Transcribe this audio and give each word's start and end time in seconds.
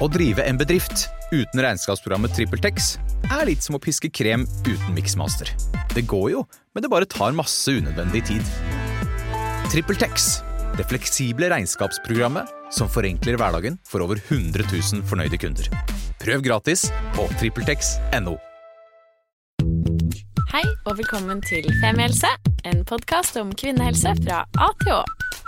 Å 0.00 0.08
drive 0.08 0.44
en 0.48 0.56
bedrift 0.56 1.08
uten 1.32 1.60
regnskapsprogrammet 1.60 2.32
TrippelTex 2.36 2.94
er 3.28 3.44
litt 3.48 3.64
som 3.64 3.76
å 3.76 3.80
piske 3.82 4.08
krem 4.12 4.46
uten 4.64 4.94
miksmaster. 4.96 5.50
Det 5.92 6.06
går 6.08 6.30
jo, 6.32 6.44
men 6.72 6.84
det 6.84 6.90
bare 6.92 7.08
tar 7.08 7.36
masse 7.36 7.74
unødvendig 7.76 8.24
tid. 8.30 8.52
TrippelTex, 9.72 10.30
det 10.78 10.88
fleksible 10.88 11.50
regnskapsprogrammet 11.52 12.48
som 12.72 12.88
forenkler 12.88 13.36
hverdagen 13.40 13.76
for 13.88 14.04
over 14.04 14.20
100 14.30 14.64
000 14.64 15.04
fornøyde 15.08 15.40
kunder. 15.40 15.68
Prøv 16.22 16.44
gratis 16.44 16.88
på 17.16 17.28
TrippelTex.no. 17.40 18.38
Hei 20.52 20.64
og 20.88 20.96
velkommen 20.98 21.40
til 21.44 21.68
Femihelse, 21.80 22.32
en 22.68 22.84
podkast 22.88 23.36
om 23.40 23.52
kvinnehelse 23.56 24.16
fra 24.24 24.44
A 24.56 24.72
til 24.84 24.96
Å. 25.00 25.02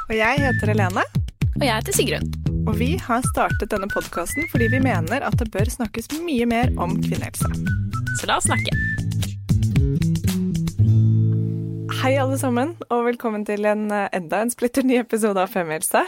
Og 0.09 0.19
jeg 0.21 0.45
heter 0.45 0.75
Helene. 0.75 1.09
Og 1.55 1.63
jeg 1.65 1.73
heter 1.79 1.97
Sigrun. 1.97 2.54
Og 2.65 2.79
vi 2.81 2.95
har 2.97 3.25
startet 3.29 3.69
denne 3.75 3.91
podkasten 3.93 4.47
fordi 4.49 4.71
vi 4.73 4.79
mener 4.81 5.25
at 5.27 5.37
det 5.37 5.51
bør 5.53 5.69
snakkes 5.69 6.09
mye 6.25 6.47
mer 6.49 6.71
om 6.81 6.95
kvinnehelse. 6.97 7.51
Så 8.17 8.29
la 8.31 8.39
oss 8.41 8.47
snakke. 8.49 8.73
Hei, 12.01 12.15
alle 12.21 12.39
sammen, 12.41 12.75
og 12.89 13.05
velkommen 13.11 13.45
til 13.49 13.69
en, 13.69 13.91
eh, 13.93 14.09
enda 14.17 14.41
en 14.41 14.53
splitter 14.53 14.85
ny 14.85 14.97
episode 15.03 15.41
av 15.41 15.53
Femhelse. 15.53 16.07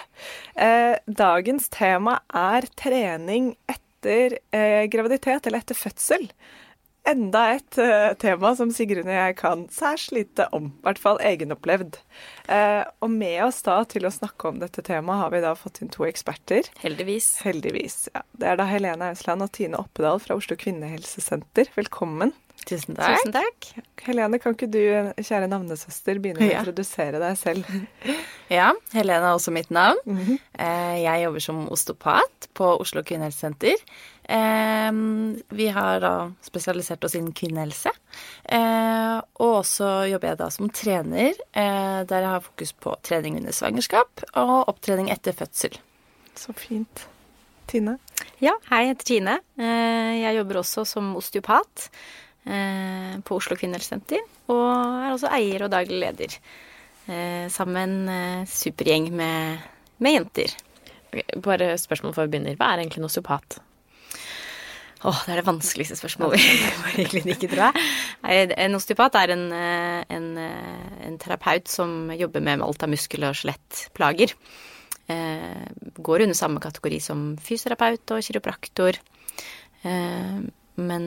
Eh, 0.57 0.97
dagens 1.09 1.69
tema 1.73 2.19
er 2.33 2.69
trening 2.77 3.55
etter 3.69 4.39
eh, 4.53 4.89
graviditet, 4.93 5.47
eller 5.47 5.61
etter 5.61 5.77
fødsel. 5.77 6.29
Enda 7.07 7.43
et 7.55 7.79
eh, 7.79 8.13
tema 8.19 8.51
som 8.59 8.73
Sigrun 8.75 9.07
og 9.07 9.15
jeg 9.15 9.37
kan 9.39 9.61
særs 9.71 10.09
lite 10.15 10.49
om, 10.57 10.73
i 10.75 10.87
hvert 10.89 10.99
fall 10.99 11.21
egenopplevd. 11.23 12.01
Eh, 12.51 12.83
og 13.05 13.13
med 13.15 13.45
oss 13.47 13.61
da 13.67 13.77
til 13.87 14.09
å 14.09 14.11
snakke 14.15 14.51
om 14.51 14.59
dette 14.63 14.83
temaet 14.87 15.23
har 15.23 15.31
vi 15.37 15.43
da 15.45 15.53
fått 15.59 15.83
inn 15.85 15.93
to 15.95 16.07
eksperter. 16.09 16.67
Heldigvis. 16.83 17.29
Heldigvis. 17.47 18.01
Ja. 18.15 18.25
Det 18.35 18.51
er 18.51 18.59
da 18.59 18.67
Helene 18.71 19.13
Ausland 19.13 19.47
og 19.47 19.53
Tine 19.55 19.79
Oppedal 19.79 20.19
fra 20.25 20.35
Oslo 20.41 20.59
kvinnehelsesenter. 20.59 21.71
Velkommen. 21.79 22.35
Tusen 22.67 22.97
takk. 22.97 23.21
Tusen 23.21 23.35
takk. 23.37 23.67
Helene, 24.07 24.39
kan 24.43 24.55
ikke 24.57 24.67
du, 24.73 24.81
kjære 25.21 25.47
navnesøster, 25.53 26.19
begynne 26.19 26.41
med 26.41 26.49
å 26.49 26.55
Ja. 26.57 26.63
introdusere 26.65 27.21
deg 27.23 27.37
selv? 27.39 27.71
Ja, 28.47 28.69
Helene 28.95 29.27
er 29.27 29.35
også 29.35 29.51
mitt 29.51 29.71
navn. 29.75 29.99
Mm 30.07 30.19
-hmm. 30.19 30.37
Jeg 31.03 31.23
jobber 31.25 31.41
som 31.41 31.69
osteopat 31.69 32.47
på 32.55 32.65
Oslo 32.81 33.03
kvinnehelsesenter. 33.03 33.75
Eh, 34.29 34.91
Vi 35.49 35.69
har 35.71 36.01
da 36.01 36.13
spesialisert 36.43 37.05
oss 37.05 37.15
innen 37.15 37.33
kvinnehelse. 37.33 37.91
Eh, 38.45 39.21
Og 39.39 39.63
også 39.63 40.09
jobber 40.11 40.29
jeg 40.33 40.39
da 40.39 40.49
som 40.51 40.69
trener, 40.71 41.33
eh, 41.55 42.03
der 42.05 42.21
jeg 42.25 42.31
har 42.33 42.41
fokus 42.41 42.73
på 42.73 42.95
trening 43.03 43.37
under 43.37 43.53
svangerskap 43.53 44.25
og 44.35 44.69
opptrening 44.69 45.11
etter 45.11 45.33
fødsel. 45.33 45.77
Så 46.35 46.53
fint. 46.55 47.07
Tine? 47.67 47.99
Ja, 48.41 48.53
hei, 48.71 48.85
jeg 48.87 48.95
heter 48.97 49.05
Tine. 49.05 49.39
Eh, 49.59 50.21
Jeg 50.23 50.37
jobber 50.37 50.61
også 50.63 50.85
som 50.87 51.15
osteopat 51.17 51.89
eh, 52.47 53.17
på 53.25 53.37
Oslo 53.37 53.57
kvinnehelsesenter. 53.57 54.21
Og 54.49 55.03
er 55.05 55.13
også 55.15 55.31
eier 55.33 55.65
og 55.65 55.71
daglig 55.71 55.99
leder. 56.01 56.37
eh, 57.09 57.49
Sammen 57.49 58.05
med 58.07 58.41
en 58.41 58.47
supergjeng 58.47 59.11
med, 59.13 59.59
med 59.99 60.13
jenter. 60.13 60.55
Bare 61.43 61.77
spørsmål 61.79 62.15
før 62.15 62.27
vi 62.29 62.39
begynner. 62.39 62.57
Hva 62.57 62.73
er 62.75 62.85
egentlig 62.85 62.99
en 62.99 63.09
osteopat? 63.11 63.59
Åh, 65.05 65.19
det 65.27 65.35
er 65.35 65.41
det 65.43 65.49
vanskeligste 65.51 65.97
spørsmålet 65.99 66.41
i 66.41 67.05
klinikken, 67.11 67.51
tror 67.53 67.67
jeg. 67.67 68.55
En 68.57 68.79
osteopat 68.79 69.19
er 69.21 69.35
en, 69.35 69.45
eh, 69.53 70.05
en, 70.17 70.31
eh, 70.41 70.95
en 71.05 71.19
terapeut 71.21 71.69
som 71.69 72.09
jobber 72.17 72.41
med 72.41 72.65
alt 72.65 72.83
av 72.83 72.89
muskel- 72.89 73.27
og 73.29 73.37
skjelettplager. 73.37 74.33
Eh, 75.13 75.67
går 76.01 76.25
under 76.25 76.39
samme 76.39 76.63
kategori 76.65 77.01
som 77.05 77.27
fysioterapeut 77.37 78.17
og 78.17 78.25
kiropraktor. 78.25 78.99
Men 80.77 81.05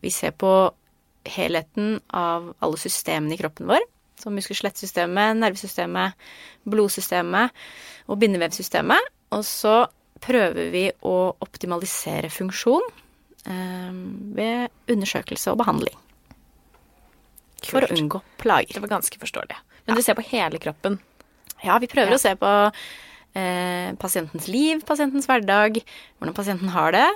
vi 0.00 0.10
ser 0.10 0.30
på 0.30 0.52
helheten 1.28 1.98
av 2.16 2.54
alle 2.64 2.78
systemene 2.80 3.34
i 3.34 3.40
kroppen 3.40 3.68
vår. 3.68 3.84
Som 4.16 4.38
muskel-skjelettsystemet, 4.38 5.36
nervesystemet, 5.36 6.16
blodsystemet 6.64 7.52
og 8.08 8.22
bindevevsystemet. 8.22 9.12
Og 9.36 9.44
så 9.44 9.82
prøver 10.24 10.70
vi 10.74 10.84
å 11.06 11.16
optimalisere 11.44 12.30
funksjon 12.32 12.84
eh, 13.46 13.98
ved 14.38 14.92
undersøkelse 14.92 15.52
og 15.52 15.60
behandling. 15.62 15.96
For 17.66 17.84
å 17.84 17.90
unngå 17.94 18.22
plager. 18.40 18.76
Det 18.76 18.84
var 18.84 18.98
ganske 18.98 19.20
forståelig. 19.20 19.58
Men 19.88 19.98
du 19.98 20.04
ser 20.04 20.16
på 20.18 20.26
hele 20.30 20.60
kroppen. 20.62 20.98
Ja, 21.64 21.78
vi 21.82 21.88
prøver 21.90 22.14
å 22.14 22.20
se 22.22 22.34
på 22.38 22.50
eh, 22.68 23.94
pasientens 23.98 24.46
liv, 24.50 24.84
pasientens 24.86 25.26
hverdag, 25.28 25.80
hvordan 26.18 26.36
pasienten 26.36 26.70
har 26.74 26.94
det. 26.94 27.06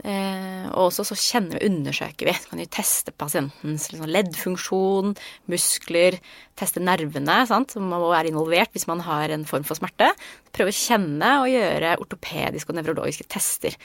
Eh, 0.00 0.68
og 0.72 0.86
også 0.86 1.04
så 1.04 1.16
kjenner 1.20 1.58
vi, 1.58 1.68
undersøker 1.68 2.28
vi. 2.28 2.32
Så 2.32 2.48
kan 2.48 2.62
vi 2.62 2.68
teste 2.72 3.12
pasientens 3.12 3.90
liksom, 3.92 4.08
leddfunksjon, 4.08 5.12
muskler, 5.52 6.16
teste 6.58 6.80
nervene, 6.80 7.42
sant, 7.48 7.74
som 7.74 7.90
må 7.90 8.00
være 8.06 8.32
involvert 8.32 8.72
hvis 8.72 8.88
man 8.88 9.04
har 9.04 9.34
en 9.34 9.44
form 9.48 9.66
for 9.68 9.76
smerte. 9.78 10.08
Prøve 10.56 10.72
å 10.72 10.78
kjenne 10.78 11.32
og 11.42 11.50
gjøre 11.52 11.96
ortopediske 12.00 12.72
og 12.72 12.80
nevrologiske 12.80 13.28
tester. 13.32 13.76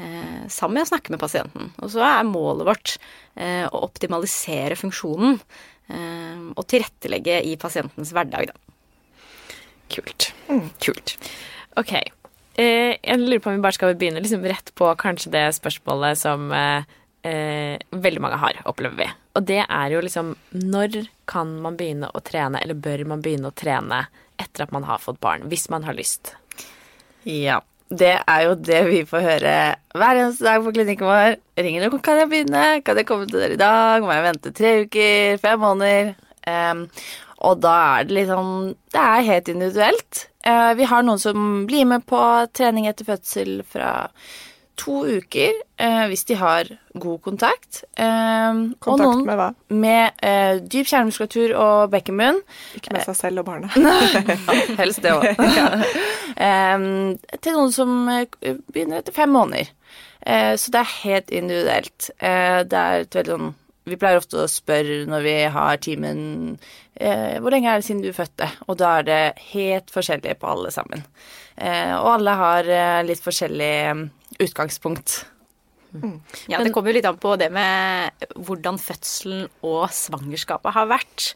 Eh, 0.00 0.46
sammen 0.48 0.78
med 0.78 0.88
å 0.88 0.92
snakke 0.94 1.12
med 1.12 1.22
pasienten. 1.22 1.74
Og 1.84 1.92
så 1.92 2.06
er 2.08 2.28
målet 2.28 2.68
vårt 2.70 2.96
eh, 3.36 3.66
å 3.68 3.84
optimalisere 3.84 4.78
funksjonen. 4.80 5.36
Eh, 5.90 6.48
og 6.54 6.64
tilrettelegge 6.70 7.42
i 7.50 7.56
pasientens 7.60 8.14
hverdag, 8.16 8.48
da. 8.54 8.56
Kult. 9.90 10.30
Kult. 10.80 11.16
Ok. 11.80 11.98
Eh, 12.60 12.96
jeg 13.00 13.20
lurer 13.20 13.40
på 13.40 13.50
om 13.50 13.56
vi 13.56 13.64
bare 13.64 13.76
skal 13.76 13.94
begynne 13.96 14.20
liksom 14.22 14.44
rett 14.44 14.72
på 14.76 14.90
kanskje 15.00 15.32
det 15.32 15.46
spørsmålet 15.56 16.18
som 16.20 16.50
eh, 16.52 16.88
eh, 17.24 17.78
veldig 17.90 18.22
mange 18.24 18.40
har, 18.42 18.60
opplever 18.68 18.98
vi. 19.00 19.08
Og 19.38 19.46
det 19.46 19.62
er 19.62 19.92
jo 19.94 20.02
liksom 20.02 20.34
Når 20.58 21.04
kan 21.30 21.52
man 21.62 21.78
begynne 21.78 22.10
å 22.10 22.22
trene, 22.26 22.60
eller 22.60 22.76
bør 22.76 23.06
man 23.12 23.22
begynne 23.24 23.52
å 23.52 23.56
trene 23.56 24.04
etter 24.40 24.66
at 24.66 24.74
man 24.74 24.84
har 24.88 25.00
fått 25.00 25.20
barn, 25.22 25.46
hvis 25.48 25.68
man 25.72 25.86
har 25.86 25.96
lyst? 25.96 26.34
Ja, 27.28 27.60
det 27.90 28.16
er 28.18 28.44
jo 28.46 28.56
det 28.58 28.80
vi 28.88 29.00
får 29.08 29.24
høre 29.24 29.54
hver 29.98 30.18
eneste 30.18 30.46
dag 30.46 30.64
på 30.64 30.72
klinikken 30.74 31.08
vår. 31.08 31.38
Ringer 31.60 31.88
og 31.88 32.00
kan 32.04 32.20
jeg 32.20 32.30
begynne? 32.32 32.64
Kan 32.84 33.00
jeg 33.00 33.08
komme 33.08 33.28
til 33.30 33.42
dere 33.42 33.56
i 33.56 33.60
dag? 33.60 34.04
Må 34.04 34.12
jeg 34.14 34.26
vente 34.26 34.52
tre 34.56 34.74
uker? 34.84 35.40
Fem 35.42 35.64
måneder? 35.64 36.14
Em, 36.50 36.86
og 37.40 37.62
da 37.64 37.74
er 37.96 38.08
det 38.08 38.16
liksom 38.20 38.52
Det 38.92 39.00
er 39.00 39.26
helt 39.26 39.48
individuelt. 39.48 40.26
Eh, 40.44 40.72
vi 40.78 40.86
har 40.88 41.04
noen 41.06 41.20
som 41.20 41.66
blir 41.68 41.88
med 41.88 42.06
på 42.08 42.20
trening 42.56 42.88
etter 42.90 43.08
fødsel 43.08 43.60
fra 43.68 44.10
to 44.80 45.02
uker, 45.04 45.52
eh, 45.76 46.04
hvis 46.08 46.24
de 46.24 46.38
har 46.40 46.70
god 46.96 47.18
kontakt. 47.22 47.82
Og 48.00 48.60
Kontakt 48.80 49.02
noen 49.02 49.26
med 49.28 49.36
hva? 49.36 49.50
med 49.68 50.22
eh, 50.24 50.56
dyp 50.64 50.88
kjernemuskulatur 50.88 51.52
og 51.52 51.90
bekkenbunn. 51.92 52.40
Ikke 52.78 52.94
med 52.96 53.04
seg 53.04 53.18
selv 53.18 53.42
og 53.42 53.50
barnet. 53.50 53.76
Helst 54.80 55.04
det 55.04 55.12
òg. 55.12 55.26
til 57.44 57.58
noen 57.58 57.76
som 57.76 57.92
eh, 58.08 58.56
begynner 58.72 59.02
etter 59.02 59.16
fem 59.16 59.36
måneder. 59.36 59.68
Eh, 60.20 60.56
så 60.56 60.72
det 60.72 60.80
er 60.80 60.96
helt 61.02 61.30
individuelt. 61.30 62.10
Eh, 62.18 62.60
det 62.68 62.80
er 62.80 63.04
et 63.04 63.20
veldig 63.20 63.36
sånn 63.36 63.52
Vi 63.90 63.98
pleier 64.00 64.20
ofte 64.20 64.44
å 64.44 64.50
spørre 64.50 65.02
når 65.10 65.26
vi 65.26 65.34
har 65.56 65.80
timen 65.82 66.20
eh, 66.94 67.36
Hvor 67.42 67.50
lenge 67.54 67.72
er 67.72 67.80
det 67.80 67.88
siden 67.88 68.04
du 68.04 68.12
fødte? 68.16 68.48
Og 68.68 68.78
da 68.80 68.96
er 69.00 69.08
det 69.08 69.20
helt 69.50 69.90
forskjellig 69.92 70.36
på 70.40 70.50
alle 70.52 70.70
sammen. 70.74 71.04
Eh, 71.56 71.92
og 71.98 72.14
alle 72.14 72.38
har 72.40 72.70
eh, 72.70 73.02
litt 73.08 73.22
forskjellig 73.24 73.74
utgangspunkt. 74.40 75.20
utgangspunkt. 75.20 75.20
Ja, 76.46 76.60
det 76.62 76.70
kommer 76.74 76.92
jo 76.92 76.98
litt 77.00 77.08
an 77.08 77.18
på 77.20 77.34
det 77.40 77.48
med 77.52 78.28
hvordan 78.38 78.78
fødselen 78.78 79.48
og 79.66 79.88
svangerskapet 79.94 80.76
har 80.76 80.86
vært. 80.90 81.32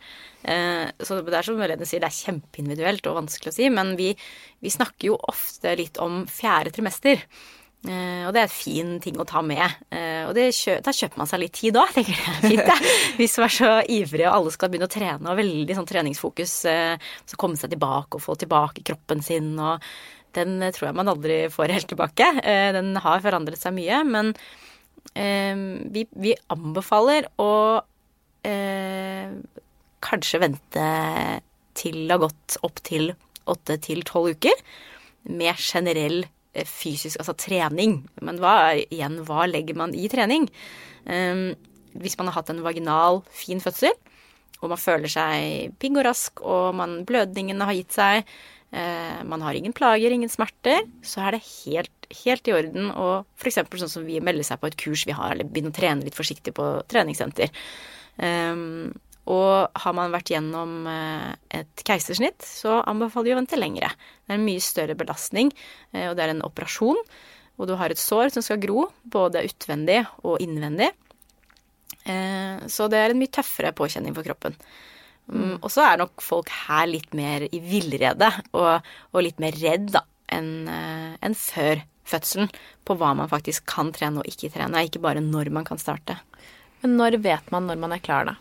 Eh, 0.46 0.86
Så 1.02 1.18
det 1.26 1.34
er 1.34 1.46
som 1.46 1.58
Helene 1.60 1.88
sier, 1.88 2.02
det 2.04 2.10
er 2.12 2.22
kjempeindividuelt 2.22 3.06
og 3.10 3.18
vanskelig 3.22 3.50
å 3.50 3.56
si, 3.56 3.68
men 3.72 3.96
vi, 3.98 4.12
vi 4.62 4.72
snakker 4.72 5.10
jo 5.10 5.18
ofte 5.30 5.74
litt 5.80 5.98
om 6.02 6.22
fjerde 6.30 6.74
trimester. 6.74 7.24
Eh, 7.84 8.24
og 8.24 8.32
det 8.32 8.40
er 8.40 8.48
en 8.48 8.54
fin 8.54 8.92
ting 9.04 9.18
å 9.20 9.26
ta 9.28 9.42
med. 9.44 9.62
Eh, 9.92 10.24
og 10.28 10.38
kjø 10.56 10.78
da 10.84 10.94
kjøper 10.96 11.20
man 11.20 11.28
seg 11.30 11.42
litt 11.42 11.56
tid 11.58 11.78
òg, 11.80 11.92
tenker 11.96 12.16
jeg. 12.16 12.34
Fint, 12.44 12.64
det. 12.70 12.92
Hvis 13.18 13.36
man 13.40 13.48
er 13.48 13.56
så 13.58 13.70
ivrig 13.96 14.26
og 14.26 14.34
alle 14.38 14.54
skal 14.54 14.72
begynne 14.72 14.88
å 14.88 14.94
trene 14.94 15.32
og 15.32 15.40
veldig 15.40 15.78
sånn 15.78 15.88
treningsfokus, 15.90 16.58
eh, 16.70 17.08
så 17.28 17.40
komme 17.40 17.60
seg 17.60 17.74
tilbake 17.74 18.18
og 18.18 18.24
få 18.24 18.38
tilbake 18.40 18.84
kroppen 18.86 19.24
sin 19.24 19.54
og 19.58 19.84
den 20.34 20.58
tror 20.74 20.88
jeg 20.88 20.98
man 20.98 21.12
aldri 21.12 21.34
får 21.46 21.70
helt 21.70 21.86
tilbake. 21.92 22.26
Den 22.74 22.96
har 22.98 23.20
forandret 23.22 23.60
seg 23.60 23.70
mye, 23.76 24.00
men 24.02 24.32
vi, 25.94 26.02
vi 26.10 26.32
anbefaler 26.50 27.28
å 27.38 27.52
eh, 28.42 29.30
kanskje 30.02 30.40
vente 30.42 30.88
til 31.78 32.00
det 32.02 32.16
har 32.16 32.24
gått 32.24 32.58
opp 32.66 32.82
til 32.86 33.12
åtte 33.50 33.78
til 33.84 34.02
tolv 34.06 34.34
uker 34.34 34.58
med 35.30 35.60
generell 35.60 36.24
eh, 36.24 36.32
fysisk, 36.68 37.18
altså 37.20 37.34
trening. 37.38 38.00
Men 38.24 38.40
hva, 38.42 38.74
igjen, 38.84 39.20
hva 39.26 39.46
legger 39.50 39.78
man 39.78 39.94
i 39.96 40.08
trening? 40.12 40.48
Um, 41.04 41.52
hvis 42.00 42.16
man 42.18 42.30
har 42.30 42.40
hatt 42.40 42.50
en 42.52 42.64
vaginal, 42.64 43.22
fin 43.34 43.62
fødsel, 43.62 43.94
og 44.62 44.70
man 44.72 44.80
føler 44.80 45.10
seg 45.12 45.74
pigg 45.82 45.98
og 45.98 46.06
rask, 46.06 46.42
og 46.42 46.74
man, 46.78 47.00
blødningene 47.08 47.68
har 47.68 47.76
gitt 47.76 47.96
seg, 47.96 48.30
uh, 48.74 49.20
man 49.28 49.44
har 49.44 49.58
ingen 49.58 49.76
plager, 49.76 50.14
ingen 50.14 50.32
smerter, 50.32 50.86
så 51.06 51.26
er 51.26 51.36
det 51.36 51.44
helt, 51.64 52.08
helt 52.24 52.50
i 52.50 52.56
orden 52.56 52.92
å 52.92 53.08
f.eks. 53.38 53.60
sånn 53.84 53.96
som 53.98 54.06
vi 54.08 54.22
melder 54.24 54.46
seg 54.46 54.62
på 54.62 54.70
et 54.70 54.78
kurs 54.80 55.06
vi 55.08 55.16
har, 55.16 55.34
eller 55.34 55.50
begynne 55.50 55.74
å 55.74 55.76
trene 55.76 56.06
litt 56.06 56.18
forsiktig 56.18 56.54
på 56.56 56.70
treningssenter. 56.90 57.52
Um, 58.14 58.94
og 59.30 59.80
har 59.80 59.94
man 59.96 60.12
vært 60.12 60.34
gjennom 60.34 60.84
eh, 60.90 61.30
et 61.60 61.84
keisersnitt, 61.86 62.44
så 62.44 62.82
anbefaler 62.84 63.30
vi 63.30 63.34
å 63.34 63.38
vente 63.38 63.58
lengre. 63.60 63.88
Det 64.24 64.34
er 64.34 64.36
en 64.36 64.44
mye 64.44 64.64
større 64.64 64.96
belastning, 65.00 65.52
eh, 65.94 66.10
og 66.10 66.18
det 66.18 66.26
er 66.26 66.34
en 66.34 66.44
operasjon. 66.44 67.00
Og 67.54 67.70
du 67.70 67.76
har 67.80 67.92
et 67.92 68.00
sår 68.00 68.34
som 68.34 68.44
skal 68.44 68.60
gro, 68.60 68.88
både 69.04 69.46
utvendig 69.48 70.02
og 70.26 70.42
innvendig. 70.44 70.90
Eh, 72.04 72.66
så 72.68 72.90
det 72.92 73.00
er 73.00 73.14
en 73.14 73.22
mye 73.22 73.32
tøffere 73.32 73.72
påkjenning 73.76 74.16
for 74.16 74.26
kroppen. 74.26 74.58
Mm. 75.32 75.56
Og 75.62 75.70
så 75.72 75.86
er 75.86 76.02
nok 76.02 76.20
folk 76.20 76.50
her 76.66 76.84
litt 76.90 77.14
mer 77.16 77.46
i 77.48 77.62
villrede 77.64 78.28
og, 78.52 78.84
og, 79.14 79.22
litt 79.24 79.38
mer 79.40 79.56
redd 79.56 79.88
da, 79.94 80.02
enn 80.36 80.68
en 80.68 81.36
før 81.38 81.80
fødselen 82.04 82.50
på 82.84 82.96
hva 83.00 83.14
man 83.16 83.30
faktisk 83.30 83.64
kan 83.72 83.88
trene 83.96 84.20
og 84.20 84.28
ikke 84.28 84.52
trene, 84.52 84.84
ikke 84.84 85.00
bare 85.00 85.24
når 85.24 85.48
man 85.54 85.64
kan 85.64 85.80
starte. 85.80 86.18
Men 86.82 86.98
når 87.00 87.22
vet 87.24 87.48
man 87.54 87.64
når 87.70 87.80
man 87.80 87.96
er 87.96 88.04
klar, 88.04 88.28
da? 88.28 88.36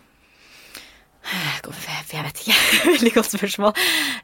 Jeg 2.13 2.25
vet 2.25 2.41
ikke. 2.43 2.57
Veldig 2.93 3.13
godt 3.15 3.33
spørsmål. 3.33 3.77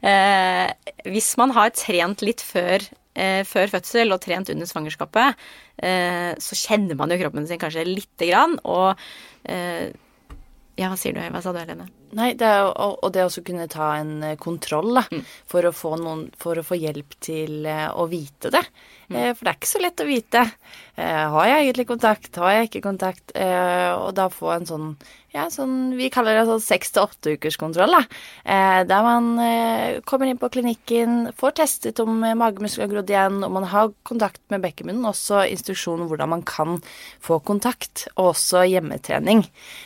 Eh, 0.06 0.94
hvis 1.10 1.30
man 1.40 1.54
har 1.56 1.72
trent 1.74 2.24
litt 2.26 2.44
før, 2.44 2.84
eh, 3.16 3.40
før, 3.48 3.72
fødsel 3.72 4.14
og 4.14 4.20
trent 4.24 4.52
under 4.52 4.68
svangerskapet, 4.68 5.40
eh, 5.82 6.32
så 6.38 6.58
kjenner 6.58 6.98
man 6.98 7.12
jo 7.12 7.20
kroppen 7.22 7.48
sin 7.48 7.60
kanskje 7.62 7.86
lite 7.88 8.30
grann. 8.30 8.58
Og 8.64 8.92
eh, 9.48 9.90
ja, 10.76 10.88
hva 10.88 10.98
sier 11.00 11.16
du? 11.16 11.22
Hva 11.24 11.42
sa 11.44 11.54
du, 11.56 11.62
Helene? 11.62 11.88
Nei, 12.16 12.32
det 12.38 12.46
er, 12.46 12.68
og, 12.70 13.06
det 13.14 13.26
å 13.26 13.44
kunne 13.44 13.68
ta 13.70 13.92
en 14.00 14.14
eh, 14.26 14.38
kontroll, 14.40 14.94
da. 14.98 15.04
Mm. 15.10 15.22
For, 15.50 15.66
å 15.68 15.74
få 15.74 15.94
noen, 16.00 16.26
for 16.40 16.58
å 16.58 16.66
få 16.66 16.78
hjelp 16.80 17.16
til 17.22 17.66
eh, 17.68 17.86
å 17.90 18.06
vite 18.10 18.52
det. 18.54 18.64
Mm. 19.10 19.34
For 19.34 19.42
det 19.42 19.50
er 19.50 19.56
ikke 19.58 19.70
så 19.70 19.82
lett 19.82 20.00
å 20.00 20.06
vite. 20.06 20.42
Har 20.94 21.46
jeg 21.48 21.64
egentlig 21.64 21.86
kontakt? 21.88 22.36
Har 22.38 22.52
jeg 22.54 22.68
ikke 22.68 22.82
kontakt? 22.84 23.32
Og 23.34 24.12
da 24.14 24.28
få 24.30 24.52
en 24.54 24.68
sånn 24.68 24.92
ja, 25.30 25.44
sånn, 25.46 25.92
vi 25.94 26.08
kaller 26.10 26.34
det 26.34 26.46
sånn 26.48 26.62
seks 26.62 26.90
til 26.94 27.04
åtte 27.04 27.34
ukers 27.38 27.54
kontroll. 27.60 27.94
Da. 27.94 28.00
Eh, 28.42 28.80
der 28.88 29.04
man 29.06 29.28
eh, 29.38 30.00
kommer 30.08 30.26
inn 30.26 30.40
på 30.40 30.50
klinikken, 30.50 31.30
får 31.38 31.54
testet 31.60 32.02
om 32.02 32.24
eh, 32.26 32.34
magemuskler 32.38 32.88
har 32.88 32.90
grodd 32.90 33.12
igjen, 33.12 33.38
og 33.46 33.54
man 33.54 33.68
har 33.70 33.92
kontakt 34.06 34.42
med 34.50 34.64
bekkenmunnen. 34.64 35.06
Også 35.06 35.44
instruksjon 35.46 36.02
om 36.02 36.10
hvordan 36.10 36.32
man 36.34 36.42
kan 36.46 36.80
få 37.22 37.38
kontakt, 37.46 38.08
og 38.16 38.32
også 38.32 38.64
hjemmetrening. 38.72 39.44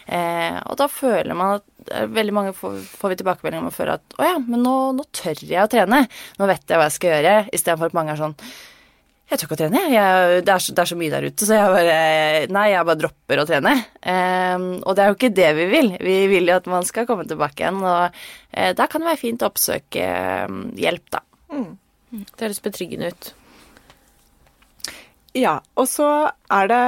Eh, 0.08 0.56
og 0.64 0.80
da 0.80 0.88
føler 0.88 1.36
man 1.36 1.58
at 1.58 1.68
eh, 1.68 1.73
veldig 1.90 2.34
mange 2.36 2.52
får, 2.56 2.78
får 3.00 3.12
vi 3.12 3.18
tilbakemeldinger 3.20 3.64
om 3.64 3.72
å 3.72 3.74
føle 3.74 3.96
at 3.98 4.16
å 4.18 4.28
ja, 4.28 4.36
men 4.42 4.62
nå, 4.64 4.76
nå 4.98 5.08
tør 5.14 5.42
jeg 5.42 5.64
å 5.64 5.70
trene. 5.70 6.04
Nå 6.38 6.48
vet 6.50 6.64
jeg 6.68 6.80
hva 6.80 6.86
jeg 6.88 6.96
skal 6.98 7.12
gjøre, 7.16 7.34
istedenfor 7.56 7.90
at 7.90 7.98
mange 7.98 8.14
er 8.14 8.22
sånn 8.22 8.38
jeg 9.24 9.40
tør 9.40 9.46
ikke 9.48 9.56
å 9.56 9.58
trene, 9.62 9.80
jeg. 9.88 10.40
Det 10.44 10.52
er, 10.52 10.60
så, 10.60 10.72
det, 10.76 10.82
er 10.82 10.88
så, 10.90 10.96
mye 11.00 11.12
der 11.14 11.24
ute, 11.24 11.46
så 11.48 11.56
jeg 11.56 11.70
bare 11.72 11.94
Nei, 12.52 12.64
jeg 12.74 12.86
bare 12.86 13.00
dropper 13.00 13.40
å 13.40 13.46
trene. 13.48 13.72
Um, 14.04 14.66
og 14.84 14.92
det 14.94 15.04
er 15.04 15.08
jo 15.08 15.16
ikke 15.16 15.30
det 15.34 15.48
vi 15.56 15.64
vil. 15.70 15.88
Vi 16.04 16.16
vil 16.28 16.50
jo 16.50 16.58
at 16.60 16.68
man 16.68 16.84
skal 16.84 17.06
komme 17.08 17.24
tilbake 17.28 17.64
igjen, 17.64 17.80
og 17.80 18.12
uh, 18.12 18.72
da 18.76 18.86
kan 18.90 19.00
det 19.00 19.08
være 19.08 19.22
fint 19.22 19.42
å 19.42 19.48
oppsøke 19.48 20.04
um, 20.44 20.60
hjelp, 20.76 21.06
da. 21.16 21.22
Mm. 21.54 21.70
Det 22.20 22.44
høres 22.44 22.60
betryggende 22.62 23.10
ut. 23.14 23.30
Ja, 25.34 25.56
og 25.74 25.88
så 25.90 26.10
er 26.52 26.68
det 26.70 26.82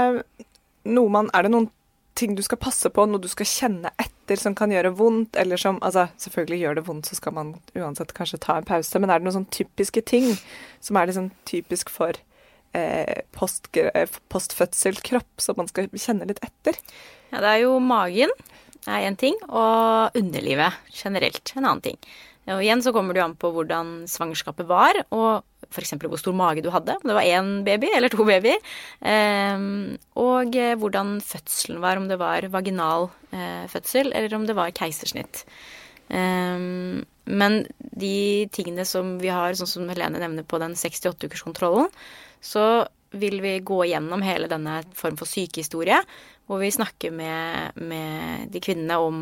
noe 0.87 1.11
man 1.11 1.33
Er 1.35 1.47
det 1.47 1.51
noen 1.51 1.67
ting 2.15 2.37
du 2.39 2.45
skal 2.47 2.61
passe 2.63 2.93
på, 2.95 3.09
noe 3.09 3.23
du 3.23 3.27
skal 3.33 3.49
kjenne 3.49 3.91
etter 3.97 4.16
som 4.35 4.55
kan 4.59 4.73
gjøre 4.75 4.91
vondt, 4.99 5.37
eller 5.39 5.57
som 5.57 5.79
Altså, 5.87 6.09
selvfølgelig 6.19 6.59
gjør 6.61 6.75
det 6.75 6.87
vondt, 6.89 7.07
så 7.07 7.15
skal 7.15 7.33
man 7.37 7.55
uansett 7.79 8.15
kanskje 8.17 8.43
ta 8.43 8.57
en 8.59 8.67
pause, 8.67 8.99
men 8.99 9.11
er 9.11 9.21
det 9.21 9.29
noen 9.29 9.39
sånn 9.39 9.53
typiske 9.55 10.03
ting 10.03 10.33
som 10.83 10.99
er 10.99 11.07
liksom 11.07 11.31
typisk 11.47 11.93
for 11.95 12.19
eh, 12.75 13.23
post, 13.33 13.71
postfødselkropp, 14.29 15.31
som 15.39 15.61
man 15.61 15.71
skal 15.71 15.87
kjenne 15.95 16.27
litt 16.27 16.43
etter? 16.43 16.79
Ja, 17.31 17.39
det 17.39 17.53
er 17.53 17.63
jo 17.67 17.79
magen 17.79 18.35
er 18.87 19.07
én 19.07 19.19
ting, 19.19 19.35
og 19.47 20.15
underlivet 20.19 20.75
generelt 20.95 21.53
en 21.55 21.65
annen 21.65 21.83
ting. 21.83 21.99
Og 22.47 22.63
igjen 22.63 22.83
så 22.85 22.93
kommer 22.95 23.15
det 23.15 23.23
jo 23.23 23.27
an 23.27 23.39
på 23.39 23.51
hvordan 23.55 23.95
svangerskapet 24.11 24.69
var, 24.71 25.01
og 25.11 25.43
f.eks. 25.71 25.95
hvor 26.03 26.21
stor 26.21 26.37
mage 26.37 26.65
du 26.65 26.71
hadde, 26.75 26.97
om 26.97 27.09
det 27.11 27.17
var 27.17 27.29
én 27.29 27.51
baby 27.67 27.91
eller 27.97 28.13
to 28.13 28.27
babyer. 28.27 28.61
Ehm, 29.07 29.97
og 30.19 30.57
eh, 30.57 30.77
hvordan 30.79 31.17
fødselen 31.25 31.81
var, 31.85 32.01
om 32.01 32.09
det 32.11 32.21
var 32.21 32.49
vaginal 32.53 33.11
eh, 33.33 33.65
fødsel 33.73 34.13
eller 34.13 34.37
om 34.39 34.47
det 34.49 34.57
var 34.59 34.75
keisersnitt. 34.77 35.47
Men 36.07 37.57
de 37.99 38.47
tingene 38.55 38.85
som 38.87 39.17
vi 39.19 39.33
har, 39.35 39.57
sånn 39.59 39.67
som 39.67 39.89
Helene 39.91 40.21
nevner 40.23 40.47
på 40.47 40.61
den 40.63 40.77
68-ukerskontrollen, 40.79 41.91
så 42.39 42.87
vil 43.11 43.41
vi 43.43 43.59
gå 43.65 43.81
gjennom 43.91 44.23
hele 44.23 44.47
denne 44.51 44.81
form 44.95 45.19
for 45.19 45.27
sykehistorie, 45.27 45.99
hvor 46.47 46.63
vi 46.63 46.71
snakker 46.71 47.15
med, 47.15 47.75
med 47.75 48.53
de 48.55 48.63
kvinnene 48.63 48.99
om 49.03 49.21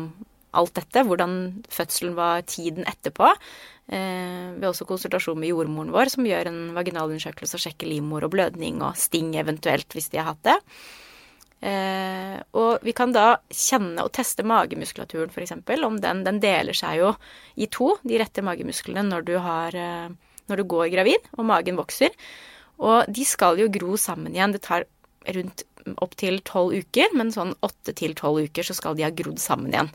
alt 0.55 0.75
dette, 0.77 1.03
hvordan 1.03 1.37
fødselen 1.73 2.15
var 2.17 2.45
tiden 2.47 2.87
etterpå. 2.87 3.31
Eh, 3.85 4.51
vi 4.55 4.63
har 4.63 4.71
også 4.71 4.87
konsultasjon 4.89 5.37
med 5.37 5.51
jordmoren 5.51 5.93
vår, 5.93 6.09
som 6.15 6.25
gjør 6.25 6.49
en 6.49 6.61
vaginalundersøkelse 6.77 7.57
og 7.57 7.65
sjekker 7.67 7.89
livmor 7.89 8.25
og 8.25 8.33
blødning 8.33 8.81
og 8.81 8.97
sting 8.97 9.35
eventuelt, 9.37 9.91
hvis 9.93 10.09
de 10.13 10.21
har 10.21 10.31
hatt 10.31 10.45
det. 10.47 10.55
Eh, 11.65 12.37
og 12.57 12.83
vi 12.85 12.93
kan 12.97 13.13
da 13.15 13.37
kjenne 13.53 14.03
og 14.05 14.11
teste 14.15 14.45
magemuskulaturen, 14.45 15.31
f.eks. 15.33 15.55
Om 15.85 16.01
den, 16.01 16.25
den 16.25 16.41
deler 16.43 16.77
seg 16.77 16.99
jo 17.01 17.13
i 17.55 17.69
to, 17.71 17.93
de 18.03 18.19
rette 18.21 18.43
magemusklene, 18.45 19.05
når 19.07 19.29
du, 19.29 19.35
har, 19.41 19.77
eh, 19.77 20.41
når 20.49 20.61
du 20.61 20.67
går 20.75 20.91
gravid 20.93 21.31
og 21.37 21.47
magen 21.49 21.79
vokser. 21.79 22.13
Og 22.81 23.07
de 23.07 23.23
skal 23.25 23.61
jo 23.61 23.71
gro 23.71 23.95
sammen 24.01 24.33
igjen. 24.35 24.53
Det 24.57 24.65
tar 24.65 24.89
rundt 25.37 25.63
opptil 26.01 26.39
tolv 26.45 26.73
uker, 26.73 27.13
men 27.17 27.31
sånn 27.33 27.53
åtte 27.65 27.93
til 27.97 28.15
tolv 28.17 28.47
uker 28.49 28.65
så 28.65 28.75
skal 28.77 28.97
de 28.97 29.05
ha 29.05 29.13
grodd 29.13 29.39
sammen 29.41 29.73
igjen. 29.73 29.91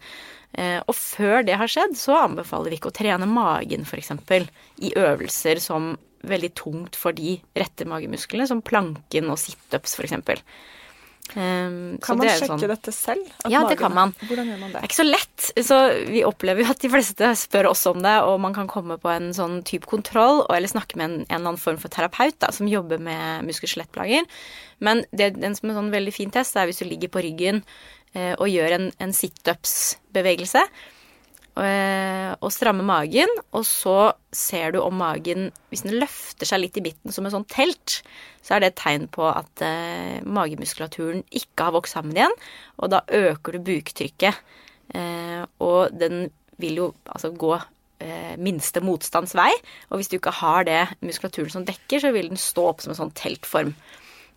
Eh, 0.58 0.80
og 0.82 0.96
før 0.96 1.44
det 1.46 1.58
har 1.60 1.70
skjedd, 1.70 1.96
så 1.98 2.16
anbefaler 2.24 2.72
vi 2.72 2.80
ikke 2.80 2.90
å 2.90 2.96
trene 2.96 3.28
magen, 3.30 3.86
f.eks. 3.86 4.12
i 4.82 4.92
øvelser 4.98 5.62
som 5.62 5.94
veldig 6.26 6.50
tungt 6.58 6.98
for 7.00 7.16
de 7.16 7.38
rette 7.56 7.86
magemusklene, 7.88 8.48
som 8.48 8.64
planken 8.64 9.30
og 9.32 9.40
situps, 9.40 9.96
f.eks. 9.96 10.18
Um, 11.30 11.94
kan 12.02 12.18
man 12.18 12.26
sjekke 12.26 12.48
sånn, 12.48 12.62
dette 12.72 12.92
selv? 12.94 13.26
Ja, 13.46 13.62
det 13.68 13.76
kan 13.78 13.92
man. 13.94 14.10
Hvordan 14.26 14.48
gjør 14.50 14.56
man 14.58 14.72
det? 14.72 14.80
Det 14.80 14.80
er 14.80 14.88
ikke 14.88 14.98
så 14.98 15.06
lett. 15.06 15.44
Så 15.68 15.76
vi 16.10 16.24
opplever 16.26 16.64
jo 16.64 16.72
at 16.72 16.82
de 16.82 16.90
fleste 16.90 17.30
spør 17.38 17.70
oss 17.70 17.84
om 17.86 18.00
det, 18.02 18.16
og 18.26 18.40
man 18.42 18.56
kan 18.56 18.70
komme 18.70 18.96
på 19.00 19.12
en 19.12 19.30
sånn 19.36 19.60
type 19.66 19.86
kontroll, 19.90 20.42
eller 20.50 20.72
snakke 20.72 20.98
med 20.98 21.06
en, 21.06 21.16
en 21.20 21.28
eller 21.28 21.52
annen 21.52 21.62
form 21.62 21.78
for 21.82 21.92
terapeut 21.92 22.34
da, 22.42 22.50
som 22.54 22.70
jobber 22.70 23.02
med 23.02 23.46
muskel-skjelettplager. 23.46 24.26
Men 24.82 25.04
det, 25.14 25.36
den 25.38 25.54
som 25.54 25.68
er 25.68 25.76
en 25.76 25.82
sånn 25.84 25.94
veldig 25.94 26.16
fin 26.16 26.34
test, 26.34 26.58
er 26.58 26.66
hvis 26.66 26.82
du 26.82 26.88
ligger 26.88 27.12
på 27.12 27.22
ryggen 27.22 27.62
og 28.12 28.48
gjør 28.50 28.72
en, 28.74 28.88
en 28.98 29.12
situps-bevegelse. 29.14 30.64
Eh, 31.60 32.30
og 32.40 32.52
strammer 32.54 32.86
magen, 32.86 33.30
og 33.52 33.64
så 33.66 34.12
ser 34.32 34.70
du 34.72 34.78
om 34.80 34.94
magen 34.96 35.48
Hvis 35.68 35.82
den 35.82 35.98
løfter 35.98 36.46
seg 36.46 36.62
litt 36.62 36.78
i 36.78 36.84
midten 36.84 37.12
som 37.12 37.26
en 37.26 37.34
sånn 37.34 37.46
telt, 37.50 38.00
så 38.40 38.54
er 38.54 38.62
det 38.62 38.70
et 38.70 38.78
tegn 38.80 39.08
på 39.12 39.26
at 39.28 39.64
eh, 39.66 40.22
magemuskulaturen 40.24 41.24
ikke 41.26 41.66
har 41.66 41.74
vokst 41.74 41.98
sammen 41.98 42.16
igjen, 42.16 42.36
og 42.78 42.92
da 42.94 43.02
øker 43.04 43.58
du 43.58 43.66
buktrykket. 43.66 44.40
Eh, 44.94 45.42
og 45.60 45.92
den 45.98 46.30
vil 46.62 46.80
jo 46.80 46.88
altså 47.10 47.32
gå 47.34 47.52
eh, 47.58 48.36
minste 48.38 48.82
motstands 48.86 49.34
vei, 49.36 49.50
og 49.90 50.00
hvis 50.00 50.12
du 50.12 50.20
ikke 50.20 50.38
har 50.40 50.64
det 50.70 50.84
muskulaturen 51.02 51.52
som 51.52 51.66
dekker, 51.66 52.06
så 52.06 52.14
vil 52.14 52.30
den 52.30 52.40
stå 52.40 52.70
opp 52.70 52.84
som 52.84 52.94
en 52.94 53.02
sånn 53.02 53.16
teltform. 53.18 53.74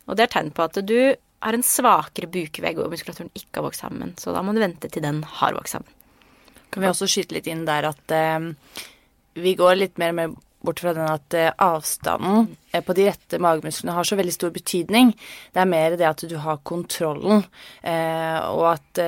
Og 0.09 0.17
det 0.17 0.27
er 0.27 0.33
tegn 0.33 0.51
på 0.51 0.65
at 0.65 0.81
du 0.81 0.97
har 1.43 1.57
en 1.57 1.65
svakere 1.65 2.29
bukvegg 2.31 2.79
og 2.79 2.93
muskulaturen 2.93 3.31
ikke 3.35 3.59
har 3.59 3.67
vokst 3.67 3.83
sammen. 3.83 4.15
Så 4.19 4.33
da 4.35 4.41
må 4.45 4.55
du 4.55 4.61
vente 4.63 4.89
til 4.91 5.03
den 5.03 5.21
har 5.39 5.55
vokst 5.57 5.77
sammen. 5.77 5.99
Kan 6.73 6.81
vi 6.83 6.89
også 6.89 7.09
skyte 7.09 7.35
litt 7.37 7.49
inn 7.51 7.67
der 7.67 7.89
at 7.91 8.13
eh, 8.15 8.49
vi 9.43 9.55
går 9.59 9.77
litt 9.77 9.99
mer 10.01 10.15
med 10.15 10.37
bort 10.63 10.79
fra 10.83 10.93
den 10.95 11.07
at 11.09 11.35
eh, 11.37 11.51
avstanden 11.61 12.47
eh, 12.71 12.83
på 12.83 12.95
de 12.95 13.07
rette 13.09 13.39
magemusklene 13.41 13.95
har 13.95 14.07
så 14.07 14.17
veldig 14.19 14.33
stor 14.35 14.53
betydning. 14.55 15.11
Det 15.53 15.61
er 15.61 15.69
mer 15.69 15.97
det 15.99 16.07
at 16.07 16.23
du 16.29 16.35
har 16.41 16.61
kontrollen, 16.67 17.43
eh, 17.81 18.39
og 18.47 18.65
at 18.71 19.01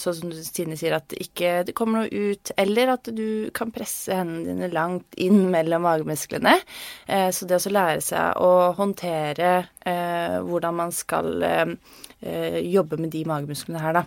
sånn 0.00 0.16
som 0.18 0.32
Stine 0.36 0.76
sier, 0.78 0.96
at 0.96 1.10
det 1.12 1.20
ikke 1.24 1.74
kommer 1.76 2.02
noe 2.02 2.30
ut, 2.32 2.52
eller 2.60 2.94
at 2.94 3.10
du 3.12 3.50
kan 3.56 3.72
presse 3.74 4.14
hendene 4.16 4.54
dine 4.54 4.70
langt 4.72 5.16
inn 5.20 5.50
mellom 5.52 5.84
magemusklene. 5.84 6.54
Så 7.34 7.48
det 7.48 7.58
å 7.58 7.72
lære 7.72 8.02
seg 8.04 8.38
å 8.40 8.50
håndtere 8.78 9.50
hvordan 10.46 10.78
man 10.78 10.94
skal 10.94 11.42
jobbe 11.42 13.00
med 13.00 13.12
de 13.14 13.24
magemusklene 13.28 13.82
her, 13.82 13.98
da. 13.98 14.04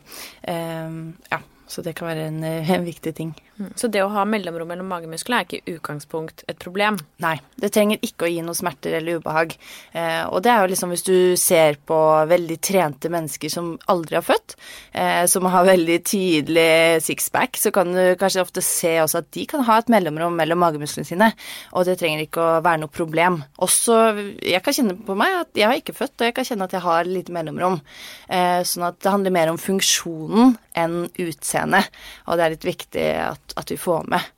Ja, 1.32 1.42
så 1.68 1.84
det 1.86 1.96
kan 2.00 2.10
være 2.12 2.30
en, 2.32 2.44
en 2.46 2.88
viktig 2.88 3.16
ting. 3.18 3.36
Så 3.56 3.88
det 3.88 4.02
å 4.04 4.10
ha 4.12 4.26
mellomrom 4.28 4.68
mellom 4.68 4.90
magemusklene 4.92 5.38
er 5.40 5.46
ikke 5.48 5.60
i 5.62 5.76
utgangspunkt 5.78 6.44
et 6.52 6.58
problem? 6.60 6.98
Nei, 7.24 7.38
det 7.62 7.70
trenger 7.72 8.02
ikke 8.04 8.28
å 8.28 8.32
gi 8.32 8.42
noe 8.44 8.58
smerter 8.58 8.98
eller 8.98 9.22
ubehag. 9.22 9.54
Eh, 9.96 10.24
og 10.28 10.42
det 10.44 10.52
er 10.52 10.64
jo 10.64 10.72
liksom 10.74 10.92
hvis 10.92 11.06
du 11.08 11.18
ser 11.40 11.80
på 11.88 12.00
veldig 12.28 12.58
trente 12.60 13.12
mennesker 13.14 13.54
som 13.54 13.70
aldri 13.92 14.18
har 14.20 14.26
født, 14.28 14.58
eh, 14.92 15.24
som 15.32 15.48
har 15.54 15.70
veldig 15.70 15.98
tydelig 16.04 17.04
sixpack, 17.06 17.56
så 17.62 17.72
kan 17.76 17.94
du 17.96 18.02
kanskje 18.20 18.44
ofte 18.44 18.64
se 18.66 18.92
også 19.04 19.24
at 19.24 19.32
de 19.38 19.46
kan 19.48 19.64
ha 19.70 19.80
et 19.80 19.94
mellomrom 19.94 20.36
mellom 20.36 20.60
magemusklene 20.66 21.08
sine, 21.08 21.32
og 21.72 21.88
det 21.88 21.96
trenger 22.02 22.26
ikke 22.26 22.44
å 22.44 22.60
være 22.66 22.84
noe 22.84 22.92
problem. 22.92 23.40
Også, 23.64 24.02
jeg 24.44 24.64
kan 24.66 24.76
kjenne 24.76 24.98
på 25.00 25.16
meg 25.16 25.40
at 25.46 25.56
jeg 25.56 25.70
har 25.72 25.80
ikke 25.80 25.96
født, 25.96 26.18
og 26.20 26.28
jeg 26.28 26.36
kan 26.36 26.50
kjenne 26.52 26.68
at 26.68 26.76
jeg 26.76 26.84
har 26.84 27.08
lite 27.08 27.36
mellomrom. 27.36 27.80
Eh, 28.28 28.60
sånn 28.68 28.90
at 28.90 29.00
det 29.00 29.16
handler 29.16 29.38
mer 29.40 29.54
om 29.54 29.62
funksjonen 29.62 30.58
enn 30.76 31.06
utseendet, 31.08 31.88
og 32.28 32.36
det 32.36 32.44
er 32.44 32.56
litt 32.58 32.68
viktig 32.68 33.10
at 33.24 33.45
at, 33.54 33.72
vi 33.72 33.78
får 33.80 34.08
med. 34.12 34.32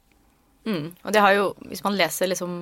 Mm. 0.68 0.88
Og 1.04 1.14
det 1.14 1.24
har 1.24 1.36
jo, 1.38 1.52
hvis 1.70 1.84
man 1.86 1.96
leser 1.98 2.32
liksom 2.32 2.54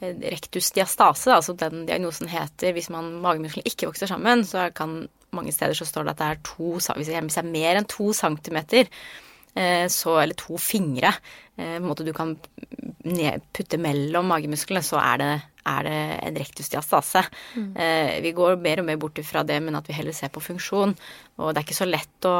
eh, 0.00 0.14
rectus 0.32 0.72
diastase, 0.76 1.32
altså 1.34 1.54
den 1.58 1.84
diagnosen 1.88 2.30
heter 2.32 2.74
hvis 2.76 2.90
man 2.94 3.18
magemusklene 3.24 3.68
ikke 3.68 3.90
vokser 3.90 4.10
sammen, 4.10 4.46
så 4.48 4.70
kan 4.74 5.02
mange 5.36 5.52
steder 5.52 5.76
så 5.76 5.86
står 5.88 6.06
det 6.06 6.14
at 6.14 6.20
det 6.22 6.28
er 6.28 6.44
to 6.48 6.70
Hvis 6.78 7.10
det 7.10 7.18
er 7.18 7.50
mer 7.50 7.76
enn 7.76 7.88
to 7.88 8.12
centimeter, 8.16 8.88
eh, 9.54 9.86
så, 9.92 10.16
eller 10.22 10.38
to 10.38 10.56
fingre 10.56 11.12
eh, 11.12 11.76
på 11.76 11.82
en 11.82 11.88
måte 11.90 12.06
du 12.06 12.14
kan 12.16 12.36
putte 13.56 13.80
mellom 13.80 14.26
magemusklene, 14.28 14.82
så 14.84 14.98
er 15.00 15.20
det, 15.20 15.32
er 15.68 15.84
det 15.86 15.98
en 16.26 16.36
rektusdiastase. 16.36 17.22
Mm. 17.56 17.70
Vi 18.20 18.32
går 18.36 18.58
mer 18.60 18.82
og 18.82 18.84
mer 18.84 18.98
bort 19.00 19.20
fra 19.24 19.40
det, 19.48 19.56
men 19.64 19.78
at 19.78 19.88
vi 19.88 19.96
heller 19.96 20.12
ser 20.12 20.28
på 20.34 20.42
funksjon. 20.44 20.92
Og 21.38 21.54
det 21.54 21.62
er 21.62 21.64
ikke 21.64 21.78
så 21.78 21.88
lett 21.88 22.28
å 22.28 22.34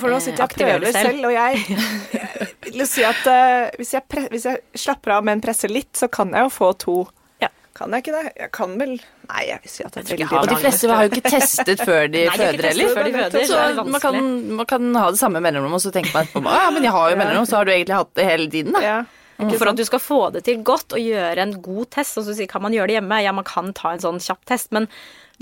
for 0.00 0.08
nå 0.08 0.18
sitter 0.24 0.40
jeg 0.40 0.48
og 0.48 0.54
prøver 0.56 0.86
selv. 0.88 1.08
selv, 1.08 1.26
og 1.28 1.32
jeg, 1.34 1.64
jeg 2.16 2.76
vil 2.78 2.86
si 2.88 3.02
at 3.04 3.26
uh, 3.28 3.72
hvis, 3.76 3.92
jeg 3.92 4.06
pre, 4.08 4.22
hvis, 4.32 4.46
jeg 4.48 4.84
slapper 4.84 5.18
av, 5.18 5.26
men 5.28 5.42
presser 5.44 5.72
litt, 5.72 5.90
så 5.98 6.08
kan 6.12 6.32
jeg 6.32 6.46
jo 6.46 6.52
få 6.52 6.70
to. 6.80 6.96
Ja. 7.44 7.50
Kan 7.76 7.92
jeg 7.92 8.04
ikke 8.06 8.14
det? 8.16 8.32
Jeg 8.40 8.52
kan 8.56 8.76
vel 8.80 8.94
Nei, 9.32 9.42
jeg 9.48 9.62
vil 9.64 9.72
si 9.72 9.84
at 9.86 9.94
det 9.94 10.02
er 10.02 10.08
veldig 10.10 10.26
Og 10.36 10.48
de 10.50 10.56
fleste 10.60 10.88
har 10.92 11.06
jo 11.06 11.10
ikke 11.14 11.30
testet 11.32 11.80
før 11.80 12.10
de 12.12 12.24
Nei, 12.28 12.36
føder 12.36 12.68
heller. 12.68 13.38
Så 13.48 13.84
man 13.88 14.02
kan, 14.02 14.18
man 14.60 14.68
kan, 14.68 14.92
ha 15.00 15.08
det 15.14 15.20
samme 15.20 15.40
mellomrom, 15.44 15.78
og 15.78 15.84
så 15.84 15.92
tenker 15.94 16.12
man 16.12 16.28
etterpå 16.28 16.52
ja, 16.52 16.68
men 16.74 16.86
jeg 16.88 16.94
har 16.96 17.10
jo 17.12 17.18
mellomrom, 17.22 17.48
så 17.48 17.58
har 17.60 17.68
du 17.68 17.74
egentlig 17.74 17.98
hatt 17.98 18.14
det 18.18 18.28
hele 18.28 18.48
tiden, 18.52 18.76
da. 18.76 18.84
Ja. 18.84 19.00
Mm. 19.42 19.50
For 19.58 19.72
at 19.72 19.78
du 19.78 19.84
skal 19.88 20.02
få 20.02 20.20
det 20.34 20.44
til 20.46 20.60
godt 20.64 20.94
og 20.94 21.02
gjøre 21.02 21.42
en 21.42 21.56
god 21.64 21.88
test, 21.96 22.18
og 22.20 22.28
så 22.28 22.46
kan 22.50 22.62
man 22.62 22.76
gjøre 22.76 22.92
det 22.92 22.98
hjemme. 23.00 23.20
Ja, 23.24 23.32
man 23.34 23.48
kan 23.48 23.72
ta 23.76 23.94
en 23.94 24.04
sånn 24.04 24.20
kjapp 24.22 24.44
test, 24.48 24.70
men 24.76 24.86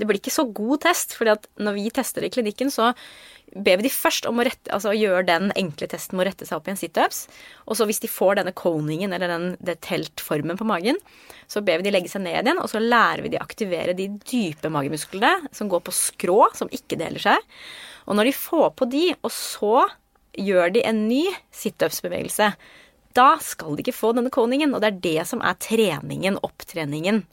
det 0.01 0.07
blir 0.09 0.17
ikke 0.17 0.33
så 0.33 0.47
god 0.49 0.81
test. 0.87 1.13
fordi 1.17 1.35
at 1.35 1.45
når 1.61 1.77
vi 1.77 1.91
tester 1.93 2.25
i 2.25 2.31
klinikken, 2.33 2.73
så 2.73 2.91
ber 3.51 3.77
vi 3.77 3.85
de 3.85 3.91
først 3.93 4.25
om 4.29 4.39
å, 4.39 4.45
rette, 4.47 4.71
altså, 4.73 4.93
gjøre 4.95 5.27
den 5.27 5.51
enkle 5.59 5.89
testen 5.91 6.17
med 6.17 6.25
å 6.25 6.29
rette 6.29 6.47
seg 6.47 6.57
opp 6.57 6.69
i 6.69 6.73
en 6.73 6.79
situps. 6.79 7.25
Og 7.67 7.77
så 7.77 7.87
hvis 7.87 8.01
de 8.03 8.09
får 8.11 8.39
denne 8.39 8.55
coningen, 8.57 9.13
eller 9.13 9.31
den, 9.31 9.77
teltformen 9.83 10.59
på 10.59 10.67
magen, 10.67 10.99
så 11.51 11.63
ber 11.65 11.81
vi 11.81 11.89
de 11.89 11.93
legge 11.93 12.11
seg 12.11 12.23
ned 12.23 12.39
igjen, 12.39 12.61
og 12.63 12.71
så 12.71 12.81
lærer 12.81 13.25
vi 13.25 13.33
de 13.33 13.39
å 13.41 13.45
aktivere 13.45 13.95
de 13.97 14.07
dype 14.23 14.71
magemusklene 14.71 15.51
som 15.55 15.71
går 15.71 15.83
på 15.85 15.95
skrå, 15.95 16.45
som 16.57 16.71
ikke 16.71 16.99
deler 17.01 17.21
seg. 17.21 17.51
Og 18.07 18.17
når 18.17 18.31
de 18.31 18.37
får 18.39 18.69
på 18.79 18.87
de, 18.91 19.07
og 19.19 19.35
så 19.35 19.83
gjør 20.39 20.71
de 20.77 20.85
en 20.87 21.05
ny 21.09 21.25
situpsbevegelse, 21.55 22.53
da 23.17 23.31
skal 23.43 23.75
de 23.75 23.83
ikke 23.83 23.97
få 23.97 24.13
denne 24.15 24.31
coningen. 24.31 24.71
Og 24.71 24.79
det 24.83 24.91
er 24.93 25.01
det 25.03 25.27
som 25.27 25.43
er 25.43 25.59
treningen, 25.59 26.39
opptreningen, 26.45 27.25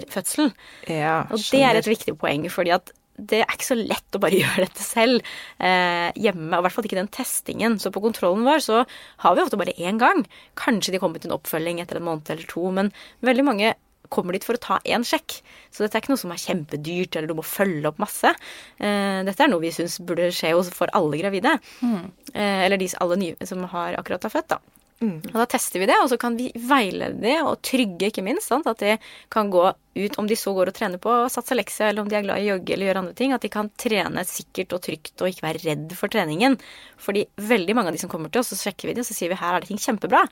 etter 0.00 0.08
fødselen. 0.12 0.52
Ja, 0.90 1.22
og 1.28 1.38
det 1.52 1.62
er 1.62 1.78
et 1.78 1.90
viktig 1.90 2.16
poeng, 2.20 2.48
fordi 2.52 2.74
at 2.74 2.92
det 3.20 3.42
er 3.44 3.52
ikke 3.52 3.68
så 3.68 3.76
lett 3.76 4.16
å 4.16 4.20
bare 4.22 4.38
gjøre 4.42 4.66
dette 4.66 4.84
selv 4.84 5.20
eh, 5.58 6.08
hjemme. 6.16 6.50
Og 6.56 6.62
i 6.62 6.66
hvert 6.66 6.76
fall 6.76 6.88
ikke 6.88 7.00
den 7.00 7.12
testingen. 7.12 7.78
Så 7.82 7.92
på 7.94 8.02
kontrollen 8.04 8.46
vår 8.48 8.64
så 8.64 8.82
har 9.24 9.36
vi 9.36 9.44
ofte 9.44 9.60
bare 9.60 9.76
én 9.76 10.00
gang. 10.00 10.24
Kanskje 10.58 10.96
de 10.96 11.02
kommer 11.02 11.22
til 11.22 11.30
en 11.32 11.38
oppfølging 11.38 11.82
etter 11.82 12.00
en 12.00 12.08
måned 12.08 12.32
eller 12.32 12.48
to. 12.48 12.64
Men 12.74 12.92
veldig 13.24 13.46
mange 13.48 13.74
kommer 14.12 14.36
dit 14.36 14.44
for 14.44 14.58
å 14.58 14.62
ta 14.62 14.78
én 14.84 15.04
sjekk. 15.06 15.38
Så 15.72 15.84
dette 15.84 15.96
er 15.96 16.04
ikke 16.04 16.12
noe 16.12 16.20
som 16.20 16.34
er 16.34 16.42
kjempedyrt, 16.42 17.16
eller 17.16 17.32
du 17.32 17.38
må 17.38 17.46
følge 17.46 17.88
opp 17.88 18.00
masse. 18.02 18.34
Eh, 18.76 19.20
dette 19.28 19.44
er 19.44 19.52
noe 19.52 19.62
vi 19.62 19.72
syns 19.74 19.98
burde 20.04 20.28
skje 20.34 20.52
for 20.74 20.92
alle 20.96 21.20
gravide. 21.20 21.56
Mm. 21.80 22.04
Eh, 22.34 22.60
eller 22.66 22.80
de 22.80 22.92
alle 23.00 23.20
nye 23.20 23.48
som 23.48 23.64
har 23.72 23.96
akkurat 24.00 24.28
har 24.28 24.34
født, 24.34 24.56
da. 24.56 24.81
Mm. 25.02 25.18
Og 25.32 25.38
Da 25.40 25.46
tester 25.50 25.82
vi 25.82 25.88
det, 25.90 25.96
og 25.98 26.08
så 26.12 26.16
kan 26.20 26.36
vi 26.38 26.48
veilede 26.54 27.18
de, 27.20 27.34
og 27.42 27.60
trygge 27.66 28.12
ikke 28.12 28.24
minst. 28.24 28.48
Sant? 28.50 28.68
At 28.70 28.82
de 28.82 28.96
kan 29.32 29.50
gå 29.50 29.64
ut, 29.66 30.18
om 30.18 30.28
de 30.30 30.38
så 30.38 30.54
går 30.54 30.70
og 30.70 30.76
trener 30.76 31.02
på 31.02 31.14
Sats 31.32 31.52
lekser, 31.56 31.90
eller 31.90 32.04
om 32.04 32.10
de 32.10 32.16
er 32.16 32.26
glad 32.26 32.40
i 32.40 32.46
å 32.46 32.54
jogge 32.54 32.76
eller 32.76 32.88
gjøre 32.88 33.02
andre 33.02 33.18
ting, 33.18 33.34
at 33.34 33.44
de 33.44 33.52
kan 33.52 33.70
trene 33.80 34.24
sikkert 34.28 34.76
og 34.76 34.84
trygt 34.86 35.24
og 35.24 35.32
ikke 35.32 35.46
være 35.48 35.64
redd 35.66 35.96
for 35.98 36.12
treningen. 36.12 36.56
Fordi 37.02 37.26
veldig 37.52 37.76
mange 37.76 37.92
av 37.92 37.98
de 37.98 38.02
som 38.04 38.12
kommer 38.12 38.32
til 38.32 38.44
oss, 38.44 38.54
så 38.54 38.68
sjekker 38.68 38.88
vi 38.88 38.96
det, 38.96 39.04
og 39.04 39.10
så 39.10 39.18
sier 39.18 39.32
vi 39.32 39.40
her 39.42 39.58
er 39.58 39.64
det 39.64 39.72
ting 39.72 39.82
kjempebra. 39.82 40.24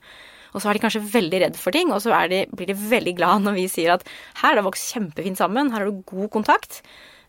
Og 0.51 0.59
så 0.59 0.67
er 0.67 0.75
de 0.75 0.83
kanskje 0.83 1.05
veldig 1.13 1.39
redd 1.45 1.57
for 1.59 1.75
ting, 1.75 1.91
og 1.95 2.01
så 2.03 2.15
de, 2.31 2.43
blir 2.51 2.71
de 2.71 2.75
veldig 2.75 3.15
glad 3.19 3.45
når 3.45 3.57
vi 3.59 3.69
sier 3.71 3.93
at 3.93 4.03
her 4.41 4.49
har 4.49 4.59
det 4.59 4.67
vokst 4.67 4.95
kjempefint 4.95 5.39
sammen, 5.39 5.71
her 5.71 5.83
har 5.83 5.91
du 5.91 6.03
god 6.07 6.31
kontakt. 6.33 6.81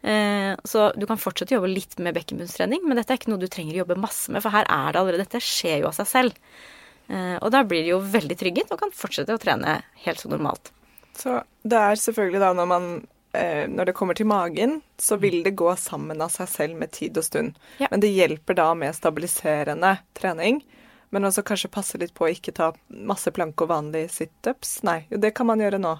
Eh, 0.02 0.52
så 0.66 0.88
du 0.98 1.06
kan 1.06 1.20
fortsette 1.22 1.54
å 1.54 1.60
jobbe 1.60 1.70
litt 1.70 1.94
med 2.02 2.16
bekkenbunnstrening, 2.16 2.82
men 2.86 2.98
dette 2.98 3.14
er 3.14 3.20
ikke 3.20 3.30
noe 3.30 3.42
du 3.42 3.50
trenger 3.50 3.76
å 3.76 3.84
jobbe 3.84 4.00
masse 4.02 4.32
med, 4.34 4.42
for 4.42 4.54
her 4.54 4.66
er 4.66 4.94
det 4.94 5.02
allerede 5.02 5.26
Dette 5.28 5.42
skjer 5.42 5.84
jo 5.84 5.92
av 5.92 5.98
seg 6.00 6.10
selv. 6.10 6.40
Eh, 7.12 7.36
og 7.38 7.50
da 7.52 7.62
blir 7.68 7.84
de 7.84 7.92
jo 7.92 8.02
veldig 8.02 8.38
trygget 8.40 8.72
og 8.72 8.80
kan 8.80 8.92
fortsette 8.96 9.34
å 9.36 9.40
trene 9.40 9.80
helt 10.06 10.22
så 10.22 10.30
normalt. 10.32 10.72
Så 11.18 11.42
det 11.68 11.78
er 11.78 12.00
selvfølgelig 12.00 12.40
da 12.40 12.52
når 12.56 12.70
man 12.70 12.86
eh, 13.36 13.64
når 13.68 13.90
det 13.90 13.96
kommer 13.98 14.16
til 14.16 14.30
magen, 14.30 14.78
så 14.96 15.18
vil 15.20 15.42
det 15.44 15.56
gå 15.60 15.68
sammen 15.76 16.24
av 16.24 16.32
seg 16.32 16.48
selv 16.48 16.78
med 16.80 16.94
tid 16.96 17.18
og 17.20 17.26
stund. 17.28 17.58
Ja. 17.82 17.90
Men 17.92 18.04
det 18.04 18.14
hjelper 18.14 18.56
da 18.56 18.70
med 18.78 18.96
stabiliserende 18.96 19.98
trening. 20.16 20.62
Men 21.12 21.28
også 21.28 21.44
kanskje 21.44 21.68
passe 21.72 22.00
litt 22.00 22.14
på 22.16 22.24
å 22.24 22.32
ikke 22.32 22.54
ta 22.56 22.70
masse 22.88 23.28
planke 23.36 23.66
og 23.66 23.74
vanlig 23.74 24.06
situps. 24.14 24.78
Nei, 24.88 25.02
jo, 25.10 25.20
det 25.20 25.34
kan 25.36 25.50
man 25.50 25.60
gjøre 25.60 25.82
nå. 25.82 25.98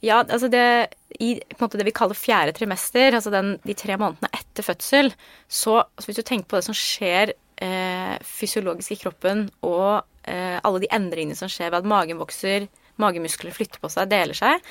Ja, 0.00 0.22
altså 0.22 0.48
det 0.48 0.94
I 1.18 1.34
det 1.42 1.84
vi 1.84 1.92
kaller 1.92 2.16
fjerde 2.16 2.54
trimester, 2.56 3.12
altså 3.18 3.32
den, 3.34 3.56
de 3.66 3.74
tre 3.76 3.98
månedene 3.98 4.30
etter 4.32 4.64
fødsel, 4.64 5.10
så 5.50 5.82
altså 5.82 6.08
hvis 6.08 6.20
du 6.20 6.24
tenker 6.24 6.48
på 6.48 6.56
det 6.56 6.68
som 6.68 6.76
skjer 6.76 7.34
eh, 7.62 8.14
fysiologisk 8.24 8.94
i 8.94 9.00
kroppen 9.02 9.48
og 9.66 10.06
Eh, 10.28 10.60
alle 10.64 10.82
de 10.84 10.92
endringene 10.92 11.38
som 11.38 11.50
skjer 11.50 11.72
ved 11.72 11.82
at 11.82 11.88
magen 11.88 12.20
vokser, 12.20 12.68
magemuskler 13.00 13.54
flytter 13.54 13.80
på 13.80 13.90
seg, 13.92 14.10
deler 14.10 14.36
seg, 14.36 14.64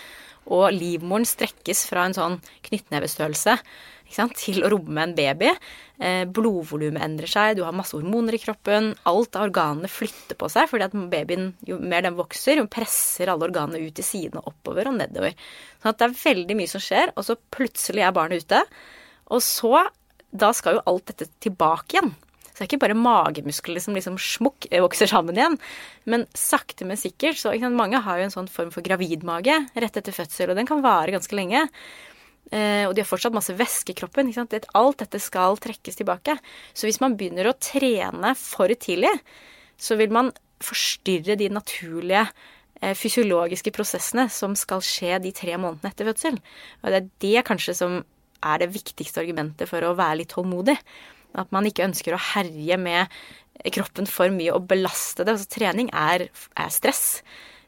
og 0.53 0.69
livmoren 0.71 1.25
strekkes 1.27 1.85
fra 1.89 2.05
en 2.07 2.15
sånn 2.15 2.37
knyttnevestørrelse 2.67 3.57
til 4.39 4.63
å 4.63 4.69
romme 4.71 5.03
en 5.03 5.15
baby. 5.17 5.49
Eh, 5.99 6.23
blodvolumet 6.31 7.03
endrer 7.03 7.31
seg, 7.31 7.57
du 7.57 7.65
har 7.65 7.75
masse 7.75 7.97
hormoner 7.97 8.37
i 8.37 8.39
kroppen. 8.39 8.93
Alt 9.09 9.35
av 9.35 9.49
organene 9.49 9.89
flytter 9.91 10.37
på 10.39 10.47
seg, 10.51 10.69
fordi 10.71 10.85
at 10.85 10.95
babyen, 11.11 11.49
jo 11.67 11.79
mer 11.81 12.05
den 12.05 12.15
vokser, 12.15 12.61
jo 12.61 12.69
presser 12.71 13.33
alle 13.33 13.49
organene 13.49 13.81
ut 13.83 13.97
til 13.97 14.07
sidene, 14.07 14.45
oppover 14.47 14.87
og 14.87 14.99
nedover. 15.01 15.35
Sånn 15.81 15.91
at 15.91 15.99
det 15.99 16.07
er 16.07 16.21
veldig 16.21 16.59
mye 16.61 16.71
som 16.71 16.85
skjer, 16.85 17.11
og 17.17 17.27
så 17.27 17.35
plutselig 17.51 18.05
er 18.05 18.15
barnet 18.15 18.45
ute. 18.45 18.63
Og 19.31 19.43
så 19.43 19.87
Da 20.37 20.49
skal 20.51 20.75
jo 20.75 20.81
alt 20.91 21.05
dette 21.07 21.29
tilbake 21.39 21.95
igjen. 21.95 22.09
Så 22.57 22.63
det 22.63 22.65
er 22.65 22.71
ikke 22.71 22.85
bare 22.87 22.97
magemuskler 22.97 23.77
som 23.83 23.93
liksom 23.93 24.15
smukk 24.17 24.65
eh, 24.71 24.81
vokser 24.81 25.05
sammen 25.11 25.37
igjen. 25.37 25.59
Men 26.09 26.23
sakte, 26.33 26.87
men 26.89 26.97
sikkert. 26.97 27.37
Så 27.37 27.53
mange 27.69 28.01
har 28.01 28.17
jo 28.17 28.25
en 28.25 28.33
sånn 28.33 28.49
form 28.49 28.71
for 28.73 28.81
gravidmage 28.81 29.59
rett 29.77 29.99
etter 30.01 30.15
fødsel, 30.15 30.49
og 30.49 30.57
den 30.57 30.65
kan 30.65 30.81
vare 30.81 31.13
ganske 31.13 31.37
lenge. 31.37 31.67
Eh, 32.49 32.87
og 32.87 32.95
de 32.97 33.03
har 33.03 33.09
fortsatt 33.11 33.35
masse 33.37 33.53
væske 33.53 33.93
i 33.93 33.99
kroppen. 33.99 34.33
Alt 34.73 35.03
dette 35.03 35.21
skal 35.21 35.61
trekkes 35.61 36.01
tilbake. 36.01 36.33
Så 36.73 36.89
hvis 36.89 36.97
man 37.03 37.13
begynner 37.19 37.51
å 37.51 37.57
trene 37.61 38.33
for 38.39 38.73
tidlig, 38.73 39.13
så 39.77 39.99
vil 39.99 40.09
man 40.09 40.33
forstyrre 40.65 41.37
de 41.37 41.51
naturlige 41.53 42.23
eh, 42.81 42.97
fysiologiske 42.97 43.69
prosessene 43.75 44.25
som 44.33 44.57
skal 44.57 44.81
skje 44.81 45.19
de 45.21 45.33
tre 45.35 45.61
månedene 45.61 45.93
etter 45.93 46.09
fødsel. 46.09 46.41
Og 46.81 46.89
det 46.89 47.03
er 47.03 47.11
det 47.21 47.45
kanskje 47.51 47.77
som 47.77 47.99
er 48.41 48.65
det 48.65 48.71
viktigste 48.73 49.21
argumentet 49.21 49.69
for 49.69 49.85
å 49.85 49.93
være 49.97 50.23
litt 50.23 50.33
tålmodig. 50.33 50.77
At 51.37 51.53
man 51.55 51.67
ikke 51.69 51.85
ønsker 51.87 52.15
å 52.15 52.23
herje 52.33 52.77
med 52.81 53.13
kroppen 53.73 54.07
for 54.09 54.33
mye 54.33 54.53
og 54.53 54.67
belaste 54.69 55.25
det. 55.25 55.35
Altså, 55.35 55.49
trening 55.57 55.91
er, 55.95 56.27
er 56.57 56.73
stress. 56.73 57.21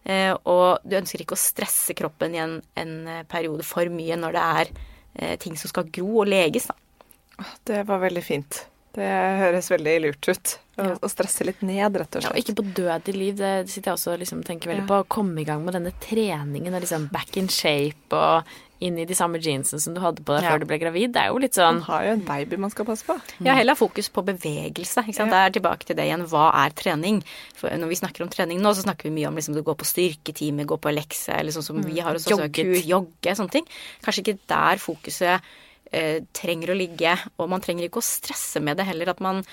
Eh, 0.04 0.34
og 0.48 0.86
du 0.88 0.98
ønsker 1.00 1.24
ikke 1.24 1.38
å 1.38 1.42
stresse 1.42 1.96
kroppen 1.98 2.36
i 2.36 2.42
en, 2.42 2.60
en, 2.80 2.96
periode 3.30 3.66
for 3.68 3.90
mye 3.92 4.18
når 4.20 4.36
det 4.38 4.44
er 4.62 4.72
eh, 4.72 5.36
ting 5.42 5.58
som 5.60 5.72
skal 5.72 5.90
gro 5.94 6.24
og 6.24 6.30
leges. 6.30 6.70
Da. 6.70 7.50
Det 7.68 7.84
var 7.88 8.04
veldig 8.06 8.24
fint. 8.26 8.64
Det 8.96 9.10
høres 9.40 9.70
veldig 9.70 9.96
lurt 10.02 10.30
ut. 10.32 10.56
Å, 10.80 10.86
ja. 10.88 10.96
å 11.04 11.10
stresse 11.12 11.46
litt 11.46 11.62
ned, 11.66 12.00
rett 12.00 12.16
og 12.16 12.24
slett. 12.24 12.32
Ja, 12.32 12.34
og 12.34 12.42
ikke 12.42 12.58
på 12.58 12.66
død 12.80 13.12
i 13.12 13.16
liv. 13.16 13.36
Det 13.38 13.52
sitter 13.70 13.92
jeg 13.92 14.00
også 14.00 14.16
og 14.16 14.24
liksom 14.24 14.42
tenker 14.48 14.72
veldig 14.72 14.86
ja. 14.86 14.90
på. 14.90 15.02
Å 15.04 15.12
komme 15.12 15.44
i 15.44 15.48
gang 15.48 15.62
med 15.66 15.78
denne 15.78 15.94
treningen 16.02 16.74
og 16.74 16.84
liksom 16.86 17.10
back 17.14 17.38
in 17.40 17.52
shape 17.54 18.18
og 18.18 18.58
inn 18.80 18.98
i 19.00 19.06
de 19.08 19.16
samme 19.18 19.40
jeansene 19.44 19.82
som 19.84 19.96
du 19.96 20.00
hadde 20.00 20.24
på 20.24 20.36
deg 20.36 20.46
ja. 20.46 20.54
før 20.54 20.64
du 20.64 20.68
ble 20.70 20.80
gravid. 20.80 21.12
Det 21.16 21.22
er 21.22 21.34
jo 21.34 21.40
litt 21.44 21.58
sånn 21.58 21.82
Man 21.82 21.88
har 21.90 22.06
jo 22.06 22.14
en 22.16 22.26
baby 22.28 22.60
man 22.64 22.72
skal 22.74 22.88
passe 22.88 23.08
på. 23.08 23.16
Ja, 23.44 23.56
heller 23.58 23.76
fokus 23.80 24.08
på 24.16 24.24
bevegelse. 24.28 25.04
Ikke 25.04 25.18
sant? 25.18 25.34
Ja. 25.34 25.46
Det 25.46 25.50
er 25.50 25.56
tilbake 25.60 25.90
til 25.90 25.98
det 26.00 26.06
igjen. 26.08 26.26
Hva 26.32 26.50
er 26.62 26.76
trening? 26.80 27.22
For 27.60 27.76
når 27.82 27.92
vi 27.92 28.00
snakker 28.00 28.26
om 28.26 28.32
trening 28.32 28.62
nå, 28.64 28.72
så 28.76 28.86
snakker 28.86 29.10
vi 29.10 29.16
mye 29.18 29.32
om 29.32 29.40
liksom 29.40 29.58
å 29.60 29.66
gå 29.68 29.76
på 29.80 29.88
styrketime, 29.88 30.68
gå 30.70 30.80
på 30.80 30.94
lekse, 30.96 31.36
eller 31.36 31.56
sånn 31.56 31.68
som 31.68 31.82
mm. 31.82 31.90
vi 31.90 32.00
har 32.06 32.16
hos 32.16 32.28
oss, 32.28 32.36
jogge, 32.38 32.68
sånn 32.70 32.94
jogge, 32.94 33.36
sånne 33.42 33.56
ting. 33.58 33.68
Kanskje 34.06 34.24
ikke 34.26 34.38
der 34.54 34.84
fokuset 34.84 35.52
eh, 35.92 36.24
trenger 36.36 36.72
å 36.72 36.80
ligge. 36.80 37.18
Og 37.38 37.52
man 37.52 37.64
trenger 37.66 37.90
ikke 37.90 38.04
å 38.04 38.10
stresse 38.10 38.64
med 38.64 38.80
det 38.80 38.88
heller, 38.88 39.12
at 39.12 39.24
man 39.24 39.44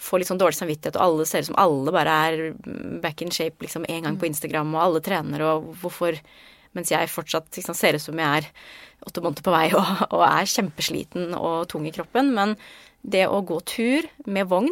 får 0.00 0.22
litt 0.22 0.30
sånn 0.30 0.40
dårlig 0.40 0.56
samvittighet, 0.56 0.96
og 0.96 1.04
alle 1.04 1.26
ser 1.28 1.44
ut 1.44 1.50
som 1.50 1.58
alle 1.60 1.92
bare 1.92 2.14
er 2.24 2.38
back 3.02 3.20
in 3.20 3.32
shape 3.34 3.60
liksom 3.60 3.84
en 3.84 4.06
gang 4.06 4.16
på 4.16 4.30
Instagram, 4.30 4.72
og 4.72 4.84
alle 4.86 5.02
trener, 5.04 5.44
og 5.44 5.74
hvorfor 5.82 6.16
Mens 6.76 6.92
jeg 6.92 7.10
fortsatt 7.10 7.50
liksom, 7.58 7.76
ser 7.76 7.98
ut 7.98 8.04
som 8.04 8.20
jeg 8.20 8.44
er 8.44 8.48
åtte 9.06 9.22
måneder 9.24 9.44
på 9.46 9.54
vei 9.54 9.66
og, 9.72 9.90
og 10.14 10.24
er 10.26 10.50
kjempesliten 10.50 11.34
og 11.38 11.68
tung 11.72 11.86
i 11.88 11.94
kroppen. 11.94 12.32
Men 12.36 12.56
det 13.02 13.26
å 13.28 13.40
gå 13.46 13.60
tur 13.66 14.08
med 14.28 14.50
vogn 14.50 14.70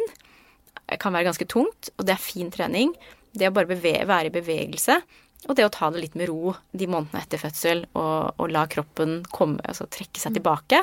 kan 0.97 1.13
være 1.13 1.29
ganske 1.29 1.49
tungt, 1.49 1.91
og 1.99 2.07
det 2.09 2.15
er 2.15 2.23
fin 2.23 2.53
trening. 2.53 2.95
Det 3.37 3.49
å 3.49 3.55
bare 3.55 3.69
bevege, 3.69 4.07
være 4.09 4.31
i 4.31 4.35
bevegelse, 4.39 4.99
og 5.47 5.55
det 5.55 5.67
å 5.67 5.73
ta 5.73 5.91
det 5.93 6.01
litt 6.03 6.17
med 6.19 6.31
ro 6.31 6.55
de 6.73 6.89
månedene 6.91 7.23
etter 7.23 7.41
fødsel, 7.41 7.85
og, 7.93 8.41
og 8.41 8.53
la 8.53 8.65
kroppen 8.71 9.21
komme, 9.31 9.61
altså 9.69 9.87
trekke 9.91 10.23
seg 10.23 10.39
tilbake, 10.39 10.81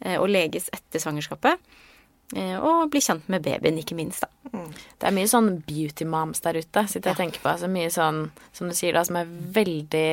eh, 0.00 0.16
og 0.16 0.30
leges 0.32 0.70
etter 0.74 1.02
svangerskapet. 1.02 1.60
Eh, 2.32 2.56
og 2.56 2.88
bli 2.92 3.02
kjent 3.04 3.28
med 3.32 3.44
babyen, 3.44 3.78
ikke 3.82 3.96
minst, 3.98 4.24
da. 4.24 4.52
Mm. 4.56 4.70
Det 4.72 5.08
er 5.08 5.16
mye 5.16 5.30
sånn 5.30 5.50
beauty 5.68 6.08
moms 6.08 6.42
der 6.44 6.58
ute, 6.58 6.86
sitter 6.88 7.12
jeg 7.12 7.18
og 7.18 7.20
tenker 7.20 7.44
på. 7.44 7.52
Altså 7.52 7.68
mye 7.70 7.92
sånn, 7.92 8.24
som 8.56 8.72
du 8.72 8.76
sier, 8.76 8.96
da, 8.96 9.04
som 9.06 9.20
er 9.20 9.30
veldig 9.58 10.08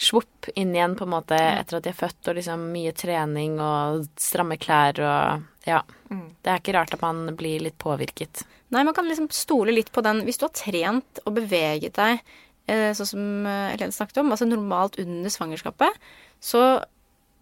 svopp 0.00 0.48
inn 0.56 0.72
igjen, 0.74 0.96
på 0.96 1.04
en 1.04 1.12
måte, 1.12 1.36
etter 1.36 1.78
at 1.78 1.84
de 1.84 1.92
er 1.92 1.98
født, 1.98 2.30
og 2.30 2.38
liksom 2.38 2.62
mye 2.72 2.92
trening 2.96 3.58
og 3.60 4.06
stramme 4.20 4.60
klær 4.60 5.00
og 5.04 5.48
Ja. 5.68 5.82
Mm. 6.08 6.30
Det 6.40 6.50
er 6.50 6.60
ikke 6.62 6.72
rart 6.72 6.94
at 6.96 7.02
man 7.04 7.36
blir 7.36 7.60
litt 7.60 7.76
påvirket. 7.78 8.44
Nei, 8.72 8.84
man 8.84 8.94
kan 8.96 9.06
liksom 9.06 9.28
stole 9.30 9.74
litt 9.74 9.92
på 9.92 10.02
den 10.02 10.24
Hvis 10.24 10.38
du 10.40 10.46
har 10.46 10.54
trent 10.56 11.20
og 11.26 11.34
beveget 11.36 11.98
deg 11.98 12.22
eh, 12.66 12.90
sånn 12.96 13.10
som 13.10 13.26
eh, 13.46 13.74
Helene 13.74 13.92
snakket 13.92 14.22
om, 14.22 14.32
altså 14.32 14.48
normalt 14.48 14.96
under 15.02 15.30
svangerskapet, 15.30 16.00
så 16.40 16.80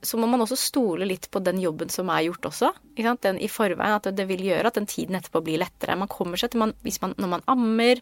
så 0.03 0.19
må 0.21 0.29
man 0.31 0.43
også 0.45 0.57
stole 0.59 1.07
litt 1.09 1.27
på 1.35 1.41
den 1.43 1.59
jobben 1.59 1.91
som 1.91 2.11
er 2.15 2.29
gjort 2.29 2.47
også. 2.53 2.71
Den 2.95 3.39
i 3.43 3.49
forveien, 3.51 3.97
At 3.97 4.07
det 4.15 4.29
vil 4.29 4.45
gjøre 4.47 4.71
at 4.71 4.79
den 4.79 4.87
tiden 4.87 5.19
etterpå 5.19 5.43
blir 5.43 5.59
lettere. 5.59 5.97
Man 5.99 6.11
kommer 6.11 6.39
seg 6.39 6.53
til 6.53 6.63
man, 6.63 6.75
man, 7.03 7.15
Når 7.19 7.29
man 7.29 7.43
ammer 7.47 8.01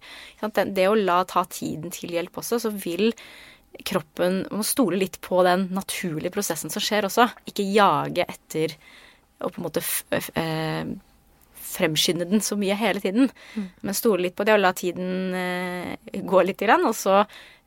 Det 0.75 0.89
å 0.89 0.95
la 0.95 1.25
ta 1.25 1.45
tiden 1.45 1.91
til 1.91 2.13
hjelp 2.13 2.37
også, 2.37 2.61
så 2.61 2.71
vil 2.71 3.15
kroppen 3.85 4.45
Man 4.51 4.63
må 4.63 4.67
stole 4.67 4.99
litt 5.01 5.21
på 5.25 5.43
den 5.47 5.69
naturlige 5.75 6.33
prosessen 6.35 6.73
som 6.73 6.83
skjer 6.83 7.09
også. 7.09 7.29
Ikke 7.51 7.67
jage 7.67 8.25
etter 8.29 8.77
og 9.45 9.53
på 9.53 9.61
en 9.61 9.67
måte 9.67 9.83
eh, 10.41 10.87
fremskynde 11.67 12.29
den 12.31 12.41
så 12.45 12.57
mye 12.59 12.77
hele 12.79 13.03
tiden. 13.05 13.29
Mm. 13.55 13.67
Men 13.85 13.99
stole 13.99 14.27
litt 14.27 14.37
på 14.39 14.47
det 14.49 14.55
og 14.57 14.63
la 14.63 14.73
tiden 14.77 15.35
eh, 15.37 16.23
gå 16.25 16.43
litt, 16.47 16.63
og 16.79 16.95
så 16.97 17.25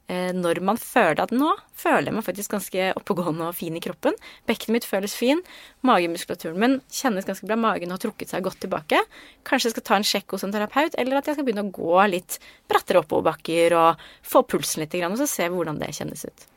når 0.09 0.59
man 0.65 0.79
føler 0.81 1.21
at 1.21 1.33
nå 1.35 1.51
føler 1.77 2.09
jeg 2.09 2.15
meg 2.17 2.25
faktisk 2.25 2.53
ganske 2.55 2.87
oppegående 2.97 3.49
og 3.49 3.57
fin 3.57 3.75
i 3.77 3.81
kroppen. 3.83 4.15
Bekkenet 4.49 4.79
mitt 4.79 4.87
føles 4.89 5.13
fin. 5.13 5.43
Magemuskulaturen 5.85 6.59
min 6.59 6.77
kjennes 6.89 7.27
ganske 7.27 7.45
bra. 7.45 7.57
Magen 7.59 7.93
har 7.93 8.01
trukket 8.01 8.33
seg 8.33 8.45
godt 8.47 8.61
tilbake. 8.65 9.03
Kanskje 9.47 9.69
jeg 9.69 9.77
skal 9.77 9.87
ta 9.89 9.99
en 9.99 10.07
sjekk 10.07 10.33
hos 10.35 10.47
en 10.47 10.55
terapeut, 10.55 10.97
eller 10.97 11.19
at 11.19 11.29
jeg 11.29 11.37
skal 11.37 11.45
begynne 11.47 11.67
å 11.67 11.73
gå 11.75 12.05
litt 12.09 12.39
brattere 12.69 13.03
oppoverbakker 13.03 13.77
og 13.77 14.07
få 14.25 14.43
pulsen 14.49 14.83
litt, 14.83 14.97
og 15.05 15.19
så 15.21 15.29
se 15.29 15.49
hvordan 15.53 15.81
det 15.81 15.93
kjennes 15.99 16.25
ut. 16.25 16.49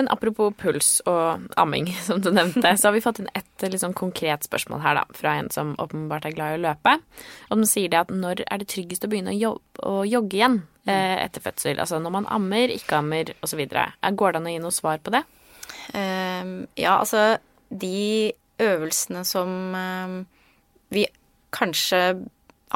Men 0.00 0.08
apropos 0.08 0.54
puls 0.56 1.02
og 1.10 1.50
amming, 1.60 1.90
som 2.06 2.22
du 2.24 2.30
nevnte, 2.32 2.72
så 2.80 2.88
har 2.88 2.96
vi 2.96 3.02
fått 3.04 3.20
inn 3.20 3.28
et 3.36 3.66
litt 3.66 3.82
sånn 3.82 3.96
konkret 3.96 4.46
spørsmål 4.48 4.80
her, 4.80 4.96
da, 4.96 5.04
fra 5.16 5.36
en 5.36 5.50
som 5.52 5.74
åpenbart 5.82 6.24
er 6.24 6.36
glad 6.38 6.54
i 6.54 6.60
å 6.60 6.62
løpe. 6.64 6.96
Og 7.50 7.60
den 7.60 7.68
sier 7.68 7.92
det 7.92 8.00
at 8.00 8.14
når 8.14 8.46
er 8.46 8.62
det 8.62 8.70
tryggest 8.72 9.04
å 9.04 9.10
begynne 9.12 9.34
å, 9.34 9.36
jobbe, 9.36 9.84
å 9.84 10.00
jogge 10.08 10.40
igjen 10.40 10.58
eh, 10.88 11.18
etter 11.20 11.44
fødsel? 11.44 11.76
Altså 11.76 12.00
når 12.00 12.16
man 12.16 12.30
ammer, 12.32 12.72
ikke 12.72 13.02
ammer 13.02 13.34
osv. 13.44 13.60
Går 13.60 14.32
det 14.32 14.40
an 14.40 14.48
å 14.48 14.54
gi 14.54 14.64
noe 14.64 14.74
svar 14.74 15.04
på 15.04 15.12
det? 15.12 15.22
Um, 15.92 16.54
ja, 16.80 16.96
altså 16.96 17.36
de 17.68 18.32
øvelsene 18.60 19.26
som 19.28 19.52
um, 19.76 20.20
vi 20.92 21.04
kanskje 21.52 22.00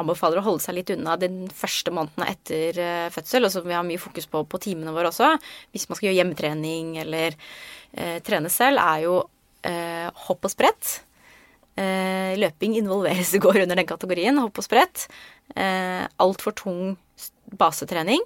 anbefaler 0.00 0.40
å 0.40 0.44
holde 0.48 0.64
seg 0.64 0.78
litt 0.78 0.92
unna 0.94 1.16
den 1.20 1.44
første 1.54 1.92
måneden 1.94 2.26
etter 2.26 2.80
uh, 2.80 3.08
fødsel, 3.14 3.46
og 3.46 3.54
som 3.54 3.66
vi 3.68 3.76
har 3.76 3.86
mye 3.86 4.00
fokus 4.02 4.28
på 4.30 4.44
på 4.50 4.60
timene 4.62 4.94
våre 4.94 5.10
også, 5.12 5.34
hvis 5.74 5.88
man 5.88 5.98
skal 5.98 6.08
gjøre 6.08 6.18
hjemmetrening 6.20 6.94
eller 7.02 7.36
eh, 7.96 8.18
trene 8.26 8.50
selv, 8.52 8.82
er 8.82 9.04
jo 9.06 9.16
eh, 9.66 10.08
hopp 10.26 10.46
og 10.46 10.52
sprett. 10.52 10.94
løping 12.38 12.76
involveres, 12.78 13.32
går 13.44 13.64
under 13.64 13.80
den 13.80 13.88
kategorien. 13.88 14.38
Hopp 14.38 14.60
og 14.60 14.66
sprett. 14.66 15.08
Eh, 15.56 16.04
Altfor 16.22 16.54
tung 16.54 16.96
basetrening. 17.58 18.22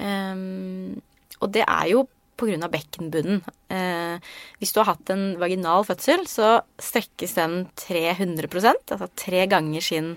og 0.00 1.50
det 1.52 1.64
er 1.66 1.88
jo 1.90 2.06
pga. 2.36 2.68
bekkenbunnen. 2.68 3.42
Eh, 3.68 4.18
hvis 4.58 4.72
du 4.72 4.80
har 4.80 4.94
hatt 4.94 5.10
en 5.10 5.36
vaginal 5.38 5.84
fødsel, 5.84 6.26
så 6.26 6.62
strekkes 6.78 7.36
den 7.38 7.66
300% 7.76 8.94
altså 8.94 9.08
tre 9.16 9.46
ganger 9.46 9.80
sin 9.80 10.14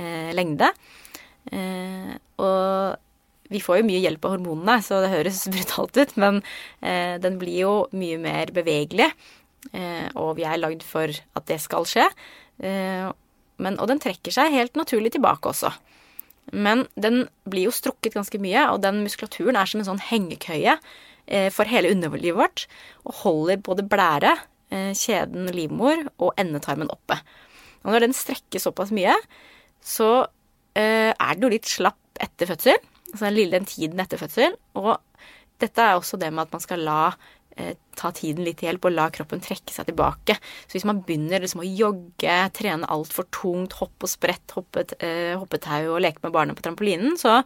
eh, 0.00 0.32
lengde. 0.36 0.72
Eh, 1.52 2.16
og 2.40 2.98
vi 3.50 3.60
får 3.62 3.80
jo 3.80 3.88
mye 3.88 4.02
hjelp 4.04 4.24
av 4.26 4.36
hormonene, 4.36 4.78
så 4.84 5.00
det 5.02 5.12
høres 5.12 5.42
brutalt 5.54 5.98
ut, 5.98 6.16
men 6.20 6.40
eh, 6.80 7.18
den 7.22 7.38
blir 7.40 7.62
jo 7.64 7.74
mye 7.96 8.18
mer 8.22 8.52
bevegelig. 8.54 9.10
Eh, 9.76 10.08
og 10.16 10.36
vi 10.38 10.46
er 10.48 10.60
lagd 10.60 10.84
for 10.86 11.10
at 11.10 11.46
det 11.50 11.60
skal 11.62 11.86
skje. 11.88 12.06
Eh, 12.64 13.10
men, 13.60 13.76
og 13.76 13.90
den 13.90 14.00
trekker 14.00 14.32
seg 14.32 14.54
helt 14.54 14.78
naturlig 14.78 15.12
tilbake 15.16 15.50
også. 15.50 15.72
Men 16.56 16.86
den 16.98 17.26
blir 17.50 17.68
jo 17.68 17.74
strukket 17.74 18.16
ganske 18.16 18.40
mye, 18.42 18.64
og 18.72 18.80
den 18.82 19.02
muskulaturen 19.04 19.58
er 19.60 19.68
som 19.70 19.82
en 19.82 19.90
sånn 19.92 20.02
hengekøye 20.08 20.78
eh, 21.26 21.50
for 21.54 21.68
hele 21.68 21.92
underlivet 21.92 22.38
vårt 22.38 22.64
og 23.04 23.20
holder 23.24 23.60
både 23.66 23.86
blære, 23.90 24.38
kjeden 24.70 25.48
livmor 25.50 26.04
og 26.22 26.36
endetarmen 26.38 26.92
oppe. 26.94 27.16
Og 27.82 27.90
når 27.90 28.04
den 28.04 28.12
strekker 28.14 28.62
såpass 28.62 28.92
mye, 28.94 29.16
så 29.82 30.10
eh, 30.78 31.10
er 31.10 31.34
den 31.34 31.46
jo 31.46 31.52
litt 31.52 31.68
slapp 31.68 32.20
etter 32.20 32.50
fødsel. 32.50 32.80
Altså 33.10 33.26
den 33.26 33.36
lille 33.36 33.58
den 33.58 33.68
tiden 33.68 34.00
etter 34.02 34.20
fødsel. 34.20 34.56
Og 34.78 34.96
dette 35.60 35.84
er 35.84 35.98
også 35.98 36.20
det 36.20 36.30
med 36.32 36.46
at 36.46 36.54
man 36.56 36.64
skal 36.64 36.84
la 36.86 37.00
eh, 37.56 37.74
ta 37.98 38.12
tiden 38.16 38.44
litt 38.46 38.60
til 38.60 38.70
hjelp 38.70 38.88
og 38.88 38.96
la 38.96 39.08
kroppen 39.14 39.42
trekke 39.44 39.74
seg 39.74 39.90
tilbake. 39.90 40.36
Så 40.66 40.78
hvis 40.78 40.88
man 40.88 41.02
begynner 41.06 41.42
liksom 41.42 41.64
å 41.64 41.68
jogge, 41.68 42.38
trene 42.56 42.88
altfor 42.92 43.28
tungt, 43.34 43.78
hoppe 43.80 44.08
og 44.08 44.12
sprett, 44.12 44.56
hoppe, 44.56 44.86
eh, 45.00 45.36
hoppetau 45.40 45.96
og 45.96 46.02
leke 46.04 46.24
med 46.24 46.34
barna 46.36 46.56
på 46.56 46.64
trampolinen, 46.66 47.18
så 47.20 47.40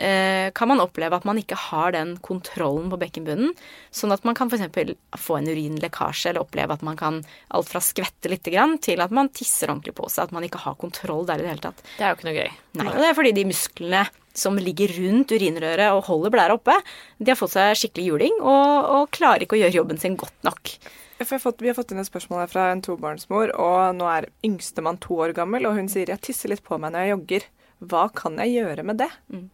kan 0.00 0.70
man 0.70 0.80
oppleve 0.80 1.18
at 1.18 1.26
man 1.28 1.38
ikke 1.40 1.58
har 1.68 1.92
den 1.92 2.14
kontrollen 2.24 2.88
på 2.92 2.98
bekkenbunnen. 3.00 3.52
Sånn 3.92 4.14
at 4.14 4.24
man 4.24 4.38
kan 4.38 4.48
f.eks. 4.48 4.94
få 5.20 5.36
en 5.38 5.50
urinlekkasje, 5.50 6.30
eller 6.30 6.46
oppleve 6.46 6.78
at 6.78 6.84
man 6.86 6.96
kan 7.00 7.20
alt 7.52 7.68
fra 7.68 7.82
skvette 7.84 8.32
litt 8.32 8.48
grann, 8.48 8.78
til 8.80 9.02
at 9.04 9.12
man 9.14 9.28
tisser 9.34 9.72
ordentlig 9.72 9.96
på 9.98 10.08
seg. 10.08 10.30
At 10.30 10.36
man 10.36 10.46
ikke 10.46 10.62
har 10.64 10.78
kontroll 10.80 11.26
der 11.28 11.42
i 11.42 11.46
det 11.46 11.52
hele 11.52 11.66
tatt. 11.68 11.84
Det 11.98 12.06
er 12.06 12.14
jo 12.14 12.18
ikke 12.18 12.30
noe 12.30 12.38
gøy. 12.38 12.56
Nei, 12.80 12.88
og 12.88 13.02
det 13.02 13.10
er 13.10 13.18
fordi 13.18 13.36
de 13.36 13.46
musklene 13.50 14.06
som 14.40 14.58
ligger 14.60 14.92
rundt 14.94 15.32
urinrøret 15.34 15.92
og 15.92 16.06
holder 16.06 16.32
blæra 16.34 16.56
oppe, 16.56 16.76
de 17.18 17.32
har 17.32 17.38
fått 17.38 17.56
seg 17.56 17.76
skikkelig 17.78 18.06
juling 18.12 18.36
og, 18.40 18.90
og 18.94 19.12
klarer 19.14 19.44
ikke 19.44 19.58
å 19.58 19.62
gjøre 19.64 19.78
jobben 19.80 20.00
sin 20.00 20.18
godt 20.20 20.46
nok. 20.46 20.74
Fått, 21.20 21.60
vi 21.60 21.68
har 21.68 21.76
fått 21.76 21.90
inn 21.92 22.00
et 22.00 22.08
spørsmål 22.08 22.46
her 22.46 22.48
fra 22.48 22.70
en 22.72 22.80
tobarnsmor, 22.80 23.50
og 23.60 23.96
nå 23.98 24.06
er 24.08 24.30
yngstemann 24.46 25.00
to 25.04 25.18
år 25.20 25.34
gammel, 25.36 25.66
og 25.68 25.76
hun 25.76 25.90
sier 25.92 26.08
jeg 26.08 26.22
tisser 26.24 26.48
litt 26.48 26.62
på 26.64 26.78
meg 26.80 26.94
når 26.94 27.04
jeg 27.04 27.12
jogger. 27.12 27.48
Hva 27.90 28.06
kan 28.16 28.38
jeg 28.40 28.54
gjøre 28.54 28.84
med 28.88 29.02
det? 29.02 29.10
Mm. 29.28 29.48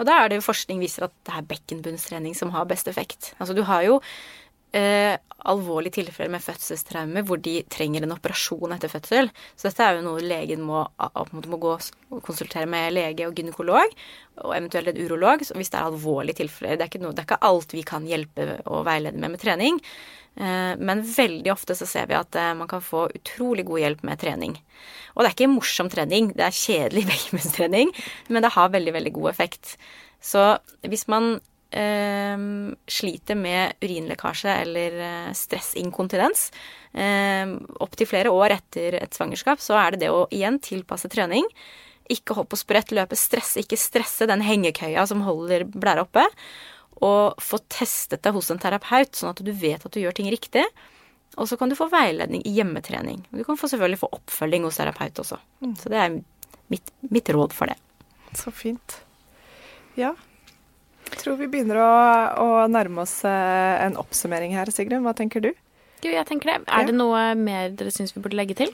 Og 0.00 0.08
da 0.08 0.18
er 0.18 0.30
det 0.30 0.40
jo 0.40 0.46
forskning 0.46 0.80
viser 0.82 1.06
at 1.06 1.14
det 1.26 1.34
er 1.36 1.48
bekkenbunnstrening 1.50 2.36
som 2.36 2.52
har 2.54 2.68
best 2.68 2.88
effekt. 2.88 3.32
Altså 3.38 3.56
du 3.56 3.62
har 3.68 3.84
jo 3.86 3.98
eh, 4.76 5.16
alvorlige 5.48 5.98
tilfeller 5.98 6.30
med 6.34 6.44
fødselstraumer 6.44 7.26
hvor 7.26 7.40
de 7.42 7.58
trenger 7.72 8.04
en 8.04 8.14
operasjon 8.14 8.74
etter 8.76 8.92
fødsel. 8.92 9.30
Så 9.56 9.68
dette 9.68 9.84
er 9.86 9.98
jo 9.98 10.06
noe 10.06 10.22
legen 10.24 10.64
må, 10.66 10.84
må 10.92 11.60
gå 11.62 11.74
og 11.76 12.22
konsultere 12.24 12.68
med 12.70 12.94
lege 12.94 13.26
og 13.28 13.36
gynekolog, 13.38 13.94
og 14.42 14.56
eventuelt 14.56 14.92
en 14.92 15.02
urolog 15.04 15.44
hvis 15.44 15.72
det 15.72 15.80
er 15.80 15.90
alvorlige 15.90 16.42
tilfeller. 16.42 16.78
Det 16.78 16.86
er 16.86 16.92
ikke, 16.92 17.04
noe, 17.04 17.14
det 17.14 17.24
er 17.24 17.30
ikke 17.30 17.44
alt 17.50 17.76
vi 17.76 17.86
kan 17.86 18.08
hjelpe 18.08 18.48
og 18.64 18.84
veilede 18.88 19.20
med 19.20 19.34
med 19.34 19.42
trening. 19.42 19.80
Eh, 20.36 20.74
men 20.80 21.04
veldig 21.04 21.52
ofte 21.52 21.76
så 21.76 21.86
ser 21.88 22.08
vi 22.08 22.16
at 22.16 22.36
eh, 22.40 22.54
man 22.56 22.70
kan 22.70 22.84
få 22.84 23.04
utrolig 23.12 23.66
god 23.68 23.82
hjelp 23.84 24.04
med 24.08 24.20
trening. 24.22 24.56
Og 25.12 25.22
det 25.22 25.28
er 25.28 25.36
ikke 25.36 25.52
morsom 25.52 25.90
trening, 25.92 26.32
det 26.36 26.46
er 26.46 26.56
kjedelig 26.56 27.04
bekkenbunnstrening, 27.10 27.92
men 28.32 28.44
det 28.44 28.54
har 28.54 28.72
veldig, 28.72 28.94
veldig 28.96 29.14
god 29.18 29.32
effekt. 29.34 29.76
Så 30.22 30.54
hvis 30.86 31.08
man 31.10 31.34
sliter 31.72 33.38
med 33.38 33.78
urinlekkasje 33.82 34.56
eller 34.64 34.98
eh, 35.06 35.30
stressinkontinens 35.36 36.50
eh, 36.92 37.54
opptil 37.80 38.10
flere 38.10 38.32
år 38.34 38.58
etter 38.58 38.98
et 39.00 39.16
svangerskap, 39.16 39.62
så 39.62 39.78
er 39.80 39.94
det 39.94 40.04
det 40.04 40.12
å 40.12 40.26
igjen 40.30 40.60
tilpasse 40.62 41.10
trening. 41.12 41.48
Ikke 42.12 42.36
hoppe 42.36 42.58
og 42.58 42.60
sprett, 42.60 42.92
løpe, 42.92 43.16
stresse, 43.16 43.62
ikke 43.62 43.80
stresse 43.80 44.28
den 44.28 44.44
hengekøya 44.44 45.06
som 45.08 45.24
holder 45.24 45.64
blæra 45.70 46.04
oppe 46.04 46.26
og 47.02 47.40
få 47.42 47.58
testet 47.72 48.22
deg 48.22 48.36
hos 48.36 48.50
en 48.52 48.60
terapeut, 48.62 49.14
sånn 49.16 49.32
at 49.32 49.40
du 49.42 49.50
vet 49.50 49.82
at 49.82 49.94
du 49.94 50.00
gjør 50.02 50.14
ting 50.18 50.28
riktig. 50.30 50.64
Og 51.40 51.48
så 51.48 51.56
kan 51.56 51.70
du 51.72 51.76
få 51.78 51.88
veiledning 51.90 52.44
i 52.46 52.52
hjemmetrening. 52.58 53.24
Du 53.32 53.40
kan 53.46 53.56
få 53.58 53.70
selvfølgelig 53.70 54.02
få 54.02 54.10
oppfølging 54.18 54.66
hos 54.68 54.78
terapeut 54.78 55.22
også. 55.22 55.38
Mm. 55.64 55.72
Så 55.80 55.92
det 55.92 55.98
er 56.02 56.18
mitt, 56.72 56.92
mitt, 57.08 57.32
råd 57.32 57.56
for 57.56 57.72
det. 57.72 57.78
Så 58.36 58.52
fint. 58.54 58.98
Ja. 59.96 60.12
Jeg 61.12 61.20
tror 61.20 61.36
vi 61.38 61.50
begynner 61.52 61.78
å, 61.82 61.90
å 62.40 62.46
nærme 62.72 63.04
oss 63.04 63.18
eh, 63.28 63.74
en 63.84 63.98
oppsummering 64.00 64.56
her, 64.56 64.70
Sigrun. 64.72 65.04
Hva 65.04 65.12
tenker 65.16 65.44
du? 65.44 65.52
jeg 66.16 66.26
tenker 66.26 66.50
det. 66.50 66.62
Er 66.66 66.88
det 66.88 66.96
noe 66.96 67.28
mer 67.38 67.70
dere 67.78 67.92
syns 67.94 68.14
vi 68.16 68.22
burde 68.24 68.38
legge 68.38 68.56
til? 68.58 68.72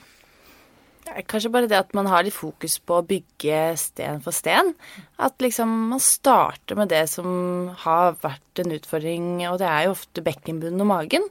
Kanskje 1.29 1.49
bare 1.51 1.69
det 1.69 1.77
at 1.77 1.93
man 1.97 2.07
har 2.09 2.25
litt 2.25 2.35
fokus 2.35 2.77
på 2.85 2.99
å 2.99 3.05
bygge 3.05 3.59
sten 3.81 4.19
for 4.23 4.35
sten. 4.35 4.73
At 5.21 5.41
liksom 5.41 5.71
man 5.93 6.01
starter 6.03 6.77
med 6.77 6.91
det 6.93 7.05
som 7.11 7.71
har 7.83 8.17
vært 8.21 8.61
en 8.61 8.75
utfordring, 8.75 9.31
og 9.49 9.59
det 9.61 9.69
er 9.69 9.87
jo 9.87 9.95
ofte 9.95 10.23
bekkenbunnen 10.25 10.85
og 10.85 10.91
magen. 10.91 11.25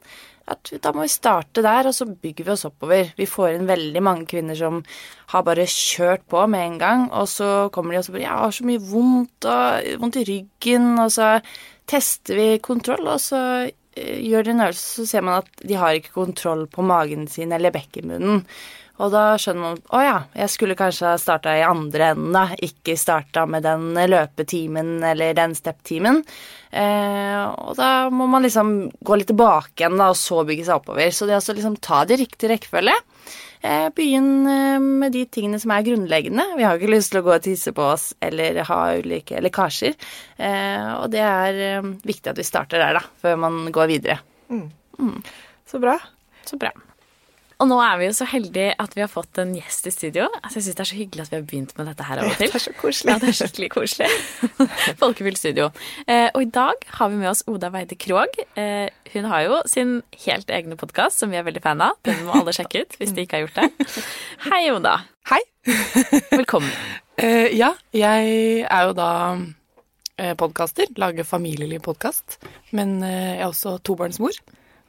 At 0.48 0.70
da 0.82 0.92
må 0.96 1.04
vi 1.04 1.12
starte 1.12 1.62
der, 1.64 1.88
og 1.90 1.94
så 1.96 2.06
bygger 2.08 2.46
vi 2.46 2.52
oss 2.54 2.66
oppover. 2.68 3.12
Vi 3.18 3.26
får 3.28 3.56
inn 3.56 3.68
veldig 3.68 4.02
mange 4.04 4.28
kvinner 4.30 4.56
som 4.58 4.80
har 5.34 5.44
bare 5.44 5.66
kjørt 5.68 6.24
på 6.30 6.46
med 6.48 6.64
en 6.64 6.78
gang, 6.80 7.08
og 7.12 7.28
så 7.28 7.68
kommer 7.74 7.92
de 7.92 8.00
og 8.00 8.06
så 8.06 8.12
bare 8.12 8.22
'Jeg 8.22 8.38
har 8.44 8.50
så 8.50 8.64
mye 8.64 8.86
vondt, 8.92 9.44
og 9.44 10.00
vondt 10.00 10.16
i 10.16 10.24
ryggen', 10.30 10.98
og 11.04 11.12
så 11.12 11.40
tester 11.86 12.34
vi 12.34 12.58
kontroll, 12.58 13.06
og 13.08 13.20
så 13.20 13.70
gjør 14.24 14.52
en 14.52 14.66
øvelse, 14.66 15.00
så 15.00 15.06
ser 15.08 15.24
man 15.26 15.42
at 15.42 15.64
de 15.64 15.78
har 15.78 15.98
ikke 15.98 16.16
kontroll 16.16 16.66
på 16.70 16.84
magen 16.86 17.26
sin 17.30 17.54
eller 17.54 17.74
bekkenbunnen. 17.74 18.44
Og 18.98 19.12
da 19.14 19.36
skjønner 19.38 19.62
man 19.62 19.82
å 19.94 19.98
ja, 20.02 20.14
jeg 20.34 20.50
skulle 20.50 20.76
kanskje 20.78 21.12
ha 21.12 21.18
starta 21.22 21.52
i 21.54 21.62
andre 21.62 22.10
enden, 22.12 22.32
da. 22.34 22.48
Ikke 22.66 22.96
starta 22.98 23.44
med 23.46 23.62
den 23.62 23.92
løpetimen 23.94 24.96
eller 25.06 25.36
den 25.38 25.54
step-timen. 25.54 26.24
Eh, 26.70 27.44
og 27.46 27.76
da 27.78 28.08
må 28.10 28.26
man 28.30 28.42
liksom 28.42 28.72
gå 28.98 29.20
litt 29.20 29.30
tilbake 29.30 29.84
igjen, 29.84 30.00
da, 30.00 30.10
og 30.10 30.18
så 30.18 30.42
bygge 30.48 30.66
seg 30.66 30.80
oppover. 30.80 31.12
Så 31.14 31.28
det 31.28 31.36
er 31.36 31.38
altså 31.38 31.54
liksom 31.54 31.78
ta 31.84 32.02
det 32.08 32.18
i 32.18 32.24
riktig 32.24 32.50
rekkefølge. 32.50 32.96
Eh, 33.60 33.88
Begynn 33.94 34.46
eh, 34.46 34.78
med 34.80 35.14
de 35.14 35.24
tingene 35.26 35.60
som 35.60 35.72
er 35.74 35.86
grunnleggende. 35.86 36.44
Vi 36.58 36.66
har 36.66 36.78
ikke 36.78 36.92
lyst 36.92 37.12
til 37.12 37.22
å 37.22 37.26
gå 37.26 37.34
og 37.34 37.44
tisse 37.44 37.74
på 37.74 37.88
oss 37.94 38.10
eller 38.24 38.62
ha 38.68 38.80
ulike 38.98 39.42
lekkasjer. 39.44 39.96
Eh, 40.38 40.90
og 40.98 41.08
det 41.14 41.24
er 41.24 41.62
viktig 42.06 42.32
at 42.32 42.38
vi 42.38 42.46
starter 42.46 42.82
der, 42.82 43.00
da, 43.00 43.06
før 43.22 43.40
man 43.46 43.64
går 43.74 43.94
videre. 43.96 44.20
Så 45.68 45.82
bra. 45.82 45.98
Så 46.48 46.60
bra. 46.60 46.72
Og 47.58 47.66
nå 47.66 47.76
er 47.82 47.96
vi 47.98 48.06
jo 48.06 48.14
så 48.14 48.26
heldige 48.30 48.70
at 48.78 48.92
vi 48.94 49.02
har 49.02 49.08
fått 49.10 49.38
en 49.42 49.50
gjest 49.56 49.88
i 49.90 49.90
studio. 49.90 50.28
Altså, 50.44 50.60
jeg 50.60 50.66
syns 50.68 50.76
det 50.78 50.82
er 50.84 50.88
så 50.92 50.98
hyggelig 50.98 51.22
at 51.24 51.30
vi 51.32 51.36
har 51.40 51.46
begynt 51.50 51.72
med 51.74 51.88
dette 51.90 52.04
her 52.06 52.20
av 52.22 52.28
og 52.28 52.36
til. 52.38 52.52
Det 52.52 52.58
er 52.60 52.62
så 52.62 52.74
koselig. 52.78 53.10
Ja, 53.10 53.16
det 53.18 53.30
er 53.32 53.38
skikkelig 53.40 53.70
koselig. 53.74 54.10
Folkefylt 55.02 55.40
studio. 55.40 55.64
Eh, 56.06 56.28
og 56.28 56.44
i 56.44 56.50
dag 56.54 56.84
har 57.00 57.10
vi 57.10 57.18
med 57.18 57.30
oss 57.32 57.42
Oda 57.50 57.72
Weide 57.74 57.98
Krogh. 57.98 58.38
Eh, 58.54 58.86
hun 59.10 59.26
har 59.32 59.42
jo 59.42 59.58
sin 59.66 59.96
helt 60.22 60.52
egne 60.54 60.78
podkast 60.78 61.18
som 61.18 61.34
vi 61.34 61.40
er 61.40 61.46
veldig 61.48 61.64
fan 61.64 61.82
av. 61.82 61.98
Den 62.06 62.20
må 62.28 62.36
alle 62.38 62.54
sjekke 62.54 62.84
ut 62.84 62.94
hvis 63.00 63.16
de 63.16 63.26
ikke 63.26 63.40
har 63.40 63.48
gjort 63.48 63.58
det. 63.58 63.88
Hei, 64.46 64.60
Oda. 64.76 64.94
Hei. 65.32 65.40
Velkommen. 66.38 66.70
Eh, 67.18 67.50
ja, 67.58 67.72
jeg 67.90 68.38
er 68.70 68.86
jo 68.86 68.94
da 68.94 69.10
eh, 69.34 70.36
podkaster, 70.38 70.94
lager 70.94 71.26
familielig 71.26 71.82
podkast. 71.90 72.38
Men 72.70 73.00
eh, 73.02 73.34
jeg 73.34 73.42
er 73.42 73.50
også 73.50 73.80
tobarnsmor 73.82 74.38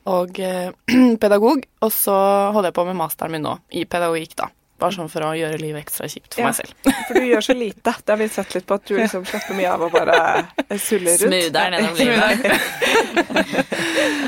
og 0.05 0.39
eh, 0.39 0.69
pedagog. 1.21 1.65
Og 1.81 1.91
så 1.91 2.15
holder 2.53 2.69
jeg 2.71 2.77
på 2.79 2.85
med 2.87 2.95
masteren 2.99 3.31
min 3.35 3.43
nå, 3.45 3.57
i 3.71 3.83
pedagogikk, 3.85 4.35
da. 4.39 4.47
Bare 4.79 4.95
sånn 4.95 5.09
for 5.11 5.25
å 5.27 5.33
gjøre 5.35 5.57
livet 5.59 5.81
ekstra 5.83 6.07
kjipt 6.07 6.37
for 6.37 6.41
Ja. 6.45 6.47
meg 6.47 6.55
selv. 6.55 6.71
For 7.09 7.13
du 7.19 7.25
gjør 7.27 7.41
så 7.43 7.53
lite. 7.57 7.91
Det 7.99 8.13
har 8.13 8.19
vi 8.21 8.27
sett 8.31 8.53
litt 8.55 8.65
på 8.69 8.77
at 8.79 8.85
du 8.87 8.93
liksom 8.95 9.25
slapper 9.27 9.57
mye 9.57 9.71
av 9.73 9.81
og 9.83 9.91
bare 9.91 10.77
suller 10.79 11.17
rundt. 11.19 11.35
Smoother 11.51 11.75
gjennom 11.75 11.95
livet. 11.99 12.39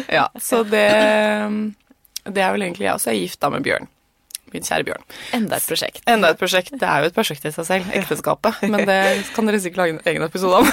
Ja, 0.11 0.25
så 0.43 0.63
det, 0.67 0.83
det 2.27 2.41
er 2.43 2.51
vel 2.51 2.65
egentlig 2.65 2.85
jeg 2.89 2.97
også. 2.97 3.13
Jeg 3.13 3.17
er 3.21 3.23
gift 3.29 3.39
da 3.41 3.49
med 3.53 3.63
Bjørn. 3.63 3.87
Min 4.51 4.65
kjære 4.67 4.83
Bjørn. 4.89 5.03
Enda 5.37 5.55
et 5.61 5.67
prosjekt. 5.69 6.01
Enda 6.11 6.31
et 6.33 6.39
prosjekt. 6.41 6.73
Det 6.75 6.87
er 6.87 7.05
jo 7.05 7.11
et 7.11 7.15
prosjekt 7.15 7.45
i 7.47 7.51
seg 7.55 7.67
selv, 7.69 7.91
ekteskapet. 7.95 8.59
Men 8.73 8.83
det 8.89 8.97
kan 9.35 9.47
dere 9.47 9.61
sikkert 9.63 9.81
lage 9.83 9.95
en 9.95 10.01
egen 10.11 10.25
episode 10.27 10.59
om. 10.59 10.67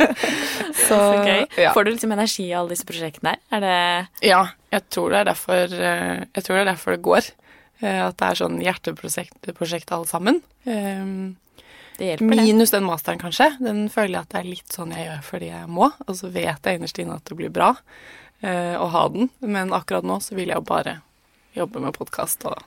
Så, 0.86 0.98
ja. 1.56 1.72
Får 1.74 1.84
du 1.84 1.90
liksom 1.94 2.12
energi 2.14 2.46
av 2.52 2.60
alle 2.64 2.74
disse 2.76 2.86
prosjektene 2.86 3.32
her? 3.34 3.40
Er 3.56 3.64
det 3.64 4.28
Ja, 4.28 4.42
jeg 4.74 4.84
tror 4.92 5.10
det 5.14 5.22
er 5.22 5.28
derfor, 5.30 5.64
eh, 5.72 6.20
jeg 6.36 6.44
tror 6.46 6.54
det, 6.58 6.60
er 6.66 6.70
derfor 6.70 6.94
det 6.96 7.02
går. 7.06 7.30
Eh, 7.80 8.02
At 8.06 8.16
det 8.20 8.28
er 8.28 8.38
sånn 8.42 8.60
hjerteprosjekt 8.62 9.92
alle 9.96 10.06
sammen. 10.10 10.42
Eh, 10.68 11.32
Det 11.96 12.10
hjelper. 12.10 12.28
Minus 12.44 12.70
den 12.74 12.84
masteren, 12.84 13.18
kanskje. 13.18 13.48
Den 13.64 13.86
føler 13.88 14.18
jeg 14.18 14.26
at 14.26 14.32
det 14.34 14.40
er 14.42 14.50
litt 14.52 14.74
sånn 14.76 14.92
jeg 14.92 15.06
gjør 15.08 15.22
fordi 15.24 15.46
jeg 15.48 15.68
må. 15.72 15.88
Og 16.06 16.14
så 16.18 16.28
vet 16.28 16.68
jeg 16.68 16.76
innerst 16.78 16.98
inne 17.00 17.16
at 17.16 17.24
det 17.24 17.36
blir 17.38 17.48
bra 17.50 17.70
eh, 18.44 18.76
å 18.76 18.86
ha 18.92 19.08
den. 19.08 19.30
Men 19.40 19.72
akkurat 19.72 20.04
nå 20.04 20.18
så 20.20 20.36
vil 20.36 20.52
jeg 20.52 20.60
jo 20.60 20.66
bare 20.68 20.98
jobbe 21.56 21.80
med 21.80 21.96
podkast 21.96 22.44
og 22.44 22.60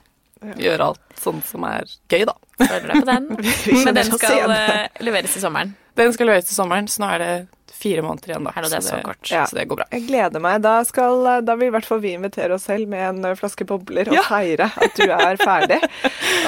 gjøre 0.59 0.89
alt 0.91 1.19
sånt 1.19 1.45
som 1.49 1.63
er 1.67 1.85
gøy, 2.11 2.25
da. 2.29 2.35
Føler 2.59 2.87
deg 2.93 2.99
på 3.03 3.07
den. 3.11 3.29
Men 3.85 3.95
den 3.99 4.11
skal 4.15 4.51
eh, 4.55 4.87
leveres 5.03 5.33
til 5.35 5.43
sommeren. 5.43 5.75
Den 5.99 6.13
skal 6.15 6.29
leveres 6.31 6.47
til 6.47 6.55
sommeren, 6.55 6.87
så 6.87 7.01
nå 7.03 7.09
er 7.15 7.23
det 7.23 7.31
fire 7.79 8.01
måneder 8.03 8.31
igjen, 8.33 8.43
da. 8.47 8.51
Er 8.59 8.65
det 8.65 8.71
det 8.73 8.79
så 8.83 8.97
kort? 9.03 9.29
Ja. 9.31 9.45
Så 9.47 9.55
det 9.55 9.65
går 9.71 9.79
bra. 9.81 9.85
Jeg 9.95 10.05
gleder 10.09 10.41
meg. 10.43 10.61
Da, 10.63 10.77
skal, 10.87 11.21
da 11.47 11.55
vil 11.59 11.69
i 11.69 11.73
hvert 11.75 11.87
fall 11.87 12.01
vi 12.03 12.13
invitere 12.17 12.55
oss 12.57 12.65
selv 12.67 12.89
med 12.91 13.03
en 13.23 13.35
flaske 13.39 13.63
bobler 13.67 14.09
og 14.11 14.15
Ja. 14.17 14.23
feire 14.27 14.67
at 14.75 14.95
du 14.99 15.05
er 15.07 15.39
ferdig. 15.49 15.77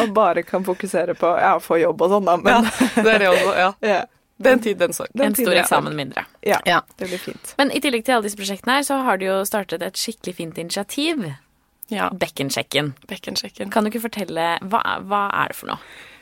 Og 0.04 0.12
bare 0.16 0.44
kan 0.48 0.66
fokusere 0.68 1.16
på 1.20 1.32
ja, 1.40 1.54
få 1.64 1.80
jobb 1.80 2.04
og 2.04 2.16
sånn, 2.18 2.28
da. 2.28 2.36
Men 2.42 2.68
Det 2.98 3.14
er 3.16 3.24
det 3.26 3.30
også, 3.32 3.54
ja. 3.60 3.70
ja. 3.94 4.02
Den 4.42 4.60
tid, 4.64 4.80
den 4.82 4.96
sorg. 4.98 5.12
En 5.22 5.36
stor 5.38 5.54
eksamen 5.54 5.94
mindre. 5.96 6.24
Ja, 6.42 6.58
Ja. 6.66 6.80
det 6.98 7.12
blir 7.12 7.20
fint. 7.22 7.52
Men 7.60 7.72
i 7.72 7.80
tillegg 7.84 8.04
til 8.08 8.16
alle 8.18 8.26
disse 8.26 8.40
prosjektene 8.40 8.80
her, 8.80 8.88
så 8.88 8.98
har 9.06 9.20
du 9.22 9.28
jo 9.28 9.36
startet 9.46 9.84
et 9.86 10.00
skikkelig 10.02 10.34
fint 10.40 10.58
initiativ. 10.64 11.28
Ja, 11.92 12.08
Bekkensjekken. 12.16 12.94
bekkensjekken. 13.12 13.70
Kan 13.74 13.84
du 13.84 13.92
ikke 13.92 14.06
fortelle 14.08 14.56
hva, 14.64 14.82
hva 15.04 15.26
er 15.44 15.52
det 15.52 15.60
for 15.60 15.74
noe? 15.74 15.82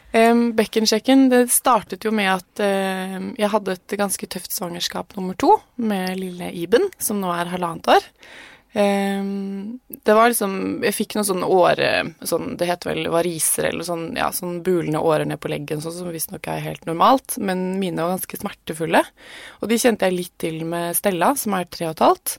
Um, 0.09 0.55
bekkensjekken 0.57 1.27
det 1.29 1.43
startet 1.53 2.01
jo 2.01 2.09
med 2.09 2.31
at 2.31 2.61
eh, 2.65 3.17
jeg 3.37 3.51
hadde 3.53 3.75
et 3.77 3.93
ganske 3.99 4.25
tøft 4.25 4.55
svangerskap 4.55 5.13
nummer 5.13 5.37
to 5.37 5.59
med 5.77 6.17
lille 6.17 6.47
Iben, 6.57 6.87
som 6.97 7.19
nå 7.21 7.29
er 7.29 7.51
halvannet 7.51 7.91
år. 7.93 8.07
Um, 8.73 9.79
det 10.05 10.13
var 10.13 10.29
liksom 10.29 10.83
Jeg 10.85 10.93
fikk 10.93 11.15
noen 11.17 11.25
sånne 11.25 11.47
åre 11.49 11.87
sånn, 12.21 12.51
Det 12.53 12.67
heter 12.69 12.91
vel 12.91 13.07
variser 13.09 13.65
eller 13.71 13.87
sånn, 13.87 14.03
ja, 14.13 14.27
sånn 14.29 14.59
bulende 14.61 15.01
årer 15.01 15.25
ned 15.25 15.41
på 15.41 15.49
leggen, 15.49 15.81
sånn 15.81 15.95
som 15.95 16.11
visstnok 16.13 16.45
er 16.53 16.61
helt 16.61 16.85
normalt, 16.85 17.39
men 17.41 17.79
mine 17.81 18.01
var 18.01 18.13
ganske 18.17 18.41
smertefulle. 18.41 19.01
Og 19.61 19.69
de 19.69 19.81
kjente 19.81 20.09
jeg 20.09 20.17
litt 20.17 20.35
til 20.41 20.61
med 20.69 20.97
Stella, 20.97 21.35
som 21.37 21.57
er 21.57 21.69
tre 21.69 21.89
og 21.89 21.97
et 21.97 22.05
halvt. 22.05 22.37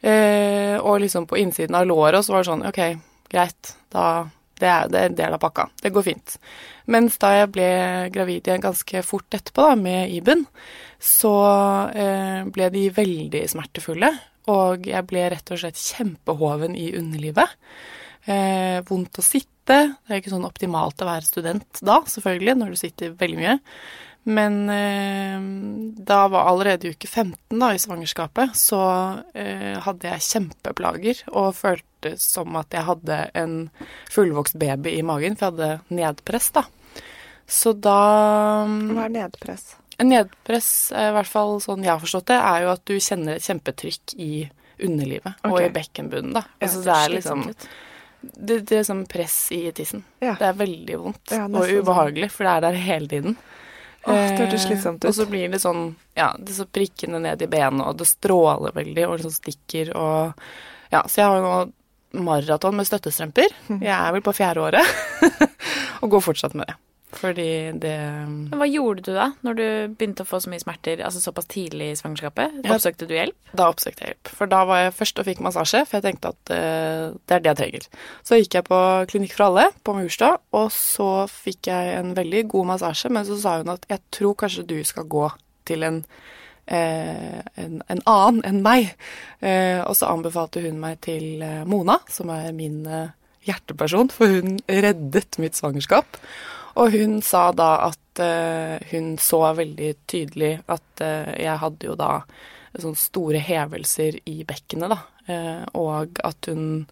Eh, 0.00 0.76
og 0.80 1.00
liksom 1.02 1.26
på 1.28 1.38
innsiden 1.40 1.76
av 1.76 1.88
låret, 1.88 2.24
så 2.24 2.32
var 2.32 2.44
det 2.44 2.48
sånn 2.48 2.68
Ok, 2.70 2.78
greit, 3.32 3.74
da 3.92 4.04
det 4.60 4.68
er, 4.68 4.94
en 5.06 5.16
del 5.16 5.32
av 5.32 5.40
pakka. 5.40 5.68
Det 5.80 5.92
går 5.94 6.04
fint. 6.04 6.34
Mens 6.92 7.16
da 7.20 7.32
jeg 7.38 7.52
ble 7.54 7.68
gravid 8.12 8.48
igjen 8.48 8.64
ganske 8.64 9.00
fort 9.06 9.36
etterpå, 9.36 9.70
da, 9.70 9.76
med 9.78 10.12
Iben, 10.12 10.44
så 11.00 11.32
eh, 11.96 12.42
ble 12.52 12.68
de 12.74 12.82
veldig 12.92 13.46
smertefulle. 13.54 14.12
Og 14.52 14.84
jeg 14.90 15.06
ble 15.08 15.24
rett 15.32 15.52
og 15.52 15.62
slett 15.62 15.80
kjempehoven 15.80 16.76
i 16.76 16.90
underlivet. 16.98 17.56
Eh, 18.28 18.80
vondt 18.88 19.20
å 19.20 19.24
sitte. 19.24 19.48
Det 19.64 20.12
er 20.12 20.20
ikke 20.20 20.34
sånn 20.34 20.48
optimalt 20.48 21.00
å 21.00 21.08
være 21.08 21.24
student 21.28 21.80
da, 21.86 22.00
selvfølgelig, 22.10 22.56
når 22.58 22.72
du 22.72 22.80
sitter 22.80 23.16
veldig 23.20 23.40
mye. 23.40 23.58
Men 24.28 24.68
eh, 24.68 25.40
da 26.04 26.28
var 26.28 26.50
allerede 26.50 26.90
uke 26.92 27.08
15 27.08 27.58
da, 27.58 27.70
i 27.74 27.78
svangerskapet, 27.80 28.52
så 28.56 28.80
eh, 29.34 29.78
hadde 29.80 30.10
jeg 30.12 30.26
kjempeplager 30.26 31.22
og 31.32 31.54
følte 31.56 32.14
som 32.20 32.54
at 32.60 32.72
jeg 32.76 32.84
hadde 32.86 33.16
en 33.36 33.54
fullvokst 34.12 34.58
baby 34.60 34.98
i 34.98 35.02
magen, 35.06 35.36
for 35.40 35.48
jeg 35.48 35.56
hadde 35.56 35.96
nedpress, 36.02 36.50
da. 36.56 36.66
Så 37.50 37.72
da 37.74 37.96
Hva 38.68 39.08
er 39.08 39.14
nedpress? 39.16 39.74
Nedpress, 40.00 40.70
eh, 40.92 41.10
i 41.10 41.14
hvert 41.16 41.28
fall 41.28 41.56
sånn 41.64 41.84
jeg 41.84 41.92
har 41.94 42.00
forstått 42.04 42.28
det, 42.30 42.38
er 42.52 42.64
jo 42.66 42.72
at 42.76 42.84
du 42.88 42.96
kjenner 43.00 43.36
et 43.40 43.46
kjempetrykk 43.48 44.14
i 44.20 44.32
underlivet 44.80 45.42
og 45.48 45.58
i 45.60 45.68
bekkenbunnen, 45.74 46.36
da. 46.36 46.44
Ja, 46.60 46.66
Altså, 46.68 46.84
det 46.84 46.92
det 46.92 46.98
er 47.00 47.14
liksom 47.16 47.42
det, 48.20 48.56
det 48.68 48.78
er 48.78 48.84
som 48.84 49.00
press 49.08 49.36
i 49.56 49.62
tissen. 49.72 50.04
Ja. 50.20 50.34
Det 50.36 50.44
er 50.50 50.56
veldig 50.58 50.96
vondt 51.00 51.32
Ja, 51.32 51.46
og 51.48 51.64
sånn. 51.64 51.80
ubehagelig, 51.80 52.28
for 52.34 52.44
det 52.44 52.52
er 52.52 52.64
der 52.66 52.76
hele 52.84 53.08
tiden. 53.08 53.36
Åh, 54.06 54.14
det 54.14 54.38
hørtes 54.38 54.64
Eh, 54.64 54.68
slitsomt 54.70 55.04
ut. 55.04 55.08
Og 55.10 55.14
så 55.14 55.26
blir 55.28 55.50
det 55.52 55.60
sånn, 55.60 55.94
ja, 56.16 56.30
det 56.38 56.54
så 56.56 56.64
prikkende 56.66 57.20
ned 57.20 57.42
i 57.42 57.48
benet, 57.50 57.86
og 57.86 57.98
det 58.00 58.08
stråler 58.08 58.72
veldig, 58.72 59.06
og 59.08 59.20
sånn 59.26 59.36
stikker, 59.36 59.92
og 59.96 60.32
ja, 60.90 61.02
så 61.06 61.20
jeg 61.20 61.26
har 61.28 61.36
jo 61.38 61.44
nå 61.44 62.24
maraton 62.24 62.74
med 62.76 62.88
støttestrømper. 62.88 63.52
Mhm. 63.68 63.82
Jeg 63.82 63.94
er 63.94 64.12
vel 64.12 64.22
på 64.22 64.34
fjerde 64.34 64.64
året, 64.64 64.86
og 66.02 66.10
går 66.10 66.24
fortsatt 66.30 66.54
med 66.54 66.66
det. 66.66 66.76
Fordi 67.10 67.72
det 67.82 67.94
hva 68.54 68.66
gjorde 68.68 69.02
du 69.06 69.10
da, 69.16 69.30
når 69.46 69.56
du 69.58 69.66
begynte 69.98 70.22
å 70.22 70.28
få 70.28 70.38
så 70.42 70.50
mye 70.52 70.62
smerter 70.62 71.02
altså 71.04 71.22
såpass 71.22 71.48
tidlig 71.50 71.90
i 71.90 71.98
svangerskapet? 71.98 72.60
Ja. 72.62 72.76
Oppsøkte 72.76 73.08
du 73.10 73.14
hjelp? 73.16 73.36
Da 73.56 73.66
oppsøkte 73.72 74.04
jeg 74.04 74.14
hjelp. 74.14 74.32
For 74.38 74.50
da 74.50 74.62
var 74.68 74.84
jeg 74.84 74.96
først 74.98 75.20
og 75.22 75.26
fikk 75.26 75.42
massasje, 75.44 75.82
for 75.88 75.98
jeg 75.98 76.06
tenkte 76.06 76.32
at 76.34 76.54
uh, 76.54 77.18
det 77.26 77.36
er 77.36 77.44
det 77.44 77.52
jeg 77.52 77.60
trenger. 77.62 77.86
Så 78.26 78.40
gikk 78.40 78.58
jeg 78.60 78.68
på 78.70 78.80
Klinikk 79.10 79.36
for 79.36 79.48
alle 79.48 79.68
på 79.86 79.96
Murstad, 79.98 80.42
og 80.56 80.70
så 80.74 81.10
fikk 81.30 81.70
jeg 81.72 81.94
en 81.98 82.14
veldig 82.18 82.44
god 82.54 82.74
massasje, 82.74 83.12
men 83.12 83.26
så 83.28 83.38
sa 83.40 83.58
hun 83.60 83.72
at 83.74 83.88
jeg 83.90 84.04
tror 84.14 84.36
kanskje 84.44 84.68
du 84.70 84.78
skal 84.86 85.08
gå 85.10 85.26
til 85.70 85.86
en, 85.86 86.02
eh, 86.66 87.40
en, 87.60 87.80
en 87.90 88.04
annen 88.06 88.42
enn 88.46 88.62
meg. 88.64 88.92
Eh, 89.40 89.80
og 89.82 89.96
så 89.98 90.10
anbefalte 90.10 90.62
hun 90.64 90.80
meg 90.82 91.00
til 91.06 91.42
eh, 91.44 91.64
Mona, 91.68 92.00
som 92.10 92.32
er 92.34 92.52
min 92.56 92.84
eh, 92.86 93.10
hjerteperson, 93.48 94.10
for 94.14 94.40
hun 94.40 94.58
reddet 94.68 95.38
mitt 95.42 95.58
svangerskap. 95.58 96.20
Og 96.78 96.94
hun 96.94 97.18
sa 97.24 97.50
da 97.56 97.70
at 97.88 98.22
eh, 98.22 98.78
hun 98.92 99.14
så 99.20 99.42
veldig 99.58 99.90
tydelig 100.10 100.52
at 100.70 101.02
eh, 101.04 101.32
jeg 101.42 101.60
hadde 101.62 101.90
jo 101.90 101.96
da 101.98 102.12
sånne 102.70 103.00
store 103.00 103.40
hevelser 103.42 104.20
i 104.30 104.42
bekkenet, 104.46 104.92
da. 104.92 105.00
Eh, 105.30 105.64
og 105.78 106.20
at 106.26 106.50
hun 106.50 106.84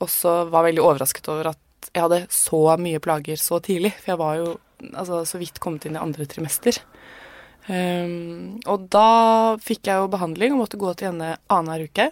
også 0.00 0.44
var 0.52 0.68
veldig 0.68 0.84
overrasket 0.84 1.28
over 1.32 1.52
at 1.52 1.90
jeg 1.90 2.04
hadde 2.04 2.20
så 2.32 2.60
mye 2.80 3.00
plager 3.02 3.40
så 3.40 3.58
tidlig. 3.64 3.92
For 3.98 4.12
jeg 4.12 4.20
var 4.20 4.38
jo 4.38 4.48
altså, 4.92 5.24
så 5.26 5.40
vidt 5.40 5.60
kommet 5.62 5.88
inn 5.88 5.98
i 5.98 6.02
andre 6.02 6.26
trimester. 6.30 6.78
Um, 7.70 8.56
og 8.70 8.86
da 8.90 9.56
fikk 9.62 9.90
jeg 9.90 10.00
jo 10.00 10.08
behandling 10.10 10.54
og 10.54 10.62
måtte 10.64 10.80
gå 10.80 10.92
til 10.96 11.10
henne 11.10 11.34
annenhver 11.52 11.90
uke. 11.90 12.08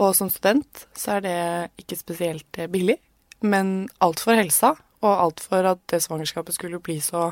Og 0.00 0.12
som 0.16 0.30
student 0.32 0.84
så 0.96 1.16
er 1.16 1.24
det 1.24 1.38
ikke 1.82 1.98
spesielt 1.98 2.60
billig, 2.72 2.98
men 3.42 3.88
alt 4.04 4.22
for 4.22 4.38
helsa, 4.38 4.74
og 5.00 5.22
alt 5.24 5.40
for 5.40 5.64
at 5.64 5.80
det 5.92 6.02
svangerskapet 6.04 6.56
skulle 6.56 6.80
bli 6.84 6.98
så 7.04 7.30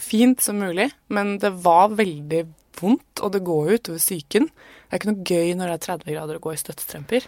fint 0.00 0.40
som 0.40 0.60
mulig. 0.60 0.90
Men 1.12 1.38
det 1.42 1.52
var 1.64 1.92
veldig 1.92 2.46
vondt, 2.80 3.20
og 3.20 3.32
det 3.34 3.42
går 3.44 3.74
ut 3.74 3.90
over 3.92 4.00
psyken. 4.00 4.46
Det 4.48 4.94
er 4.96 5.00
ikke 5.00 5.10
noe 5.10 5.26
gøy 5.28 5.50
når 5.58 5.70
det 5.70 5.74
er 5.76 5.82
30 5.86 6.14
grader 6.14 6.38
å 6.38 6.42
gå 6.44 6.54
i 6.54 6.60
støttestrømper. 6.60 7.26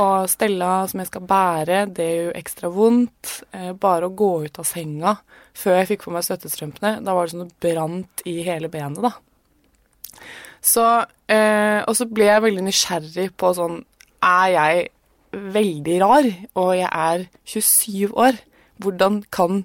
og 0.00 0.30
Stella 0.32 0.70
som 0.90 1.02
jeg 1.02 1.10
skal 1.10 1.26
bære, 1.28 1.80
det 1.94 2.06
gjør 2.08 2.24
jo 2.28 2.36
ekstra 2.40 2.70
vondt. 2.72 3.34
Eh, 3.52 3.72
bare 3.72 4.08
å 4.08 4.14
gå 4.16 4.30
ut 4.46 4.62
av 4.62 4.68
senga 4.68 5.16
før 5.58 5.78
jeg 5.78 5.90
fikk 5.92 6.06
på 6.06 6.14
meg 6.14 6.24
støttestrømpene, 6.26 6.94
da 7.04 7.14
var 7.14 7.28
det 7.28 7.34
sånn 7.34 7.50
det 7.50 7.60
brant 7.60 8.24
i 8.28 8.38
hele 8.46 8.70
benet, 8.72 9.04
da. 9.04 9.12
Så 10.62 10.84
eh, 11.32 11.82
Og 11.88 11.96
så 11.98 12.06
ble 12.06 12.28
jeg 12.28 12.42
veldig 12.44 12.62
nysgjerrig 12.62 13.32
på 13.34 13.48
sånn 13.56 13.80
Er 14.22 14.50
jeg 14.52 14.82
veldig 15.32 15.96
rar, 15.98 16.28
og 16.60 16.70
jeg 16.76 16.86
er 16.86 17.24
27 17.48 18.12
år? 18.14 18.38
Hvordan 18.82 19.22
kan 19.34 19.62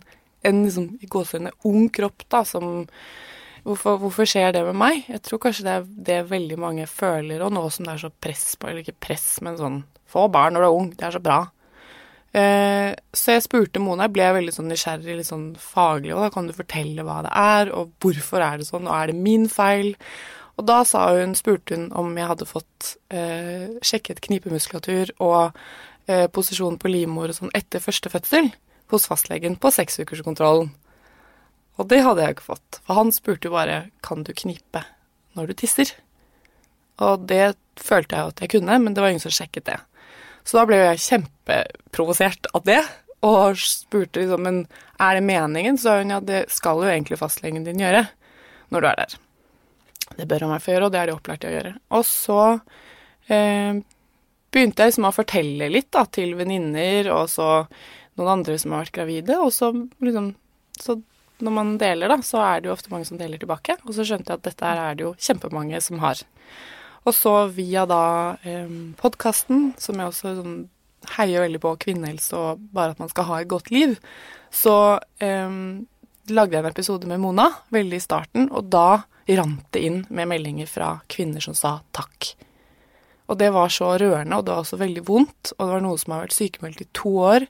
en 0.48 0.64
liksom, 0.66 0.92
gåsehudene 1.10 1.56
ung 1.68 1.90
kropp 1.94 2.28
da, 2.30 2.44
som 2.48 2.86
Hvorfor, 3.68 3.98
hvorfor, 4.00 4.24
skjer 4.24 4.54
det 4.56 4.62
med 4.64 4.78
meg? 4.80 5.02
Jeg 5.12 5.20
tror 5.26 5.42
kanskje 5.44 5.66
det 5.66 5.72
er 5.74 5.88
det 6.08 6.18
veldig 6.30 6.56
mange 6.62 6.86
føler, 6.88 7.42
og 7.44 7.52
nå 7.52 7.66
som 7.68 7.84
det 7.84 7.98
er 7.98 8.04
så 8.06 8.10
press 8.24 8.54
på 8.56 8.70
Eller 8.70 8.86
ikke 8.86 9.02
press, 9.10 9.26
men 9.44 9.58
sånn 9.60 9.82
Få 10.08 10.30
barn 10.32 10.56
når 10.56 10.64
du 10.64 10.68
er 10.70 10.76
ung, 10.78 10.86
det 10.96 11.04
er 11.04 11.12
så 11.12 11.20
bra. 11.20 11.42
Eh, 12.32 12.94
så 13.12 13.34
jeg 13.34 13.44
spurte 13.44 13.82
Mona, 13.84 14.06
jeg 14.06 14.14
ble 14.16 14.28
veldig 14.38 14.54
sånn 14.56 14.70
nysgjerrig, 14.72 15.18
litt 15.20 15.28
sånn 15.28 15.50
faglig, 15.60 16.14
og 16.16 16.24
da 16.24 16.30
kan 16.32 16.48
du 16.48 16.54
fortelle 16.56 17.04
hva 17.04 17.18
det 17.26 17.34
er, 17.42 17.72
og 17.76 17.92
hvorfor 18.00 18.46
er 18.46 18.62
det 18.62 18.70
sånn, 18.70 18.88
og 18.88 18.96
er 18.96 19.12
det 19.12 19.18
min 19.20 19.50
feil? 19.52 19.98
Og 20.56 20.64
da 20.70 20.78
hun, 20.88 21.36
spurte 21.36 21.76
hun 21.76 21.90
om 21.92 22.16
jeg 22.16 22.30
hadde 22.32 22.48
fått 22.48 22.94
eh, 23.12 23.68
sjekket 23.84 24.24
knipemuskulatur 24.24 25.12
og 25.28 25.60
eh, 26.08 26.30
posisjon 26.32 26.80
på 26.80 26.94
livmor 26.94 27.36
og 27.36 27.40
sånn 27.42 27.54
etter 27.58 27.84
første 27.84 28.16
fødsel 28.16 28.48
hos 28.94 29.08
fastlegen 29.10 29.58
på 29.60 29.72
seksukerskontrollen. 29.74 30.72
Og 31.78 31.90
det 31.92 32.02
hadde 32.06 32.24
jeg 32.24 32.38
ikke 32.38 32.52
fått, 32.54 32.80
for 32.86 32.98
han 32.98 33.14
spurte 33.14 33.50
jo 33.50 33.54
bare 33.54 33.88
kan 34.06 34.24
du 34.26 34.34
knipe 34.34 34.82
når 35.38 35.52
du 35.52 35.58
tisser. 35.62 35.92
Og 37.04 37.28
det 37.30 37.54
følte 37.78 38.18
jeg 38.18 38.26
jo 38.26 38.34
at 38.34 38.42
jeg 38.42 38.54
kunne, 38.56 38.80
men 38.82 38.96
det 38.96 39.04
var 39.04 39.14
ingen 39.14 39.22
som 39.22 39.34
sjekket 39.34 39.68
det. 39.70 39.78
Så 40.48 40.58
da 40.58 40.66
ble 40.66 40.80
jeg 40.80 41.04
kjempeprovosert 41.04 42.50
av 42.58 42.66
det, 42.66 42.82
og 43.26 43.58
spurte 43.60 44.22
liksom 44.22 44.44
men 44.46 44.60
er 45.02 45.18
det 45.18 45.26
meningen? 45.26 45.78
Så 45.78 45.90
sa 45.90 45.98
hun 46.02 46.14
ja, 46.14 46.20
det 46.22 46.46
skal 46.54 46.82
jo 46.82 46.90
egentlig 46.90 47.20
fastlegen 47.20 47.66
din 47.66 47.82
gjøre 47.82 48.06
når 48.74 48.84
du 48.84 48.88
er 48.90 49.00
der. 49.02 49.16
Det 50.18 50.28
bør 50.30 50.46
han 50.46 50.54
hvert 50.54 50.64
fall 50.64 50.76
gjøre, 50.76 50.88
og 50.88 50.94
det 50.94 51.00
er 51.00 51.10
de 51.10 51.16
opplært 51.16 51.44
til 51.44 51.52
å 51.52 51.56
gjøre. 51.56 51.74
Og 51.98 52.04
så 52.08 52.42
eh, 53.34 53.80
begynte 54.54 54.84
jeg 54.84 54.94
liksom 54.94 55.08
å 55.10 55.16
fortelle 55.16 55.70
litt 55.72 55.90
da, 55.94 56.06
til 56.10 56.36
venninner 56.40 57.10
og 57.14 57.26
så 57.32 57.50
noen 58.18 58.34
andre 58.40 58.58
som 58.60 58.74
har 58.74 58.86
vært 58.86 58.98
gravide, 59.00 59.40
og 59.42 59.54
så 59.56 59.72
liksom 60.04 60.36
Så 60.78 60.94
når 61.42 61.54
man 61.54 61.78
deler, 61.82 62.12
da, 62.12 62.18
så 62.22 62.38
er 62.42 62.62
det 62.62 62.70
jo 62.70 62.74
ofte 62.76 62.92
mange 62.92 63.06
som 63.06 63.18
deler 63.18 63.40
tilbake. 63.42 63.80
Og 63.86 63.96
så 63.96 64.06
skjønte 64.06 64.30
jeg 64.30 64.38
at 64.38 64.46
dette 64.46 64.66
her 64.66 64.78
er 64.82 64.98
det 64.98 65.06
jo 65.06 65.16
kjempemange 65.18 65.80
som 65.82 65.98
har. 66.04 66.22
Og 67.08 67.16
så 67.16 67.34
via 67.54 67.86
da 67.90 68.38
eh, 68.46 68.70
podkasten, 69.00 69.72
som 69.82 69.98
jeg 69.98 70.12
også 70.12 70.36
sånn, 70.38 70.58
heier 71.16 71.46
veldig 71.46 71.62
på 71.64 71.76
kvinnehelse 71.86 72.36
og 72.36 72.64
bare 72.76 72.94
at 72.94 73.02
man 73.02 73.10
skal 73.10 73.30
ha 73.30 73.42
et 73.42 73.50
godt 73.50 73.70
liv, 73.72 73.96
så 74.54 75.00
eh, 75.24 75.58
lagde 76.34 76.58
jeg 76.58 76.66
en 76.66 76.72
episode 76.72 77.10
med 77.10 77.22
Mona 77.24 77.48
veldig 77.74 78.02
i 78.02 78.04
starten, 78.04 78.50
og 78.52 78.70
da 78.74 79.06
rant 79.38 79.66
det 79.76 79.84
inn 79.84 80.04
med 80.10 80.30
meldinger 80.32 80.70
fra 80.70 80.98
kvinner 81.12 81.44
som 81.44 81.56
sa 81.58 81.78
takk. 81.96 82.34
Og 83.28 83.40
det 83.40 83.50
var 83.56 83.72
så 83.74 83.94
rørende, 84.00 84.38
og 84.38 84.46
det 84.48 84.54
var 84.54 84.64
også 84.64 84.80
veldig 84.80 85.04
vondt, 85.08 85.54
og 85.58 85.62
det 85.64 85.74
var 85.74 85.84
noe 85.84 86.00
som 86.00 86.16
har 86.16 86.26
vært 86.26 86.38
sykemeldt 86.38 86.84
i 86.84 86.92
to 86.96 87.12
år 87.28 87.48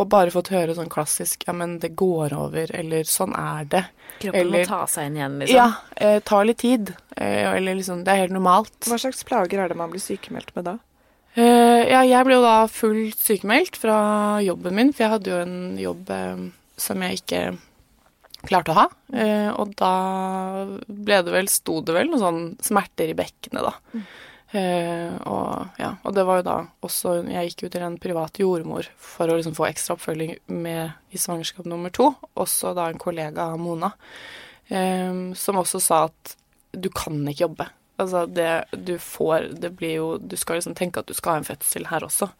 og 0.00 0.08
bare 0.12 0.32
fått 0.32 0.50
høre 0.54 0.74
sånn 0.76 0.90
klassisk 0.92 1.44
'ja, 1.46 1.52
men 1.52 1.78
det 1.78 1.94
går 1.96 2.32
over', 2.32 2.72
eller 2.74 3.04
'sånn 3.04 3.34
er 3.36 3.64
det'. 3.64 3.86
Kroppen 4.20 4.40
eller, 4.40 4.64
må 4.64 4.68
ta 4.68 4.86
seg 4.86 5.06
inn 5.06 5.16
igjen, 5.16 5.38
liksom? 5.40 5.56
Ja. 5.56 5.72
Eh, 5.96 6.20
tar 6.20 6.44
litt 6.44 6.58
tid. 6.58 6.94
Eh, 7.16 7.54
eller 7.56 7.74
liksom 7.74 8.04
Det 8.04 8.12
er 8.12 8.26
helt 8.26 8.32
normalt. 8.32 8.80
Hva 8.84 8.98
slags 8.98 9.24
plager 9.24 9.58
er 9.60 9.68
det 9.68 9.76
man 9.76 9.90
blir 9.90 10.00
sykemeldt 10.00 10.54
med 10.56 10.64
da? 10.64 10.78
Eh, 11.36 11.86
ja, 11.86 12.02
jeg 12.02 12.24
ble 12.26 12.34
jo 12.34 12.42
da 12.42 12.66
fullt 12.66 13.18
sykemeldt 13.18 13.76
fra 13.76 14.40
jobben 14.42 14.74
min, 14.74 14.92
for 14.92 15.04
jeg 15.04 15.12
hadde 15.14 15.30
jo 15.30 15.42
en 15.44 15.78
jobb 15.78 16.10
eh, 16.10 16.48
som 16.76 17.02
jeg 17.02 17.20
ikke 17.22 17.58
klarte 18.48 18.72
å 18.72 18.78
ha. 18.80 18.86
Eh, 19.12 19.50
og 19.52 19.76
da 19.78 19.94
ble 20.88 21.20
det 21.22 21.32
vel, 21.32 21.48
sto 21.52 21.80
det 21.84 21.94
vel 21.94 22.10
noen 22.10 22.24
sånn 22.24 22.42
smerter 22.64 23.12
i 23.12 23.16
bekkenet, 23.18 23.62
da. 23.62 23.74
Mm. 23.94 24.04
Eh, 24.50 25.14
og, 25.30 25.76
ja, 25.78 25.92
og 26.02 26.14
det 26.16 26.24
var 26.26 26.40
jo 26.40 26.44
da 26.48 26.54
også 26.82 27.12
Jeg 27.30 27.52
gikk 27.52 27.60
jo 27.62 27.68
til 27.70 27.84
en 27.86 27.98
privat 28.02 28.40
jordmor 28.42 28.88
for 28.98 29.30
å 29.30 29.36
liksom 29.38 29.54
få 29.54 29.68
ekstra 29.68 29.94
oppfølging 29.94 30.32
med, 30.50 30.96
i 31.14 31.20
svangerskap 31.22 31.68
nummer 31.70 31.92
to. 31.94 32.08
Også 32.34 32.72
da 32.74 32.88
en 32.90 32.98
kollega 32.98 33.52
av 33.52 33.60
Mona, 33.62 33.92
eh, 34.66 35.12
som 35.38 35.60
også 35.60 35.82
sa 35.82 36.04
at 36.08 36.34
du 36.74 36.90
kan 36.94 37.22
ikke 37.30 37.44
jobbe. 37.46 37.68
Altså 38.00 38.24
det 38.26 38.50
du 38.72 38.94
får 39.02 39.50
Det 39.60 39.68
blir 39.76 39.98
jo 39.98 40.04
Du 40.16 40.32
skal 40.40 40.56
liksom 40.56 40.72
tenke 40.78 41.02
at 41.02 41.08
du 41.10 41.12
skal 41.12 41.34
ha 41.34 41.40
en 41.42 41.48
fødsel 41.48 41.86
her 41.90 42.06
også. 42.06 42.30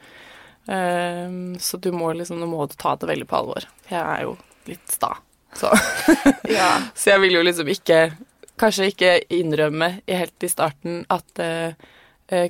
Eh, 0.67 1.37
så 1.63 1.79
du 1.79 1.91
må 1.95 2.13
liksom 2.17 2.41
Nå 2.41 2.49
må 2.51 2.67
du 2.67 2.75
ta 2.81 2.97
det 2.97 3.11
veldig 3.11 3.29
på 3.31 3.39
alvor. 3.39 3.69
Jeg 3.91 4.01
er 4.01 4.27
jo 4.27 4.35
litt 4.71 4.99
sta. 4.99 5.15
Så, 5.55 5.71
ja. 6.59 6.73
så 6.99 7.15
jeg 7.15 7.25
vil 7.27 7.39
jo 7.39 7.47
liksom 7.47 7.71
ikke 7.71 8.03
Kanskje 8.61 8.91
ikke 8.91 9.15
innrømme 9.33 9.87
helt 10.05 10.45
i 10.45 10.49
starten 10.53 10.99
at 11.09 11.41
uh, 11.41 11.73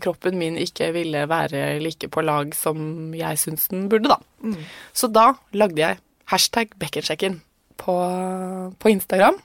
kroppen 0.05 0.39
min 0.41 0.59
ikke 0.61 0.91
ville 0.93 1.25
være 1.31 1.79
like 1.81 2.11
på 2.13 2.25
lag 2.25 2.55
som 2.57 3.15
jeg 3.17 3.41
syns 3.41 3.69
den 3.73 3.89
burde, 3.93 4.13
da. 4.13 4.19
Mm. 4.45 4.59
Så 4.93 5.09
da 5.13 5.33
lagde 5.57 5.81
jeg 5.81 6.01
hashtag 6.31 6.75
bekkensjekken 6.81 7.41
på, 7.81 7.95
på, 8.79 8.93
Instagram. 8.93 9.39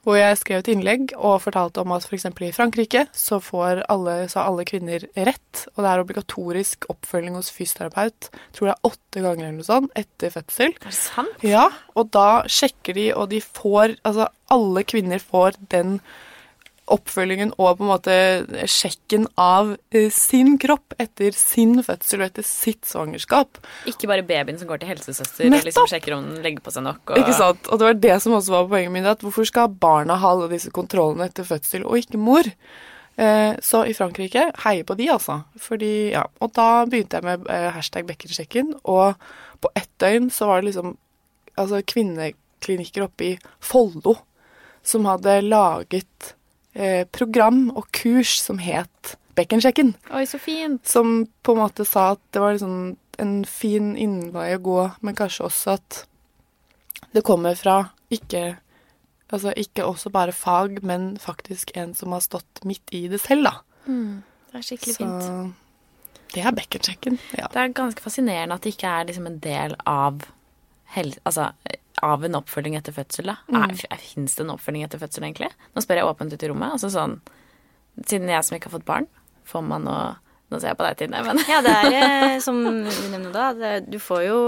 Hvor 0.00 0.16
jeg 0.16 0.38
skrev 0.40 0.62
et 0.62 0.70
innlegg 0.72 1.10
og 1.18 1.42
fortalte 1.44 1.82
om 1.82 1.92
at 1.92 2.06
f.eks. 2.08 2.24
i 2.24 2.52
Frankrike 2.56 3.02
så 3.12 3.36
får 3.44 3.82
alle, 3.92 4.14
så 4.32 4.46
alle 4.46 4.64
kvinner 4.64 5.04
rett, 5.28 5.66
og 5.74 5.82
det 5.84 5.90
er 5.90 6.04
obligatorisk 6.04 6.86
oppfølging 6.88 7.36
hos 7.36 7.50
fysioterapeut, 7.52 8.30
tror 8.56 8.70
det 8.70 8.74
er 8.78 8.88
åtte 8.88 9.24
ganger 9.26 9.44
eller 9.44 9.58
noe 9.58 9.68
sånt, 9.68 9.92
etter 10.00 10.32
fødsel. 10.32 10.72
Er 10.72 10.88
det 10.88 10.96
sant? 10.96 11.44
Ja, 11.44 11.66
og 11.92 12.08
da 12.16 12.46
sjekker 12.48 12.96
de, 12.96 13.10
og 13.12 13.28
de 13.34 13.42
får 13.44 13.98
Altså, 14.08 14.30
alle 14.50 14.82
kvinner 14.88 15.20
får 15.20 15.60
den 15.72 15.98
oppfølgingen 16.94 17.52
og 17.56 17.78
på 17.78 17.84
en 17.84 17.90
måte 17.90 18.16
sjekken 18.70 19.26
av 19.40 19.72
eh, 19.94 20.08
sin 20.14 20.56
kropp 20.60 20.94
etter 21.00 21.34
sin 21.36 21.78
fødsel 21.86 22.22
og 22.22 22.28
etter 22.28 22.46
sitt 22.46 22.88
svangerskap. 22.88 23.60
Ikke 23.90 24.10
bare 24.10 24.26
babyen 24.26 24.60
som 24.60 24.70
går 24.70 24.82
til 24.82 24.92
helsesøster 24.92 25.46
Nettopp. 25.46 25.60
og 25.60 25.68
liksom 25.70 25.90
sjekker 25.94 26.16
om 26.16 26.28
den 26.28 26.44
legger 26.44 26.64
på 26.64 26.74
seg 26.74 26.86
nok. 26.86 27.02
Og... 27.08 27.20
Ikke 27.22 27.36
sant. 27.38 27.68
Og 27.68 27.80
det 27.80 27.88
var 27.88 28.00
det 28.06 28.16
som 28.24 28.36
også 28.38 28.56
var 28.56 28.70
poenget 28.72 28.94
mitt, 28.94 29.10
at 29.10 29.24
hvorfor 29.24 29.48
skal 29.48 29.74
barna 29.82 30.18
ha 30.20 30.32
alle 30.34 30.50
disse 30.52 30.72
kontrollene 30.74 31.30
etter 31.30 31.46
fødsel, 31.48 31.86
og 31.86 32.00
ikke 32.00 32.20
mor? 32.20 32.48
Eh, 33.20 33.52
så 33.62 33.84
i 33.84 33.94
Frankrike 33.96 34.46
heier 34.64 34.86
på 34.88 34.96
de, 34.98 35.10
altså. 35.12 35.42
Fordi, 35.60 36.10
ja. 36.14 36.24
Og 36.40 36.54
da 36.56 36.86
begynte 36.88 37.20
jeg 37.20 37.26
med 37.26 37.46
eh, 37.52 37.68
hashtag 37.74 38.08
bekkensjekken, 38.08 38.74
og 38.88 39.20
på 39.60 39.72
ett 39.76 39.90
døgn 40.00 40.30
så 40.32 40.48
var 40.48 40.60
det 40.60 40.70
liksom 40.70 40.96
altså 41.60 41.82
kvinneklinikker 41.84 43.04
oppe 43.04 43.26
i 43.26 43.38
Follo 43.60 44.16
som 44.86 45.04
hadde 45.04 45.42
laget 45.44 46.34
program 47.10 47.64
og 47.74 47.88
kurs 47.96 48.36
som 48.44 48.60
het 48.62 49.16
Bekkensjekken. 49.38 49.94
Oi, 50.12 50.24
så 50.26 50.38
fint. 50.42 50.82
Som 50.88 51.26
på 51.42 51.54
en 51.54 51.62
måte 51.62 51.86
sa 51.88 52.12
at 52.14 52.22
det 52.34 52.42
var 52.42 52.56
liksom 52.56 52.96
en 53.20 53.36
fin 53.48 53.92
innvei 54.00 54.50
å 54.56 54.62
gå, 54.64 54.80
men 55.06 55.16
kanskje 55.16 55.46
også 55.46 55.76
at 55.78 56.00
det 57.14 57.24
kommer 57.26 57.56
fra 57.58 57.82
ikke 58.12 58.58
Altså 59.30 59.52
ikke 59.54 59.84
også 59.86 60.10
bare 60.10 60.32
fag, 60.34 60.80
men 60.82 61.12
faktisk 61.22 61.70
en 61.78 61.92
som 61.94 62.10
har 62.10 62.22
stått 62.24 62.64
midt 62.66 62.90
i 62.90 63.04
det 63.06 63.20
selv, 63.22 63.46
da. 63.46 63.52
Mm, 63.86 64.24
det 64.50 64.58
er 64.58 64.64
skikkelig 64.66 64.94
så, 64.96 65.04
fint. 65.04 66.24
Det 66.34 66.42
er 66.42 66.56
bekkensjekken. 66.56 67.18
Ja. 67.38 67.46
Det 67.54 67.62
er 67.62 67.76
ganske 67.78 68.02
fascinerende 68.02 68.56
at 68.58 68.66
det 68.66 68.72
ikke 68.74 68.90
er 68.90 69.06
liksom 69.06 69.28
en 69.30 69.38
del 69.44 69.76
av 69.86 70.24
altså, 70.98 71.52
av 72.06 72.24
en 72.26 72.38
oppfølging 72.40 72.76
etter 72.78 72.94
fødsel, 72.96 73.32
da? 73.32 73.36
Mm. 73.50 73.76
Fins 74.00 74.36
det 74.38 74.44
en 74.44 74.54
oppfølging 74.54 74.86
etter 74.86 75.02
fødsel, 75.02 75.26
egentlig? 75.28 75.50
Nå 75.74 75.84
spør 75.84 76.00
jeg 76.00 76.08
åpent 76.08 76.34
ut 76.34 76.42
i 76.46 76.50
rommet. 76.50 76.76
Altså 76.78 76.92
sånn 76.94 77.20
Siden 78.00 78.30
jeg 78.30 78.46
som 78.46 78.54
ikke 78.56 78.70
har 78.70 78.78
fått 78.78 78.88
barn, 78.88 79.06
får 79.50 79.64
man 79.66 79.82
noe 79.84 80.02
nå 80.50 80.58
ser 80.58 80.72
jeg 80.72 80.78
på 80.80 80.86
deg, 80.86 80.96
Tine. 80.98 81.20
Men. 81.22 81.40
Ja, 81.46 81.60
det 81.62 81.72
er 81.78 81.92
eh, 81.94 82.36
som 82.46 82.58
du 82.58 82.88
nevner 83.12 83.30
da, 83.34 83.50
det, 83.54 83.74
du 83.86 84.00
får 84.02 84.24
jo 84.24 84.38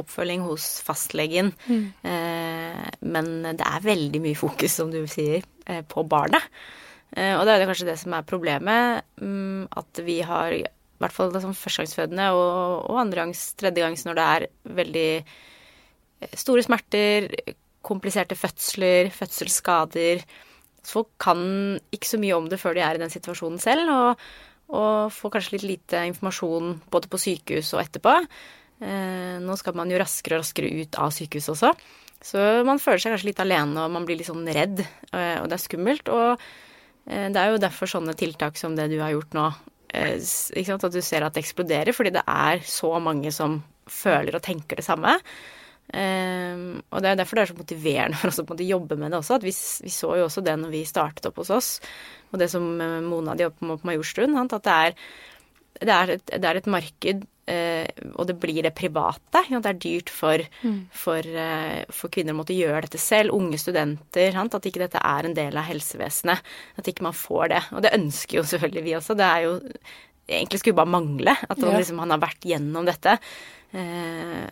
oppfølging 0.00 0.42
hos 0.42 0.80
fastlegen. 0.82 1.52
Mm. 1.70 1.84
Eh, 2.02 2.80
men 3.06 3.30
det 3.46 3.62
er 3.62 3.84
veldig 3.84 4.22
mye 4.24 4.38
fokus, 4.38 4.74
som 4.80 4.90
du 4.90 5.04
sier, 5.10 5.46
eh, 5.70 5.84
på 5.86 6.02
barnet. 6.10 6.42
Eh, 7.14 7.36
og 7.36 7.44
det 7.46 7.54
er 7.54 7.68
kanskje 7.68 7.86
det 7.92 7.98
som 8.00 8.16
er 8.16 8.26
problemet, 8.26 9.06
mm, 9.22 9.68
at 9.78 10.02
vi 10.06 10.18
har 10.26 10.56
i 10.56 10.64
hvert 10.98 11.14
fall 11.14 11.30
som 11.38 11.54
førstegangsfødende 11.54 12.30
og, 12.34 12.90
og 12.90 12.98
andregangs, 13.04 13.52
tredjegangs 13.60 14.02
når 14.08 14.18
det 14.18 14.26
er 14.26 14.46
veldig 14.80 15.10
store 16.36 16.64
smerter, 16.64 17.28
kompliserte 17.86 18.36
fødsler, 18.38 19.10
fødselsskader. 19.14 20.24
Folk 20.86 21.12
kan 21.22 21.40
ikke 21.94 22.08
så 22.08 22.20
mye 22.22 22.36
om 22.36 22.50
det 22.50 22.60
før 22.62 22.76
de 22.76 22.84
er 22.86 22.98
i 22.98 23.02
den 23.02 23.12
situasjonen 23.12 23.60
selv, 23.62 23.90
og, 23.90 24.26
og 24.74 25.14
får 25.14 25.36
kanskje 25.36 25.56
litt 25.56 25.66
lite 25.66 26.04
informasjon 26.12 26.76
både 26.92 27.10
på 27.10 27.20
sykehus 27.22 27.72
og 27.76 27.82
etterpå. 27.84 28.16
Eh, 28.76 29.36
nå 29.40 29.56
skal 29.56 29.76
man 29.78 29.90
jo 29.90 30.00
raskere 30.00 30.38
og 30.38 30.44
raskere 30.44 30.72
ut 30.82 30.98
av 31.00 31.14
sykehuset 31.14 31.54
også. 31.54 31.72
Så 32.26 32.42
man 32.66 32.80
føler 32.82 33.02
seg 33.02 33.14
kanskje 33.14 33.30
litt 33.30 33.42
alene, 33.44 33.84
og 33.84 33.92
man 33.92 34.06
blir 34.08 34.18
litt 34.18 34.28
sånn 34.28 34.46
redd, 34.48 34.82
eh, 34.82 35.36
og 35.40 35.48
det 35.50 35.58
er 35.58 35.62
skummelt. 35.62 36.10
Og 36.12 36.46
eh, 37.06 37.28
det 37.32 37.40
er 37.40 37.54
jo 37.54 37.62
derfor 37.62 37.90
sånne 37.90 38.16
tiltak 38.18 38.58
som 38.60 38.76
det 38.78 38.88
du 38.92 38.98
har 39.02 39.14
gjort 39.14 39.36
nå, 39.36 39.48
at 39.96 40.92
du 40.92 41.00
ser 41.00 41.24
at 41.24 41.36
det 41.36 41.40
eksploderer, 41.40 41.94
fordi 41.96 42.12
det 42.18 42.24
er 42.28 42.60
så 42.68 42.90
mange 43.00 43.30
som 43.32 43.60
føler 43.88 44.34
og 44.36 44.44
tenker 44.44 44.80
det 44.80 44.84
samme. 44.84 45.14
Um, 45.86 46.80
og 46.90 47.02
det 47.02 47.12
er 47.12 47.20
derfor 47.20 47.38
det 47.38 47.44
er 47.44 47.52
så 47.52 47.58
motiverende 47.60 48.18
for 48.20 48.32
oss 48.32 48.42
å 48.42 48.66
jobbe 48.66 48.98
med 48.98 49.14
det 49.14 49.20
også. 49.20 49.38
At 49.38 49.46
vi, 49.46 49.54
vi, 49.86 49.92
så 49.94 50.16
jo 50.18 50.26
også 50.26 50.44
det 50.46 50.56
når 50.60 50.74
vi 50.74 50.82
startet 50.88 51.30
opp 51.30 51.40
hos 51.42 51.52
oss, 51.54 51.70
og 52.32 52.42
det 52.42 52.50
som 52.52 52.66
Mona 53.06 53.36
de 53.38 53.46
jobber 53.46 53.70
med 53.70 53.80
på 53.80 53.90
Majorstuen, 53.92 54.36
at 54.42 54.58
det 54.66 54.74
er, 54.74 54.98
det 55.80 55.94
er, 55.94 56.14
et, 56.16 56.36
det 56.36 56.50
er 56.50 56.60
et 56.60 56.70
marked 56.70 57.26
Uh, 57.46 57.86
og 58.18 58.26
det 58.26 58.34
blir 58.42 58.64
det 58.66 58.74
private. 58.74 59.44
Ja, 59.52 59.60
det 59.62 59.70
er 59.70 59.78
dyrt 59.78 60.10
for, 60.10 60.42
mm. 60.66 60.78
for, 60.90 61.28
uh, 61.30 61.84
for, 61.94 62.10
kvinner 62.10 62.34
å 62.34 62.40
måtte 62.40 62.56
gjøre 62.56 62.88
dette 62.88 62.98
selv. 62.98 63.36
Unge 63.36 63.60
studenter. 63.62 64.32
Sant? 64.34 64.56
At 64.58 64.66
ikke 64.66 64.82
dette 64.82 64.98
er 64.98 65.28
en 65.28 65.36
del 65.36 65.54
av 65.54 65.68
helsevesenet. 65.68 66.42
At 66.80 66.90
ikke 66.90 67.06
man 67.06 67.14
får 67.14 67.52
det. 67.54 67.62
Og 67.70 67.86
det 67.86 67.94
ønsker 67.94 68.40
jo 68.40 68.44
selvfølgelig 68.50 68.84
vi 68.88 68.98
også. 68.98 69.18
Det 69.18 69.30
er 69.30 69.46
jo 69.46 69.54
Egentlig 70.26 70.58
skulle 70.58 70.74
bare 70.74 70.90
mangle 70.90 71.36
at 71.38 71.60
man, 71.62 71.76
liksom, 71.78 72.00
han 72.02 72.10
har 72.10 72.18
vært 72.18 72.42
gjennom 72.50 72.82
dette. 72.88 73.12
Uh, 73.70 74.42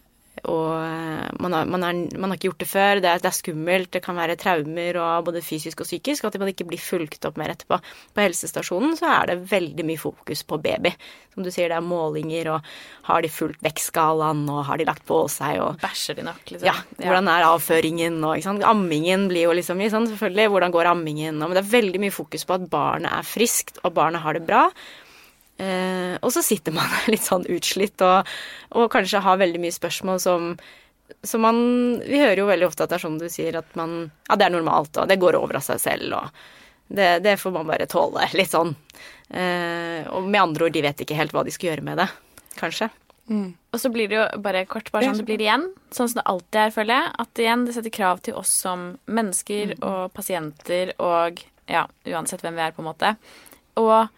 og 0.50 0.70
eh, 0.76 1.28
man 1.40 1.56
har, 1.56 1.68
man, 1.70 1.84
er, 1.86 2.00
man 2.18 2.30
har, 2.30 2.38
ikke 2.38 2.50
gjort 2.50 2.62
det 2.62 2.68
før, 2.68 3.00
det 3.00 3.10
er, 3.10 3.22
det 3.22 3.30
er, 3.30 3.36
skummelt, 3.36 3.90
det 3.96 4.02
kan 4.04 4.18
være 4.18 4.36
traumer 4.40 4.98
og 5.00 5.28
både 5.28 5.42
fysisk 5.44 5.84
og 5.84 5.88
psykisk, 5.88 6.24
og 6.24 6.32
at 6.32 6.40
man 6.42 6.50
ikke 6.52 6.66
blir 6.68 6.82
fulgt 6.82 7.24
opp 7.28 7.38
mer 7.40 7.54
etterpå. 7.54 7.78
På 8.14 8.24
helsestasjonen 8.24 8.96
så 8.98 9.10
er 9.12 9.32
det 9.32 9.38
veldig 9.52 9.86
mye 9.88 10.00
fokus 10.00 10.44
på 10.48 10.58
baby. 10.64 10.92
Som 11.34 11.46
du 11.46 11.50
sier, 11.50 11.70
det 11.72 11.78
er 11.78 11.86
målinger, 11.86 12.52
og 12.54 12.74
har 13.08 13.24
de 13.24 13.30
fulgt 13.32 13.62
vektskalaen, 13.64 14.44
og 14.52 14.64
har 14.68 14.80
de 14.80 14.88
lagt 14.88 15.06
på 15.08 15.22
seg, 15.32 15.60
og 15.64 15.80
Bæsjer 15.82 16.20
de 16.20 16.26
nok, 16.28 16.42
liksom? 16.46 16.68
Ja. 16.68 16.76
Hvordan 17.00 17.30
er 17.32 17.48
avføringen, 17.48 18.20
og 18.22 18.36
ikke 18.36 18.50
sant. 18.50 18.66
Ammingen 18.68 19.28
blir 19.32 19.48
jo 19.48 19.56
liksom 19.56 19.80
sånn, 19.90 20.10
selvfølgelig. 20.12 20.50
Hvordan 20.52 20.74
går 20.74 20.92
ammingen? 20.92 21.40
Og, 21.40 21.48
men 21.48 21.58
det 21.58 21.64
er 21.64 21.72
veldig 21.72 22.04
mye 22.04 22.14
fokus 22.14 22.46
på 22.46 22.58
at 22.58 22.68
barnet 22.70 23.10
er 23.12 23.26
friskt, 23.26 23.80
og 23.82 23.96
barnet 23.96 24.22
har 24.24 24.38
det 24.38 24.44
bra. 24.46 24.68
Eh, 25.58 26.16
og 26.18 26.32
så 26.34 26.42
sitter 26.42 26.74
man 26.74 26.90
litt 27.12 27.22
sånn 27.22 27.46
utslitt 27.46 28.02
og, 28.02 28.30
og, 28.74 28.88
kanskje 28.90 29.22
har 29.22 29.38
veldig 29.38 29.60
mye 29.62 29.74
spørsmål 29.74 30.18
som, 30.18 30.48
som 31.22 31.44
man 31.46 31.60
Vi 32.02 32.18
hører 32.18 32.40
jo 32.42 32.48
veldig 32.48 32.66
ofte 32.66 32.82
at 32.82 32.90
det 32.90 32.96
er 32.98 33.04
sånn 33.04 33.20
du 33.20 33.28
sier, 33.30 33.60
at 33.60 33.78
man 33.78 34.10
Ja, 34.26 34.34
det 34.34 34.48
er 34.48 34.56
normalt, 34.56 34.98
og 34.98 35.06
det 35.10 35.20
går 35.22 35.38
over 35.38 35.60
av 35.60 35.66
seg 35.66 35.78
selv, 35.82 36.18
og 36.18 36.94
det, 36.94 37.22
det 37.24 37.38
får 37.40 37.54
man 37.54 37.70
bare 37.70 37.86
tåle. 37.88 38.26
Litt 38.38 38.52
sånn. 38.52 38.74
Eh, 39.30 40.02
og 40.10 40.26
med 40.26 40.42
andre 40.42 40.66
ord, 40.66 40.74
de 40.74 40.82
vet 40.84 41.00
ikke 41.00 41.16
helt 41.18 41.32
hva 41.34 41.46
de 41.46 41.54
skal 41.54 41.70
gjøre 41.70 41.86
med 41.86 42.02
det, 42.02 42.10
kanskje. 42.58 42.90
Mm. 43.30 43.54
Og 43.72 43.80
så 43.80 43.88
blir 43.88 44.10
det 44.10 44.18
jo 44.18 44.26
bare 44.44 44.66
kort 44.68 44.90
bare 44.92 45.08
sånn 45.08 45.22
det 45.22 45.28
blir 45.30 45.40
igjen, 45.40 45.70
sånn 45.94 46.10
som 46.10 46.20
det 46.20 46.26
alltid 46.28 46.60
er, 46.60 46.74
føler 46.74 46.98
jeg. 46.98 47.14
At 47.24 47.40
igjen, 47.46 47.64
det 47.64 47.76
setter 47.78 47.94
krav 47.94 48.20
til 48.26 48.36
oss 48.42 48.52
som 48.66 48.84
mennesker 49.06 49.74
mm. 49.78 49.86
og 49.86 50.02
pasienter 50.18 50.92
og 50.98 51.40
ja, 51.70 51.86
uansett 52.10 52.44
hvem 52.44 52.58
vi 52.58 52.66
er, 52.66 52.74
på 52.76 52.84
en 52.84 52.90
måte. 52.90 53.14
Og 53.80 54.10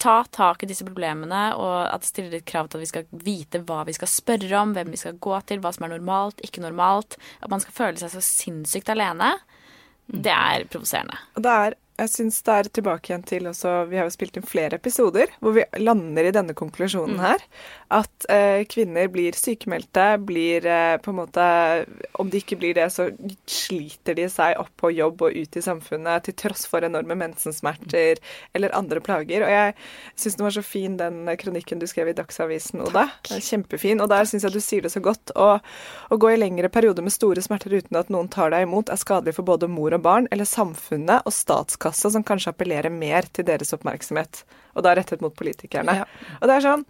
ta 0.00 0.16
tak 0.32 0.64
i 0.64 0.68
disse 0.70 0.86
problemene, 0.86 1.42
og 1.60 1.76
at 1.84 2.02
det 2.02 2.08
stiller 2.08 2.38
et 2.38 2.48
krav 2.48 2.70
til 2.70 2.80
at 2.80 2.84
vi 2.84 2.90
skal 2.90 3.06
vite 3.26 3.60
hva 3.68 3.82
vi 3.88 3.94
skal 3.96 4.10
spørre 4.10 4.62
om, 4.62 4.74
hvem 4.76 4.92
vi 4.94 5.00
skal 5.00 5.20
gå 5.20 5.36
til, 5.48 5.60
hva 5.60 5.74
som 5.76 5.86
er 5.86 5.94
normalt, 5.94 6.40
ikke 6.46 6.64
normalt. 6.64 7.18
At 7.44 7.52
man 7.52 7.62
skal 7.62 7.76
føle 7.76 8.00
seg 8.00 8.14
så 8.14 8.24
sinnssykt 8.24 8.92
alene. 8.92 9.34
Det 10.10 10.32
er 10.32 10.66
provoserende. 10.72 11.20
Og 11.36 11.44
det 11.44 11.52
er 11.52 11.76
jeg 12.00 12.10
syns 12.12 12.38
det 12.46 12.54
er 12.54 12.68
tilbake 12.72 13.10
igjen 13.10 13.24
til 13.26 13.48
også 13.50 13.72
Vi 13.90 13.98
har 13.98 14.06
jo 14.08 14.14
spilt 14.14 14.38
inn 14.38 14.46
flere 14.46 14.78
episoder 14.80 15.32
hvor 15.42 15.54
vi 15.56 15.64
lander 15.82 16.28
i 16.28 16.32
denne 16.34 16.54
konklusjonen 16.56 17.18
mm. 17.18 17.22
her. 17.22 17.44
At 17.92 18.26
eh, 18.32 18.62
kvinner 18.70 19.10
blir 19.12 19.36
sykemeldte, 19.36 20.06
blir 20.24 20.66
eh, 20.68 20.96
på 21.02 21.12
en 21.12 21.18
måte 21.18 21.44
Om 22.20 22.30
de 22.32 22.40
ikke 22.40 22.58
blir 22.60 22.76
det, 22.78 22.88
så 22.94 23.10
sliter 23.50 24.16
de 24.16 24.28
seg 24.32 24.56
opp 24.60 24.72
på 24.80 24.92
jobb 24.94 25.26
og 25.26 25.36
ut 25.36 25.58
i 25.58 25.64
samfunnet 25.64 26.28
til 26.28 26.36
tross 26.40 26.64
for 26.70 26.86
enorme 26.86 27.16
mensensmerter 27.18 28.20
eller 28.56 28.74
andre 28.76 29.02
plager. 29.04 29.44
Og 29.44 29.52
jeg 29.52 29.76
syns 30.14 30.38
den 30.38 30.46
var 30.46 30.56
så 30.56 30.64
fin, 30.64 30.96
den 31.00 31.28
kronikken 31.40 31.82
du 31.82 31.86
skrev 31.90 32.12
i 32.12 32.16
Dagsavisen, 32.16 32.84
Oda. 32.86 33.06
Kjempefin. 33.28 34.00
Og 34.00 34.10
der 34.12 34.28
syns 34.28 34.46
jeg 34.46 34.54
du 34.54 34.60
sier 34.64 34.86
det 34.86 34.92
så 34.94 35.02
godt. 35.04 35.34
Å 35.36 36.18
gå 36.20 36.32
i 36.32 36.38
lengre 36.40 36.70
perioder 36.72 37.04
med 37.04 37.14
store 37.14 37.44
smerter 37.44 37.74
uten 37.76 37.98
at 38.00 38.12
noen 38.12 38.30
tar 38.32 38.54
deg 38.54 38.66
imot, 38.66 38.92
er 38.92 39.00
skadelig 39.00 39.36
for 39.36 39.48
både 39.48 39.68
mor 39.70 39.94
og 39.96 40.04
barn, 40.04 40.30
eller 40.32 40.48
samfunnet 40.48 41.26
og 41.28 41.34
statskassen 41.34 41.89
kasse 41.90 42.10
som 42.14 42.26
kanskje 42.26 42.54
appellerer 42.54 42.94
mer 42.94 43.28
til 43.34 43.46
deres 43.48 43.74
oppmerksomhet, 43.76 44.44
og 44.74 44.86
da 44.86 44.96
rettet 44.96 45.24
mot 45.24 45.34
politikerne. 45.36 46.02
Ja. 46.02 46.10
Og 46.40 46.48
det 46.48 46.58
er 46.58 46.68
sånn 46.70 46.86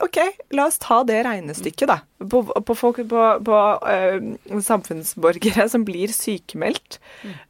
OK, 0.00 0.16
la 0.56 0.64
oss 0.66 0.78
ta 0.80 1.02
det 1.06 1.20
regnestykket, 1.26 1.90
da. 1.90 1.98
På, 2.30 2.40
på, 2.42 2.74
folk, 2.74 3.02
på, 3.08 3.24
på 3.44 3.58
uh, 3.84 4.60
samfunnsborgere 4.64 5.68
som 5.70 5.84
blir 5.86 6.10
sykemeldt, 6.14 6.98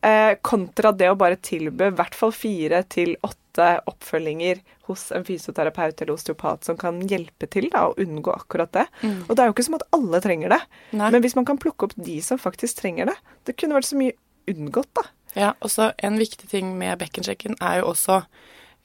uh, 0.04 0.34
kontra 0.44 0.92
det 0.96 1.12
å 1.12 1.18
bare 1.18 1.38
tilby 1.40 1.88
i 1.88 1.94
hvert 1.96 2.18
fall 2.18 2.34
fire 2.34 2.82
til 2.92 3.14
åtte 3.22 3.70
oppfølginger 3.88 4.60
hos 4.88 5.06
en 5.14 5.24
fysioterapeut 5.24 6.02
eller 6.02 6.16
osteopat 6.16 6.66
som 6.66 6.76
kan 6.80 6.98
hjelpe 7.08 7.46
til 7.52 7.68
da, 7.72 7.86
å 7.88 7.96
unngå 8.00 8.34
akkurat 8.34 8.72
det. 8.74 8.86
Mm. 9.04 9.22
Og 9.28 9.32
det 9.36 9.44
er 9.44 9.48
jo 9.48 9.56
ikke 9.56 9.68
som 9.68 9.78
at 9.78 9.86
alle 9.94 10.22
trenger 10.24 10.56
det, 10.56 10.60
Nei. 10.98 11.12
men 11.14 11.24
hvis 11.24 11.38
man 11.38 11.48
kan 11.48 11.60
plukke 11.62 11.88
opp 11.88 11.96
de 11.96 12.18
som 12.24 12.40
faktisk 12.40 12.82
trenger 12.82 13.12
det 13.12 13.16
Det 13.46 13.56
kunne 13.60 13.76
vært 13.78 13.88
så 13.88 14.00
mye 14.00 14.16
unngått, 14.50 14.90
da. 14.98 15.06
Ja, 15.38 15.54
også 15.64 15.92
en 16.04 16.18
viktig 16.20 16.50
ting 16.50 16.74
med 16.76 16.98
bekkensjekken 17.00 17.56
er 17.64 17.80
jo 17.80 17.92
også 17.92 18.22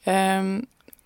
um, 0.08 0.52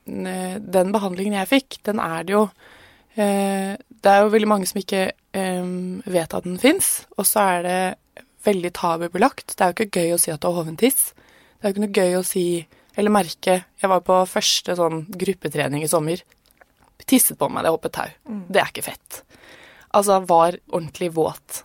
Den 0.05 0.92
behandlingen 0.94 1.35
jeg 1.40 1.50
fikk, 1.50 1.81
den 1.87 1.98
er 2.02 2.26
det 2.26 2.37
jo 2.37 2.44
uh, 2.46 3.72
Det 3.74 4.12
er 4.12 4.22
jo 4.22 4.33
veldig 4.35 4.50
mange 4.50 4.68
som 4.70 4.78
ikke 4.83 5.09
um, 5.35 6.02
vet 6.07 6.35
at 6.35 6.46
den 6.46 6.61
fins, 6.62 7.02
og 7.16 7.26
så 7.26 7.48
er 7.57 7.66
det 7.66 7.81
veldig 8.42 8.72
tabubelagt. 8.74 9.55
Det 9.55 9.62
er 9.62 9.70
jo 9.70 9.76
ikke 9.78 10.02
gøy 10.02 10.14
å 10.14 10.20
si 10.20 10.33
at 10.35 10.42
du 10.42 10.48
har 10.48 10.57
hoventiss. 10.59 11.12
Det 11.14 11.62
er 11.62 11.70
jo 11.70 11.74
ikke 11.76 11.85
noe 11.85 12.00
gøy 12.00 12.16
å 12.18 12.26
si 12.26 12.46
eller 12.92 13.12
merke 13.14 13.55
Jeg 13.81 13.88
var 13.88 14.02
på 14.05 14.18
første 14.28 14.74
sånn 14.76 15.05
gruppetrening 15.09 15.85
i 15.85 15.90
sommer. 15.90 16.20
Tisset 17.09 17.38
på 17.38 17.48
meg 17.48 17.64
da 17.64 17.70
jeg 17.70 17.78
hoppet 17.78 17.94
tau. 17.96 18.11
Mm. 18.28 18.42
Det 18.52 18.61
er 18.61 18.72
ikke 18.72 18.85
fett. 18.90 19.22
Altså, 19.92 20.18
var 20.28 20.59
ordentlig 20.68 21.12
våt 21.16 21.62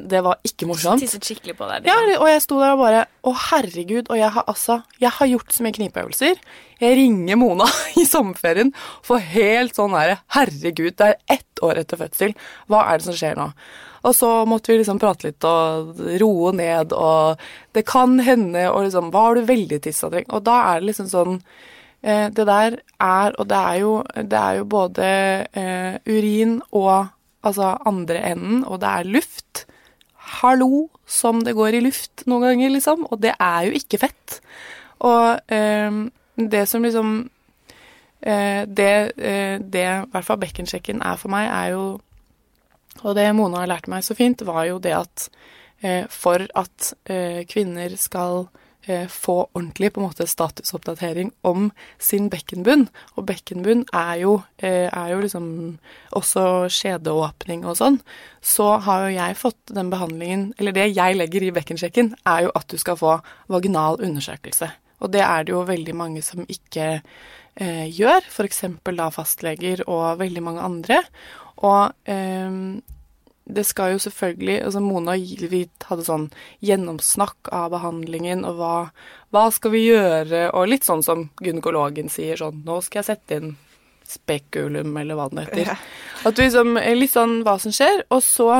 det 0.00 0.22
var 0.24 0.40
ikke 0.46 0.66
morsomt. 0.66 1.02
Tisset 1.02 1.26
skikkelig 1.26 1.54
på 1.58 1.66
deg. 1.68 1.86
Ja, 1.86 1.98
og 2.16 2.26
jeg 2.30 2.42
sto 2.42 2.58
der 2.62 2.74
og 2.74 2.80
bare 2.80 3.04
Å, 3.28 3.32
herregud. 3.50 4.08
Og 4.08 4.18
jeg 4.18 4.32
har 4.34 4.46
altså 4.50 4.80
Jeg 5.00 5.12
har 5.18 5.28
gjort 5.30 5.52
så 5.52 5.64
mye 5.64 5.76
knipeøvelser. 5.76 6.40
Jeg 6.80 6.98
ringer 6.98 7.38
Mona 7.38 7.68
i 8.00 8.06
sommerferien 8.08 8.72
for 9.04 9.22
helt 9.22 9.76
sånn 9.78 9.94
derre 9.94 10.18
Herregud, 10.34 10.96
det 10.98 11.12
er 11.12 11.36
ett 11.36 11.62
år 11.62 11.82
etter 11.84 12.00
fødsel. 12.00 12.34
Hva 12.72 12.86
er 12.88 12.98
det 12.98 13.06
som 13.06 13.18
skjer 13.18 13.38
nå? 13.38 13.50
Og 14.02 14.16
så 14.18 14.30
måtte 14.50 14.72
vi 14.72 14.80
liksom 14.80 14.98
prate 14.98 15.28
litt 15.28 15.46
og 15.46 16.00
roe 16.18 16.50
ned, 16.58 16.90
og 16.90 17.38
det 17.76 17.84
kan 17.86 18.16
hende 18.24 18.64
Og 18.72 18.88
liksom 18.88 19.12
Var 19.14 19.36
du 19.36 19.44
veldig 19.52 19.78
tissetrengt? 19.84 20.32
Og 20.32 20.42
da 20.48 20.56
er 20.72 20.80
det 20.80 20.88
liksom 20.90 21.10
sånn 21.12 21.36
eh, 22.02 22.26
Det 22.34 22.48
der 22.48 22.80
er 22.98 23.36
Og 23.38 23.46
det 23.52 23.60
er 23.60 23.82
jo, 23.84 23.92
det 24.16 24.40
er 24.40 24.58
jo 24.58 24.70
både 24.72 25.10
eh, 25.52 26.00
urin 26.08 26.62
og 26.72 27.12
altså 27.42 27.76
andre 27.86 28.20
enden, 28.22 28.60
og 28.62 28.78
det 28.82 28.86
er 28.86 29.08
luft 29.18 29.64
hallo 30.40 30.88
som 31.06 31.42
det 31.44 31.54
går 31.58 31.76
i 31.78 31.82
luft 31.84 32.24
noen 32.30 32.46
ganger, 32.46 32.72
liksom. 32.74 33.06
Og 33.10 33.20
det 33.22 33.34
er 33.36 33.68
jo 33.68 33.76
ikke 33.78 34.00
fett. 34.04 34.38
Og 35.04 35.52
eh, 35.52 35.98
det 36.36 36.62
som 36.70 36.84
liksom 36.84 37.16
eh, 38.20 38.62
Det, 38.66 38.92
eh, 39.18 39.58
det 39.58 39.82
i 39.82 40.10
hvert 40.12 40.28
fall 40.28 40.40
bekkensjekken 40.40 41.02
er 41.02 41.18
for 41.20 41.32
meg, 41.32 41.48
er 41.50 41.74
jo 41.74 41.84
Og 43.02 43.16
det 43.16 43.26
Mona 43.34 43.64
har 43.64 43.72
lært 43.72 43.88
meg 43.90 44.04
så 44.06 44.14
fint, 44.14 44.44
var 44.46 44.66
jo 44.68 44.78
det 44.78 44.94
at 44.94 45.28
eh, 45.82 46.04
for 46.08 46.44
at 46.54 46.92
eh, 47.10 47.42
kvinner 47.50 47.96
skal 47.98 48.46
få 49.08 49.48
ordentlig 49.54 49.92
på 49.92 50.00
en 50.00 50.08
måte 50.08 50.26
statusoppdatering 50.26 51.30
om 51.46 51.70
sin 52.02 52.28
bekkenbunn. 52.32 52.88
Og 53.16 53.26
bekkenbunn 53.28 53.84
er 53.94 54.14
jo, 54.22 54.42
eh, 54.58 54.88
er 54.90 55.12
jo 55.12 55.20
liksom 55.22 55.78
også 56.12 56.68
skjedeåpning 56.72 57.64
og 57.64 57.76
sånn. 57.78 58.00
Så 58.40 58.80
har 58.82 59.08
jo 59.08 59.16
jeg 59.16 59.36
fått 59.36 59.60
den 59.66 59.90
behandlingen 59.90 60.54
Eller 60.58 60.72
det 60.72 60.94
jeg 60.96 61.16
legger 61.16 61.42
i 61.42 61.50
bekkensjekken, 61.50 62.14
er 62.26 62.42
jo 62.44 62.50
at 62.54 62.68
du 62.68 62.76
skal 62.76 62.96
få 62.96 63.20
vaginal 63.48 64.00
undersøkelse. 64.00 64.70
Og 65.00 65.12
det 65.12 65.20
er 65.20 65.44
det 65.44 65.52
jo 65.52 65.62
veldig 65.62 65.94
mange 65.94 66.22
som 66.22 66.46
ikke 66.46 67.02
eh, 67.56 67.86
gjør, 67.90 68.22
f.eks. 68.28 68.64
da 68.84 69.10
fastleger 69.10 69.82
og 69.88 70.18
veldig 70.18 70.42
mange 70.42 70.60
andre. 70.60 71.02
Og 71.58 71.92
eh, 72.06 72.50
det 73.44 73.64
skal 73.66 73.96
jo 73.96 74.02
selvfølgelig 74.02 74.60
altså 74.68 74.80
Mona 74.84 75.16
vi 75.18 75.64
hadde 75.88 76.06
sånn 76.06 76.28
gjennomsnakk 76.62 77.50
av 77.54 77.72
behandlingen 77.74 78.46
og 78.46 78.60
hva, 78.60 78.76
hva 79.34 79.48
skal 79.54 79.74
vi 79.74 79.86
gjøre, 79.88 80.46
og 80.54 80.70
litt 80.70 80.86
sånn 80.86 81.02
som 81.02 81.26
gynekologen 81.42 82.10
sier 82.12 82.38
sånn 82.38 82.62
Nå 82.66 82.78
skal 82.86 83.02
jeg 83.02 83.10
sette 83.10 83.40
inn 83.40 83.54
spekulum, 84.08 84.96
eller 84.98 85.16
hva 85.18 85.28
det 85.32 85.46
heter. 85.48 85.84
At 86.26 86.36
du 86.36 86.42
liksom 86.44 86.76
Litt 86.98 87.14
sånn 87.14 87.40
hva 87.46 87.56
som 87.62 87.74
skjer, 87.74 88.04
og 88.12 88.22
så 88.24 88.50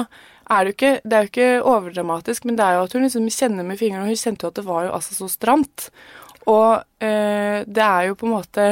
er 0.52 0.64
det 0.64 0.72
jo 0.72 0.76
ikke 0.76 0.92
Det 1.04 1.16
er 1.16 1.26
jo 1.26 1.30
ikke 1.30 1.50
overdramatisk, 1.74 2.46
men 2.48 2.58
det 2.58 2.66
er 2.66 2.78
jo 2.78 2.86
at 2.86 2.96
hun 2.96 3.06
liksom 3.06 3.28
kjenner 3.30 3.68
med 3.68 3.80
fingrene, 3.80 4.06
og 4.06 4.12
hun 4.12 4.22
kjente 4.22 4.46
jo 4.46 4.52
at 4.52 4.60
det 4.60 4.66
var 4.66 4.86
jo 4.88 4.94
altså 4.98 5.18
så 5.18 5.28
stramt. 5.30 5.90
Og 6.50 6.82
eh, 7.04 7.62
det 7.66 7.84
er 7.86 8.08
jo 8.08 8.16
på 8.18 8.26
en 8.26 8.34
måte 8.34 8.66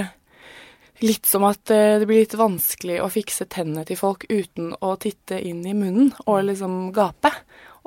litt 1.04 1.28
som 1.28 1.44
at 1.48 1.70
eh, 1.72 1.98
det 2.00 2.08
blir 2.08 2.24
litt 2.24 2.36
vanskelig 2.38 3.00
å 3.02 3.10
fikse 3.12 3.46
tennene 3.52 3.86
til 3.88 3.98
folk 4.00 4.26
uten 4.28 4.74
å 4.84 4.94
titte 5.00 5.38
inn 5.40 5.62
i 5.66 5.76
munnen 5.76 6.12
og 6.26 6.44
liksom 6.48 6.90
gape 6.96 7.32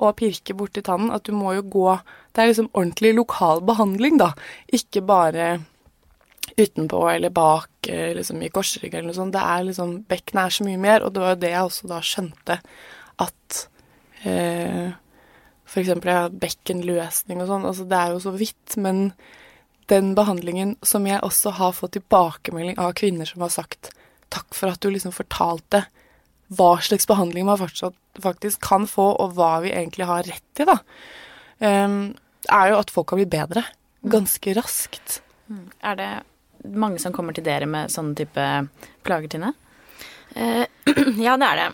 og 0.01 0.15
pirke 0.17 0.55
borti 0.57 0.81
tannen. 0.85 1.13
At 1.13 1.27
du 1.27 1.35
må 1.37 1.53
jo 1.57 1.65
gå 1.65 1.99
Det 2.33 2.41
er 2.41 2.49
liksom 2.49 2.71
ordentlig 2.73 3.11
lokal 3.13 3.61
behandling, 3.61 4.17
da. 4.17 4.31
Ikke 4.73 5.03
bare 5.05 5.59
utenpå 6.57 7.03
eller 7.11 7.29
bak, 7.29 7.69
eh, 7.87 8.15
liksom 8.17 8.41
i 8.41 8.49
korsrygg 8.49 8.93
eller 8.93 9.11
noe 9.11 9.17
sånt. 9.17 9.33
Det 9.33 9.43
er 9.43 9.63
liksom 9.67 9.93
Bekkenet 10.09 10.45
er 10.45 10.55
så 10.57 10.65
mye 10.65 10.81
mer, 10.81 11.03
og 11.03 11.13
det 11.13 11.21
var 11.21 11.35
jo 11.35 11.41
det 11.43 11.53
jeg 11.53 11.69
også 11.69 11.91
da 11.91 12.01
skjønte 12.01 12.59
at 13.21 13.61
eh, 14.25 14.91
ja, 15.75 16.29
bekkenløsning 16.29 17.41
og 17.41 17.49
sånn. 17.49 17.65
Altså 17.69 17.85
det 17.89 17.99
er 17.99 18.13
jo 18.13 18.19
så 18.25 18.33
vidt, 18.37 18.77
men 18.77 19.11
den 19.91 20.13
behandlingen 20.15 20.75
som 20.85 21.07
jeg 21.07 21.21
også 21.25 21.55
har 21.59 21.75
fått 21.75 21.95
tilbakemelding 21.97 22.79
av 22.81 22.95
kvinner 22.97 23.29
som 23.29 23.43
har 23.45 23.51
sagt 23.53 23.91
takk 24.33 24.55
for 24.57 24.73
at 24.73 24.81
du 24.81 24.89
liksom 24.93 25.13
fortalte 25.13 25.83
hva 26.53 26.75
slags 26.81 27.07
behandling 27.09 27.47
man 27.47 27.59
fortsatt, 27.61 27.95
faktisk 28.21 28.61
kan 28.65 28.85
få, 28.89 29.05
og 29.21 29.37
hva 29.37 29.57
vi 29.63 29.73
egentlig 29.73 30.07
har 30.09 30.25
rett 30.27 30.45
til, 30.57 30.69
da, 30.69 30.77
um, 31.63 32.13
er 32.51 32.71
jo 32.71 32.81
at 32.81 32.91
folk 32.93 33.09
kan 33.09 33.21
bli 33.21 33.29
bedre 33.29 33.63
ganske 34.03 34.53
raskt. 34.57 35.21
Mm. 35.47 35.65
Er 35.81 35.97
det 35.99 36.11
mange 36.75 36.99
som 37.01 37.15
kommer 37.15 37.35
til 37.35 37.45
dere 37.45 37.67
med 37.69 37.91
sånne 37.91 38.17
type 38.19 38.49
plager, 39.05 39.31
Tine? 39.31 39.53
Uh, 40.35 40.65
ja, 41.25 41.37
det 41.39 41.49
er 41.49 41.61
det. 41.61 41.69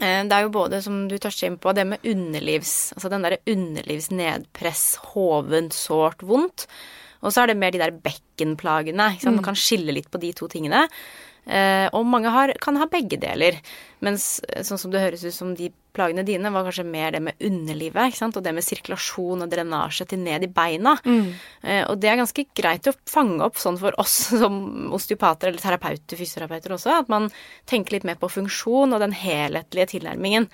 Uh, 0.00 0.22
det 0.26 0.34
er 0.34 0.46
jo 0.46 0.54
både, 0.56 0.82
som 0.84 1.04
du 1.10 1.18
toucher 1.20 1.50
inn 1.50 1.60
på, 1.62 1.74
det 1.76 1.84
med 1.88 2.06
underlivs 2.08 2.94
Altså 2.96 3.12
den 3.12 3.26
derre 3.26 3.42
underlivsnedpress, 3.46 4.86
hovent, 5.12 5.76
sårt, 5.76 6.24
vondt. 6.26 6.66
Og 7.22 7.32
så 7.32 7.42
er 7.42 7.52
det 7.52 7.58
mer 7.60 7.74
de 7.74 7.80
der 7.82 7.94
bekkenplagene. 7.94 9.12
Man 9.22 9.38
mm. 9.38 9.44
kan 9.46 9.58
skille 9.58 9.94
litt 9.94 10.10
på 10.12 10.20
de 10.22 10.32
to 10.36 10.48
tingene. 10.50 10.84
Eh, 11.46 11.88
og 11.94 12.06
mange 12.06 12.30
har, 12.30 12.54
kan 12.62 12.78
ha 12.78 12.86
begge 12.90 13.18
deler. 13.22 13.58
Mens 14.02 14.40
eh, 14.48 14.64
sånn 14.66 14.80
som 14.80 14.92
det 14.92 15.02
høres 15.04 15.24
ut 15.24 15.34
som 15.36 15.54
de 15.58 15.70
plagene 15.92 16.24
dine 16.24 16.50
var 16.52 16.64
kanskje 16.66 16.84
mer 16.88 17.12
det 17.12 17.20
med 17.24 17.44
underlivet, 17.44 18.10
ikke 18.10 18.20
sant? 18.22 18.36
og 18.38 18.44
det 18.44 18.54
med 18.56 18.64
sirkulasjon 18.64 19.44
og 19.44 19.50
drenasje 19.52 20.06
til 20.08 20.22
ned 20.24 20.46
i 20.46 20.50
beina. 20.52 20.94
Mm. 21.04 21.26
Eh, 21.62 21.82
og 21.84 22.00
det 22.00 22.08
er 22.10 22.18
ganske 22.20 22.46
greit 22.56 22.88
å 22.88 22.94
fange 23.08 23.44
opp 23.44 23.60
sånn 23.60 23.78
for 23.80 23.96
oss 24.00 24.14
som 24.42 24.56
osteopater 24.96 25.50
eller 25.50 25.62
terapeuter, 25.62 26.18
fysioterapeuter 26.18 26.76
også, 26.78 26.96
at 27.02 27.12
man 27.12 27.28
tenker 27.68 27.98
litt 27.98 28.08
mer 28.08 28.18
på 28.20 28.30
funksjon 28.32 28.96
og 28.96 29.02
den 29.04 29.14
helhetlige 29.16 29.90
tilnærmingen. 29.96 30.48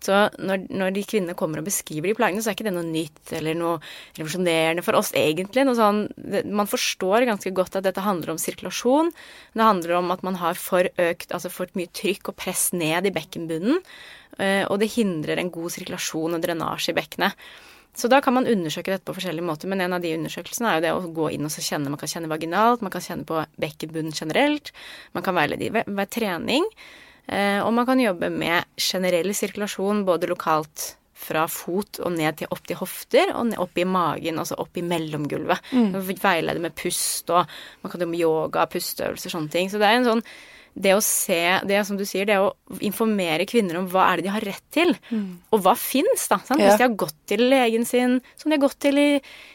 Så 0.00 0.26
når, 0.40 0.64
når 0.72 0.96
de 0.96 1.04
kvinnene 1.08 1.36
kommer 1.38 1.60
og 1.60 1.68
beskriver 1.68 2.10
de 2.10 2.16
plagene, 2.16 2.42
så 2.42 2.50
er 2.50 2.58
ikke 2.58 2.68
det 2.70 2.74
noe 2.76 2.88
nytt 2.88 3.34
eller 3.36 3.58
noe 3.58 3.76
revolusjonerende 4.16 4.84
for 4.86 4.96
oss 4.98 5.12
egentlig. 5.18 5.66
Sånn, 5.76 6.06
det, 6.16 6.46
man 6.48 6.70
forstår 6.70 7.28
ganske 7.28 7.52
godt 7.54 7.76
at 7.78 7.86
dette 7.86 8.04
handler 8.04 8.32
om 8.32 8.40
sirkulasjon. 8.40 9.12
Det 9.52 9.66
handler 9.66 9.98
om 10.00 10.14
at 10.14 10.24
man 10.26 10.40
har 10.40 10.56
for 10.58 10.88
økt, 10.88 11.34
altså 11.36 11.52
for 11.52 11.70
mye 11.76 11.90
trykk 11.94 12.32
og 12.32 12.38
press 12.40 12.70
ned 12.80 13.08
i 13.08 13.14
bekkenbunnen. 13.14 13.82
Eh, 14.40 14.64
og 14.66 14.80
det 14.80 14.92
hindrer 14.94 15.40
en 15.40 15.52
god 15.52 15.74
sirkulasjon 15.74 16.36
og 16.36 16.44
drenasje 16.44 16.94
i 16.94 16.96
bekkenet. 16.96 17.50
Så 17.96 18.08
da 18.08 18.20
kan 18.22 18.36
man 18.36 18.46
undersøke 18.46 18.92
dette 18.92 19.04
på 19.08 19.16
forskjellige 19.16 19.44
måter, 19.44 19.68
men 19.68 19.82
en 19.82 19.96
av 19.96 20.02
de 20.02 20.12
undersøkelsene 20.14 20.70
er 20.70 20.78
jo 20.78 20.84
det 20.84 20.92
å 20.94 21.12
gå 21.14 21.32
inn 21.34 21.48
og 21.48 21.52
kjenne. 21.52 21.90
Man 21.90 21.98
kan 22.00 22.12
kjenne 22.12 22.30
vaginalt, 22.30 22.84
man 22.86 22.94
kan 22.94 23.02
kjenne 23.04 23.26
på 23.26 23.42
bekkenbunnen 23.60 24.14
generelt, 24.14 24.70
man 25.16 25.26
kan 25.26 25.36
veilede 25.36 25.66
i 25.66 25.72
ved 25.74 26.12
trening, 26.14 26.68
eh, 27.26 27.58
og 27.58 27.74
man 27.74 27.88
kan 27.90 28.00
jobbe 28.00 28.30
med 28.30 28.70
generell 28.78 29.34
sirkulasjon 29.34 30.06
både 30.06 30.30
lokalt 30.30 30.92
fra 31.20 31.44
fot 31.50 31.98
og 32.00 32.14
ned 32.14 32.38
til 32.40 32.48
opp 32.54 32.62
til 32.64 32.78
hofter 32.80 33.34
og 33.34 33.52
opp 33.60 33.76
i 33.76 33.84
magen, 33.84 34.38
altså 34.40 34.56
opp 34.62 34.78
i 34.80 34.86
mellomgulvet. 34.86 35.66
Mm. 35.76 35.98
Veilede 36.22 36.62
med 36.62 36.78
pust, 36.78 37.28
og 37.34 37.44
man 37.82 37.92
kan 37.92 38.06
med 38.08 38.22
yoga, 38.22 38.64
pusteøvelser, 38.70 39.34
sånne 39.34 39.52
ting. 39.52 39.68
Så 39.68 39.82
det 39.82 39.90
er 39.90 39.98
en 39.98 40.08
sånn 40.08 40.24
det 40.74 40.92
å 40.94 41.00
se 41.02 41.60
Det 41.66 41.80
som 41.86 41.96
du 41.98 42.04
sier, 42.06 42.26
det 42.28 42.38
å 42.38 42.52
informere 42.86 43.46
kvinner 43.48 43.78
om 43.80 43.88
hva 43.90 44.06
er 44.10 44.20
det 44.20 44.28
de 44.28 44.34
har 44.34 44.44
rett 44.46 44.64
til, 44.72 44.92
mm. 45.10 45.50
og 45.50 45.62
hva 45.64 45.74
fins, 45.78 46.26
da. 46.30 46.38
Sant? 46.46 46.62
Hvis 46.62 46.78
de 46.78 46.86
har 46.86 46.96
gått 46.98 47.16
til 47.30 47.42
legen 47.50 47.86
sin, 47.88 48.18
som 48.38 48.50
de 48.50 48.56
har 48.56 48.62
gått 48.62 48.78
til 48.82 49.00
i 49.00 49.08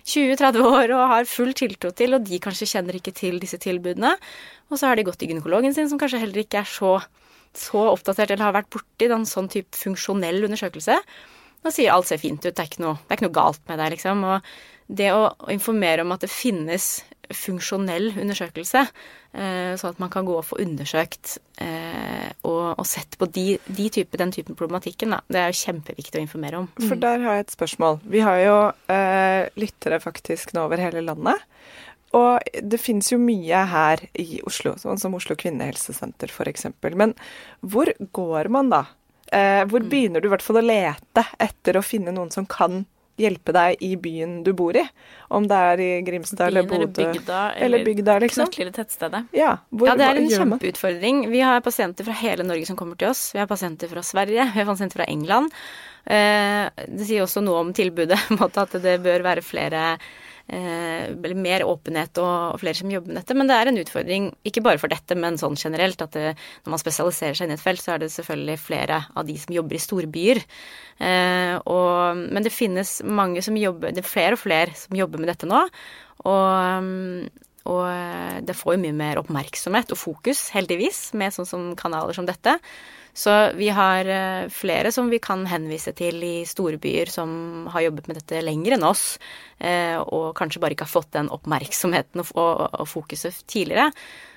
20-30 0.03 0.65
år 0.67 0.95
og 0.97 1.13
har 1.13 1.29
full 1.29 1.53
tiltro 1.57 1.93
til, 1.95 2.17
og 2.17 2.27
de 2.27 2.41
kanskje 2.43 2.69
kjenner 2.75 2.99
ikke 2.99 3.15
til 3.15 3.39
disse 3.41 3.59
tilbudene, 3.63 4.15
og 4.69 4.79
så 4.79 4.89
har 4.89 4.99
de 4.99 5.07
gått 5.07 5.21
til 5.21 5.31
gynekologen 5.31 5.75
sin, 5.75 5.89
som 5.91 6.01
kanskje 6.01 6.21
heller 6.25 6.43
ikke 6.43 6.61
er 6.63 6.69
så, 6.69 6.97
så 7.55 7.87
oppdatert 7.93 8.35
eller 8.35 8.49
har 8.49 8.59
vært 8.59 8.71
borti 8.75 9.09
en 9.09 9.27
sånn 9.29 9.49
type 9.51 9.77
funksjonell 9.79 10.49
undersøkelse, 10.49 10.99
og 11.65 11.73
sier 11.73 11.95
alt 11.95 12.11
ser 12.11 12.21
fint 12.21 12.43
ut, 12.43 12.51
det 12.51 12.61
er 12.61 12.69
ikke 12.69 12.83
noe, 12.83 12.99
er 13.07 13.17
ikke 13.17 13.25
noe 13.25 13.39
galt 13.39 13.63
med 13.69 13.79
deg, 13.81 13.95
liksom. 13.95 14.21
Og 14.29 14.49
det 14.87 15.11
å 15.15 15.29
informere 15.51 16.05
om 16.05 16.13
at 16.15 16.25
det 16.25 16.31
finnes 16.31 16.99
funksjonell 17.33 18.11
undersøkelse, 18.21 18.83
eh, 19.33 19.71
sånn 19.79 19.95
at 19.95 20.01
man 20.01 20.11
kan 20.13 20.27
gå 20.27 20.35
og 20.37 20.45
få 20.45 20.59
undersøkt 20.61 21.37
eh, 21.61 22.29
og, 22.45 22.75
og 22.77 22.85
sett 22.85 23.17
på 23.17 23.25
de, 23.33 23.45
de 23.65 23.87
type, 23.89 24.19
den 24.21 24.33
typen 24.35 24.57
problematikken. 24.57 25.15
Da. 25.15 25.21
Det 25.25 25.41
er 25.41 25.49
jo 25.49 25.61
kjempeviktig 25.63 26.19
å 26.19 26.25
informere 26.25 26.61
om. 26.61 26.69
For 26.83 26.99
der 27.01 27.23
har 27.23 27.39
jeg 27.39 27.47
et 27.47 27.55
spørsmål. 27.57 27.99
Vi 28.13 28.21
har 28.25 28.41
jo 28.43 28.57
eh, 28.93 29.49
lyttere 29.57 30.01
faktisk 30.03 30.53
nå 30.55 30.67
over 30.67 30.81
hele 30.81 31.03
landet. 31.05 31.41
Og 32.15 32.39
det 32.63 32.79
finnes 32.79 33.09
jo 33.11 33.17
mye 33.19 33.65
her 33.67 34.05
i 34.21 34.39
Oslo, 34.47 34.75
sånn 34.79 35.01
som 35.01 35.17
Oslo 35.17 35.35
kvinnehelsesenter 35.39 36.31
f.eks. 36.31 36.69
Men 36.95 37.15
hvor 37.65 37.91
går 38.15 38.51
man 38.53 38.71
da? 38.71 38.85
Eh, 39.33 39.65
hvor 39.67 39.83
mm. 39.83 39.89
begynner 39.91 40.21
du 40.21 40.29
i 40.29 40.31
hvert 40.31 40.45
fall 40.45 40.61
å 40.61 40.63
lete 40.63 41.25
etter 41.41 41.75
å 41.75 41.83
finne 41.83 42.13
noen 42.15 42.31
som 42.31 42.47
kan 42.47 42.85
hjelpe 43.19 43.53
deg 43.55 43.81
i 43.85 43.93
byen 43.99 44.37
du 44.45 44.51
bor 44.57 44.75
i. 44.77 44.83
Om 45.35 45.47
det 45.49 45.59
er 45.71 45.81
i 45.83 45.89
Grimstad 46.05 46.47
eller 46.49 46.67
Bodø. 46.67 46.83
Eller 46.83 47.13
bygda. 47.13 47.39
Eller 47.65 47.85
bygda, 47.87 48.17
liksom. 48.25 48.49
Knøttlille 48.49 48.75
tettstedet. 48.75 49.23
Ja, 49.35 49.55
hvor, 49.69 49.89
ja, 49.89 49.97
det 49.99 50.09
er 50.09 50.21
en 50.21 50.29
kjempeutfordring. 50.31 51.25
Vi 51.31 51.41
har 51.45 51.63
pasienter 51.65 52.07
fra 52.07 52.17
hele 52.19 52.45
Norge 52.47 52.67
som 52.69 52.79
kommer 52.79 52.99
til 52.99 53.13
oss. 53.13 53.29
Vi 53.35 53.41
har 53.41 53.49
pasienter 53.49 53.91
fra 53.91 54.03
Sverige, 54.05 54.49
vi 54.51 54.61
har 54.61 54.69
pasienter 54.69 55.01
fra 55.01 55.09
England. 55.11 55.53
Eh, 56.05 56.67
det 56.85 57.07
sier 57.07 57.25
også 57.25 57.41
noe 57.45 57.63
om 57.63 57.73
tilbudet, 57.75 58.19
at 58.65 58.77
det 58.83 58.99
bør 59.05 59.25
være 59.25 59.45
flere 59.45 59.87
eh, 60.47 61.35
mer 61.35 61.65
åpenhet 61.65 62.19
og, 62.21 62.59
flere 62.61 62.77
som 62.77 62.91
jobber 62.91 63.11
med 63.11 63.19
dette. 63.21 63.37
Men 63.37 63.49
det 63.49 63.57
er 63.57 63.71
en 63.71 63.79
utfordring, 63.81 64.27
ikke 64.47 64.63
bare 64.65 64.81
for 64.81 64.91
dette, 64.91 65.17
men 65.19 65.39
sånn 65.41 65.57
generelt. 65.59 66.01
At 66.01 66.17
det, 66.17 66.33
når 66.65 66.75
man 66.75 66.81
spesialiserer 66.81 67.37
seg 67.37 67.47
inn 67.47 67.55
i 67.55 67.57
et 67.57 67.63
felt, 67.63 67.83
så 67.83 67.95
er 67.95 68.03
det 68.03 68.11
selvfølgelig 68.15 68.57
flere 68.61 69.01
av 69.15 69.27
de 69.27 69.37
som 69.41 69.55
jobber 69.55 69.77
i 69.77 69.83
storbyer. 69.85 70.43
Eh, 70.99 71.55
men 72.15 72.45
det 72.45 72.53
finnes 72.53 72.97
mange 73.03 73.41
som 73.43 73.57
jobber 73.59 73.91
Det 73.91 73.99
er 73.99 74.07
flere 74.07 74.37
og 74.37 74.39
flere 74.39 74.77
som 74.79 74.95
jobber 74.95 75.21
med 75.21 75.33
dette 75.33 75.49
nå. 75.49 75.65
Og, 76.25 76.91
og 77.69 78.43
det 78.47 78.55
får 78.55 78.75
jo 78.75 78.83
mye 78.85 78.95
mer 78.95 79.19
oppmerksomhet 79.19 79.91
og 79.91 79.99
fokus, 79.99 80.47
heldigvis, 80.55 81.09
med 81.19 81.35
sånn 81.35 81.49
som 81.49 81.65
kanaler 81.77 82.15
som 82.15 82.27
dette. 82.27 82.55
Så 83.15 83.31
vi 83.55 83.69
har 83.71 84.05
eh, 84.05 84.49
flere 84.51 84.91
som 84.91 85.07
vi 85.09 85.21
kan 85.23 85.45
henvise 85.47 85.93
til 85.95 86.19
i 86.27 86.33
store 86.47 86.75
byer 86.83 87.07
som 87.07 87.29
har 87.71 87.85
jobbet 87.85 88.09
med 88.09 88.17
dette 88.19 88.41
lenger 88.43 88.75
enn 88.75 88.83
oss, 88.83 89.05
eh, 89.63 89.95
og 89.95 90.33
kanskje 90.35 90.59
bare 90.59 90.75
ikke 90.75 90.83
har 90.83 90.91
fått 90.91 91.13
den 91.15 91.29
oppmerksomheten 91.31 92.25
og, 92.25 92.81
fokuset 92.91 93.39
tidligere. 93.47 93.93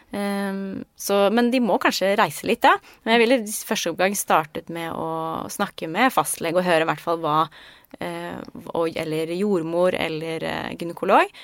Um, 0.09 0.87
så, 0.97 1.27
men 1.35 1.51
de 1.53 1.59
må 1.61 1.75
kanskje 1.83 2.15
reise 2.17 2.47
litt, 2.49 2.63
da. 2.63 2.77
Men 3.03 3.17
jeg 3.17 3.23
ville 3.25 3.41
i 3.43 3.57
første 3.69 3.91
omgang 3.93 4.15
startet 4.17 4.71
med 4.73 4.95
å 4.95 5.09
snakke 5.53 5.91
med 5.91 6.15
fastlege 6.15 6.63
og 6.63 6.65
høre 6.65 6.87
i 6.87 6.89
hvert 6.89 7.03
fall 7.03 7.19
hva 7.21 7.41
uh, 7.45 8.39
Eller 8.95 9.35
jordmor 9.35 9.97
eller 9.99 10.47
gynekolog. 10.79 11.35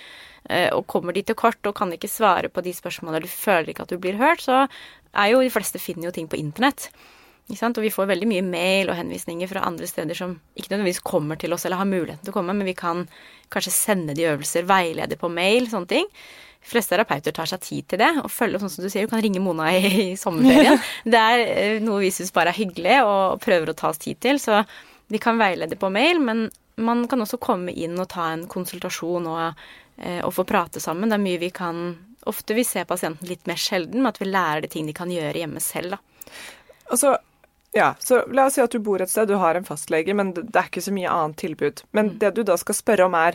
Og 0.76 0.82
kommer 0.86 1.16
de 1.16 1.22
til 1.24 1.36
kort 1.40 1.64
og 1.64 1.72
kan 1.76 1.92
ikke 1.92 2.08
svare 2.08 2.50
på 2.52 2.60
de 2.60 2.72
spørsmålene, 2.76 3.16
eller 3.16 3.32
du 3.32 3.32
føler 3.32 3.70
ikke 3.72 3.86
at 3.86 3.92
du 3.94 4.00
blir 4.00 4.18
hørt, 4.20 4.42
så 4.44 4.66
er 5.16 5.30
jo 5.32 5.40
de 5.40 5.52
fleste 5.52 5.80
finner 5.80 6.10
jo 6.10 6.12
ting 6.18 6.28
på 6.28 6.36
internett. 6.36 6.90
Og 7.44 7.82
vi 7.84 7.92
får 7.92 8.08
veldig 8.08 8.26
mye 8.30 8.44
mail 8.46 8.88
og 8.88 8.96
henvisninger 8.96 9.48
fra 9.50 9.66
andre 9.68 9.86
steder 9.86 10.16
som 10.16 10.38
ikke 10.56 10.70
nødvendigvis 10.70 11.02
kommer 11.04 11.36
til 11.36 11.52
oss 11.52 11.66
eller 11.66 11.76
har 11.76 11.88
muligheten 11.90 12.24
til 12.24 12.32
å 12.32 12.38
komme, 12.38 12.54
men 12.56 12.64
vi 12.64 12.76
kan 12.78 13.04
kanskje 13.52 13.74
sende 13.74 14.14
de 14.16 14.24
øvelser, 14.30 14.64
veilede 14.64 15.18
på 15.20 15.28
mail, 15.28 15.68
sånne 15.68 15.90
ting. 15.90 16.08
De 16.64 16.70
fleste 16.70 16.94
terapeuter 16.94 17.34
tar 17.36 17.50
seg 17.50 17.60
tid 17.60 17.88
til 17.92 18.00
det 18.00 18.08
og 18.22 18.32
følger 18.32 18.62
sånn 18.62 18.72
som 18.72 18.86
du 18.86 18.88
sier, 18.88 19.04
du 19.04 19.12
kan 19.12 19.20
ringe 19.20 19.42
Mona 19.44 19.68
i, 19.76 19.82
i 19.84 20.08
sommerferien. 20.16 20.80
det 21.12 21.20
er 21.20 21.42
eh, 21.44 21.82
noe 21.84 22.00
vi 22.06 22.10
syns 22.16 22.32
bare 22.32 22.54
er 22.54 22.60
hyggelig 22.62 23.02
og 23.04 23.42
prøver 23.44 23.74
å 23.74 23.76
ta 23.76 23.92
oss 23.92 24.00
tid 24.00 24.22
til, 24.24 24.40
så 24.40 24.62
vi 25.12 25.20
kan 25.20 25.36
veilede 25.36 25.76
på 25.76 25.92
mail, 25.92 26.22
men 26.24 26.46
man 26.80 27.04
kan 27.10 27.20
også 27.20 27.36
komme 27.44 27.76
inn 27.76 28.00
og 28.00 28.08
ta 28.14 28.30
en 28.32 28.46
konsultasjon 28.50 29.28
og, 29.28 29.66
eh, 30.00 30.22
og 30.24 30.32
få 30.32 30.46
prate 30.48 30.80
sammen. 30.80 31.12
Det 31.12 31.20
er 31.20 31.24
mye 31.28 31.44
vi 31.44 31.52
kan 31.54 31.86
Ofte 32.24 32.54
vi 32.56 32.62
ser 32.64 32.86
pasienten 32.88 33.28
litt 33.28 33.44
mer 33.44 33.58
sjelden, 33.60 34.00
men 34.00 34.08
at 34.08 34.16
vi 34.16 34.24
lærer 34.24 34.62
de 34.64 34.68
ting 34.72 34.86
de 34.88 34.94
kan 34.96 35.10
gjøre 35.12 35.42
hjemme 35.42 35.60
selv, 35.60 35.92
da. 35.92 36.30
Altså, 36.88 37.10
Ja, 37.74 37.94
så 37.98 38.22
la 38.30 38.46
oss 38.46 38.54
si 38.54 38.62
at 38.62 38.70
du 38.70 38.78
bor 38.78 39.02
et 39.02 39.10
sted, 39.10 39.28
du 39.28 39.34
har 39.40 39.58
en 39.58 39.66
fastlege, 39.66 40.14
men 40.14 40.32
det 40.36 40.46
er 40.54 40.68
ikke 40.70 40.82
så 40.84 40.94
mye 40.94 41.10
annet 41.10 41.40
tilbud. 41.42 41.82
Men 41.92 42.12
Mm. 42.14 42.18
det 42.22 42.34
du 42.36 42.42
da 42.46 42.56
skal 42.60 42.74
spørre 42.78 43.06
om 43.08 43.14
er 43.18 43.34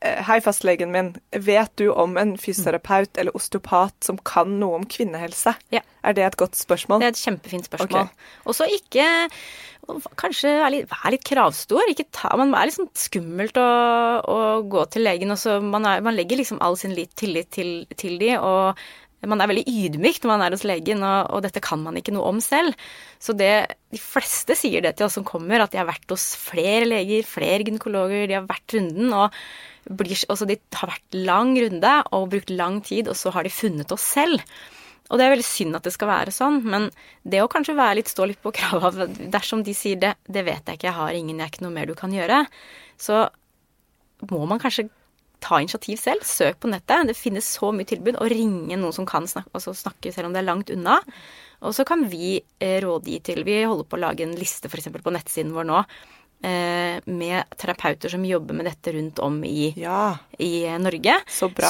eh, 0.00 0.22
Hei, 0.24 0.38
fastlegen 0.40 0.92
min, 0.94 1.16
vet 1.32 1.72
du 1.76 1.88
om 1.92 2.16
en 2.16 2.36
fysioterapeut 2.38 3.18
eller 3.18 3.34
osteopat 3.36 3.92
som 4.04 4.16
kan 4.24 4.58
noe 4.60 4.78
om 4.78 4.86
kvinnehelse? 4.86 5.56
Ja. 5.74 5.80
Er 6.04 6.12
det 6.14 6.24
et 6.24 6.36
godt 6.40 6.56
spørsmål? 6.56 7.00
Det 7.02 7.08
er 7.10 7.16
et 7.16 7.24
kjempefint 7.26 7.66
spørsmål. 7.68 8.06
Okay. 8.08 8.30
Og 8.46 8.54
så 8.54 8.68
ikke 8.72 9.08
Kanskje 10.20 10.50
være 10.52 10.70
litt, 10.74 10.90
vær 10.90 11.12
litt 11.14 11.24
kravstor. 11.24 11.80
Ikke 11.88 12.04
ta, 12.12 12.28
man 12.36 12.52
er 12.52 12.66
liksom 12.68 12.90
skummelt 12.92 13.56
å, 13.56 13.68
å 14.20 14.38
gå 14.68 14.82
til 14.92 15.06
legen, 15.06 15.30
og 15.32 15.38
så 15.40 15.62
man, 15.64 15.86
er, 15.88 16.02
man 16.04 16.12
legger 16.14 16.36
liksom 16.36 16.58
all 16.60 16.76
sin 16.76 16.92
lit, 16.92 17.14
tillit 17.16 17.48
til, 17.56 17.86
til 17.96 18.18
de, 18.20 18.34
og 18.36 18.76
man 19.26 19.42
er 19.42 19.50
veldig 19.50 19.64
ydmyk 19.66 20.20
når 20.22 20.30
man 20.30 20.44
er 20.44 20.54
hos 20.54 20.64
legen, 20.68 21.02
og, 21.02 21.32
og 21.34 21.42
dette 21.42 21.62
kan 21.64 21.80
man 21.82 21.98
ikke 21.98 22.14
noe 22.14 22.28
om 22.30 22.38
selv. 22.44 22.76
Så 23.18 23.34
det, 23.34 23.50
de 23.90 23.98
fleste 23.98 24.54
sier 24.58 24.84
det 24.84 24.94
til 24.98 25.08
oss 25.08 25.16
som 25.18 25.26
kommer, 25.26 25.64
at 25.64 25.74
de 25.74 25.80
har 25.80 25.88
vært 25.88 26.06
hos 26.14 26.30
flere 26.38 26.86
leger, 26.86 27.26
flere 27.26 27.66
gynekologer, 27.66 28.28
de 28.30 28.38
har 28.38 28.46
vært 28.46 28.76
runden, 28.76 29.10
og 29.16 29.34
blir, 29.98 30.20
altså 30.28 30.46
de 30.46 30.58
har 30.76 30.92
vært 30.92 31.18
lang 31.18 31.56
runde 31.58 31.94
og 32.14 32.28
brukt 32.34 32.52
lang 32.54 32.78
tid, 32.86 33.10
og 33.10 33.18
så 33.18 33.32
har 33.34 33.46
de 33.46 33.54
funnet 33.54 33.94
oss 33.94 34.06
selv. 34.14 34.44
Og 35.08 35.16
det 35.16 35.24
er 35.24 35.32
veldig 35.32 35.48
synd 35.48 35.78
at 35.78 35.86
det 35.88 35.94
skal 35.94 36.10
være 36.10 36.34
sånn, 36.34 36.60
men 36.68 36.90
det 37.24 37.40
å 37.42 37.48
kanskje 37.50 37.76
være 37.78 37.98
litt, 38.00 38.12
stå 38.12 38.28
litt 38.28 38.42
på 38.44 38.52
krava 38.54 38.92
Dersom 39.08 39.64
de 39.64 39.74
sier 39.76 39.98
det, 40.00 40.14
det 40.28 40.44
vet 40.44 40.68
jeg 40.68 40.78
ikke, 40.78 40.90
jeg 40.90 40.98
har 40.98 41.16
ingen, 41.16 41.40
jeg 41.40 41.48
er 41.48 41.54
ikke 41.54 41.64
noe 41.64 41.74
mer 41.74 41.88
du 41.88 41.96
kan 41.98 42.12
gjøre, 42.12 42.42
så 43.00 43.24
må 44.28 44.44
man 44.50 44.60
kanskje 44.60 44.88
ta 45.44 45.60
initiativ 45.62 46.00
selv. 46.02 46.26
Søk 46.26 46.60
på 46.62 46.70
nettet. 46.72 47.08
Det 47.08 47.16
finnes 47.18 47.48
så 47.58 47.72
mye 47.74 47.88
tilbud. 47.88 48.18
Og 48.18 48.30
ringe 48.32 48.78
noen 48.78 48.94
som 48.94 49.08
kan 49.08 49.28
snakke, 49.30 49.52
altså 49.54 49.76
snakke 49.76 50.12
selv 50.14 50.30
om 50.30 50.36
det 50.36 50.42
er 50.42 50.50
langt 50.50 50.72
unna. 50.74 50.98
Og 51.66 51.74
så 51.74 51.86
kan 51.86 52.04
vi 52.10 52.38
eh, 52.38 52.78
rådgi 52.84 53.18
til 53.26 53.42
Vi 53.46 53.62
holder 53.64 53.88
på 53.88 53.98
å 53.98 54.04
lage 54.06 54.26
en 54.26 54.36
liste 54.38 54.70
f.eks. 54.70 54.92
på 54.94 55.14
nettsiden 55.14 55.54
vår 55.56 55.66
nå 55.66 55.82
eh, 56.42 56.98
med 57.04 57.56
terapeuter 57.58 58.12
som 58.12 58.24
jobber 58.24 58.54
med 58.54 58.68
dette 58.68 58.92
rundt 58.94 59.18
om 59.24 59.40
i, 59.44 59.72
Ja, 59.76 60.16
i 60.38 60.64
eh, 60.66 60.78
Norge. 60.78 61.20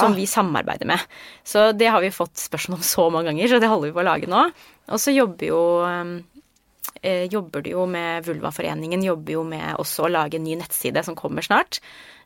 Som 0.03 0.17
vi 0.19 0.27
samarbeider 0.27 0.89
med. 0.89 1.01
Så 1.45 1.71
det 1.73 1.89
har 1.93 2.05
vi 2.05 2.13
fått 2.15 2.37
spørsmål 2.41 2.81
om 2.81 2.89
så 2.91 3.09
mange 3.11 3.33
ganger, 3.33 3.49
så 3.49 3.63
det 3.63 3.71
holder 3.71 3.91
vi 3.91 3.97
på 3.97 4.05
å 4.05 4.09
lage 4.11 4.31
nå. 4.31 4.49
Og 4.89 5.01
så 5.01 5.15
jobber 5.15 5.49
jo 5.49 5.63
eh, 5.87 7.25
jobber 7.31 7.65
de 7.65 7.75
jo 7.77 7.87
med 7.89 8.27
Vulvaforeningen 8.27 9.05
jobber 9.05 9.39
jo 9.39 9.45
med 9.47 9.77
også 9.79 10.07
å 10.07 10.13
lage 10.13 10.39
en 10.39 10.47
ny 10.47 10.59
nettside 10.61 11.05
som 11.07 11.19
kommer 11.19 11.45
snart. 11.45 11.81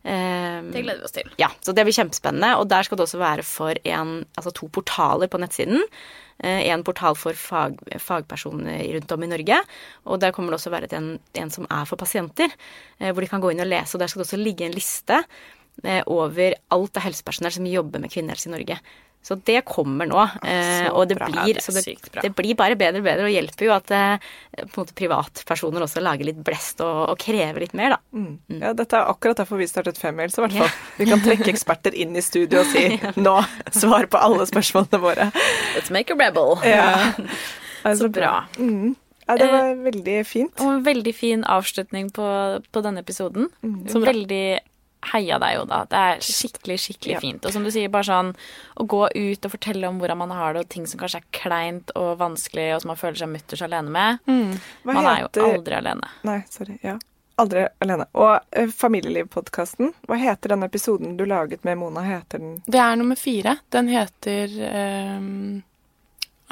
Eh, 0.05 0.63
Det 0.73 0.83
gleder 0.83 0.99
vi 0.99 1.05
oss 1.07 1.13
til. 1.15 1.31
ja, 1.39 1.49
så 1.63 1.73
det 1.75 1.85
blir 1.87 1.95
kjempespennende. 1.95 2.57
Og 2.59 2.69
der 2.69 2.83
skal 2.83 2.99
det 2.99 3.07
også 3.07 3.19
være 3.23 3.43
for 3.47 3.75
en, 3.85 4.25
altså 4.37 4.53
to 4.53 4.69
portaler 4.69 5.29
på 5.31 5.39
nettsiden. 5.39 5.83
Eh, 6.43 6.69
En 6.73 6.83
portal 6.83 7.15
for 7.15 7.33
fag, 7.33 7.79
fagpersoner 8.03 8.83
rundt 8.97 9.13
om 9.13 9.23
i 9.23 9.27
Norge. 9.31 9.61
Og 10.07 10.19
der 10.21 10.33
kommer 10.33 10.51
det 10.51 10.59
også 10.61 10.71
være 10.75 10.93
en, 10.99 11.19
en 11.35 11.51
som 11.51 11.67
er 11.71 11.85
for 11.87 11.97
pasienter, 11.97 12.51
eh, 13.01 13.13
hvor 13.13 13.21
de 13.21 13.29
kan 13.29 13.41
gå 13.41 13.53
inn 13.53 13.61
og 13.61 13.71
lese. 13.71 13.95
Og 13.95 14.01
der 14.01 14.09
skal 14.09 14.23
det 14.25 14.29
også 14.31 14.43
ligge 14.43 14.67
en 14.67 14.73
liste 14.75 15.23
eh, 15.85 16.03
over 16.07 16.55
alt 16.71 16.97
av 16.97 17.03
helsepersonell 17.07 17.53
som 17.53 17.67
jobber 17.67 18.01
med 18.01 18.11
kvinnehelse 18.11 18.49
i 18.51 18.53
Norge. 18.57 18.79
Så 19.23 19.37
det 19.47 19.61
kommer 19.69 20.09
nå. 20.11 20.19
eh, 20.43 20.89
så 20.89 20.93
og 20.99 21.05
det 21.07 21.15
bra. 21.15 21.29
blir, 21.31 21.55
Det 21.55 21.63
så 21.63 21.71
det, 21.77 21.85
sykt 21.85 22.09
bra. 22.11 22.23
det 22.25 22.33
blir 22.35 22.57
bare 22.59 22.75
bedre 22.75 22.99
og 22.99 23.05
bedre, 23.07 23.29
og 23.29 23.31
hjelper 23.31 23.69
jo 23.69 23.73
at 23.77 23.93
eh, 23.95 24.25
på 24.65 24.67
en 24.67 24.81
måte 24.83 24.97
privatpersoner 24.99 25.85
også 25.87 26.03
lager 26.03 26.27
litt 26.27 26.41
blest 26.43 26.83
og, 26.83 27.05
og 27.13 27.21
krever 27.23 27.63
litt 27.63 27.77
mer, 27.79 27.95
da. 27.95 28.01
Mm. 28.19 28.33
Ja, 28.59 28.73
dette 28.75 28.99
er 28.99 29.07
akkurat 29.13 29.39
derfor 29.45 29.61
vi 29.63 29.69
startet 29.71 30.01
Femmils, 30.03 30.35
i 30.39 30.43
hvert 30.43 30.57
fall. 30.59 30.75
Vi 30.99 31.07
kan 31.07 31.23
trekke 31.23 31.47
eksperter 31.55 31.95
inn 31.95 32.19
i 32.19 32.25
studio 32.25 32.65
og 32.65 32.73
si 32.75 32.89
nå, 33.29 33.37
svar 33.71 34.11
på 34.11 34.19
alle 34.19 34.49
spørsmålene 34.51 35.03
våre. 35.07 35.29
Let's 35.77 35.95
make 35.95 36.11
a 36.11 36.19
rebel. 36.19 36.59
Ja. 36.67 37.13
Så 37.99 38.11
bra. 38.11 38.45
Mm. 38.59 38.97
Ja, 39.29 39.37
det 39.39 39.47
var 39.53 39.77
veldig 39.87 40.19
fint. 40.27 40.59
Og 40.61 40.67
en 40.81 40.83
veldig 40.85 41.13
fin 41.15 41.45
avslutning 41.47 42.11
på, 42.15 42.27
på 42.75 42.83
denne 42.85 43.01
episoden. 43.07 43.47
Som 43.89 44.03
veldig 44.03 44.59
heia 45.13 45.39
deg, 45.43 45.61
Oda. 45.63 45.83
Det 45.91 46.01
er 46.09 46.21
skikkelig, 46.25 46.79
skikkelig 46.81 47.21
fint. 47.23 47.47
Og 47.47 47.55
som 47.55 47.65
du 47.67 47.71
sier, 47.75 47.91
bare 47.93 48.07
sånn 48.09 48.33
å 48.79 48.87
gå 48.89 49.03
ut 49.11 49.49
og 49.49 49.55
fortelle 49.55 49.89
om 49.89 49.99
hvordan 50.01 50.21
man 50.23 50.35
har 50.37 50.55
det, 50.55 50.65
og 50.65 50.73
ting 50.73 50.87
som 50.89 51.01
kanskje 51.01 51.23
er 51.23 51.31
kleint 51.35 51.93
og 51.99 52.15
vanskelig, 52.21 52.69
og 52.77 52.85
som 52.85 52.93
man 52.93 53.01
føler 53.01 53.23
seg 53.23 53.33
mutters 53.33 53.65
alene 53.67 53.95
med. 53.95 54.23
Mm. 54.31 54.53
Man 54.89 55.01
er 55.03 55.25
jo 55.25 55.33
aldri 55.49 55.79
alene. 55.79 56.13
Nei, 56.29 56.39
sorry. 56.53 56.79
Ja. 56.85 56.99
Aldri 57.43 57.67
alene. 57.83 58.07
Og 58.13 58.73
Familielivpodkasten, 58.79 59.95
hva 60.09 60.19
heter 60.21 60.55
den 60.55 60.67
episoden 60.67 61.17
du 61.19 61.25
laget 61.27 61.65
med 61.67 61.81
Mona? 61.81 62.05
Heter 62.07 62.43
den 62.43 62.59
Det 62.67 62.83
er 62.83 62.99
nummer 63.01 63.19
fire. 63.19 63.57
Den 63.73 63.89
heter 63.91 64.59
um... 65.19 65.63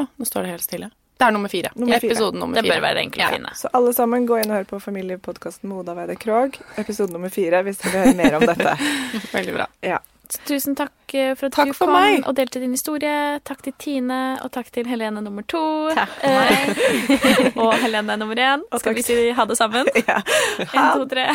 Å, 0.01 0.07
nå 0.17 0.27
står 0.27 0.47
det 0.47 0.57
helt 0.57 0.65
stille. 0.65 0.89
Det 1.21 1.27
er 1.29 1.35
nummer 1.37 1.53
fire. 1.53 1.71
Nummer 1.77 2.01
fire. 2.01 2.11
Episoden 2.15 2.41
nummer 2.41 2.57
Det 2.57 2.65
fire. 2.65 2.79
bør 2.79 2.87
være 2.89 3.03
enkelt 3.05 3.27
å 3.27 3.33
finne. 3.35 3.51
Så 3.59 3.69
alle 3.77 3.93
sammen, 3.93 4.25
gå 4.27 4.39
inn 4.41 4.51
og 4.51 4.57
hør 4.57 4.69
på 4.71 4.79
familiepodkasten 4.81 5.69
med 5.69 5.83
Oda 5.83 5.93
Weide 5.99 6.17
Krogh, 6.17 6.57
episode 6.81 7.13
nummer 7.13 7.29
fire, 7.35 7.61
hvis 7.67 7.83
dere 7.83 7.93
vil 7.93 8.01
høre 8.07 8.17
mer 8.23 8.39
om 8.39 8.47
dette. 8.49 8.73
Veldig 9.37 9.57
bra. 9.59 9.67
Ja. 9.85 9.99
Tusen 10.47 10.77
takk 10.79 11.13
eh, 11.19 11.33
for 11.35 11.51
at 11.51 11.57
Takk 11.59 11.73
du 11.73 11.75
kom 11.75 11.91
meg. 11.91 12.21
og 12.25 12.37
delte 12.39 12.61
din 12.63 12.71
historie. 12.71 13.41
Takk 13.45 13.65
til 13.67 13.75
Tine, 13.83 14.39
og 14.47 14.53
takk 14.55 14.71
til 14.73 14.87
Helene 14.87 15.21
nummer 15.27 15.43
to. 15.51 15.61
Takk 15.93 16.17
for 16.23 16.39
meg. 16.39 16.81
Eh, 17.19 17.59
og 17.67 17.75
Helene 17.83 18.17
nummer 18.17 18.39
én. 18.39 18.63
Og 18.71 18.79
Skal 18.81 18.95
takk 18.95 19.03
vi 19.03 19.07
si 19.11 19.31
ha 19.35 19.45
det 19.51 19.59
sammen? 19.61 19.91
Ja. 20.07 20.23
En, 20.71 20.91
to, 20.97 21.05
tre. 21.11 21.27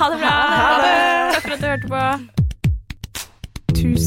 Ha 0.00 0.10
det 0.14 0.20
bra. 0.24 0.36
Ha 0.56 0.76
det. 0.82 1.00
Takk 1.36 1.42
for 1.50 1.58
at 1.58 1.60
du 1.60 1.68
hørte 1.74 1.92
på. 1.96 2.39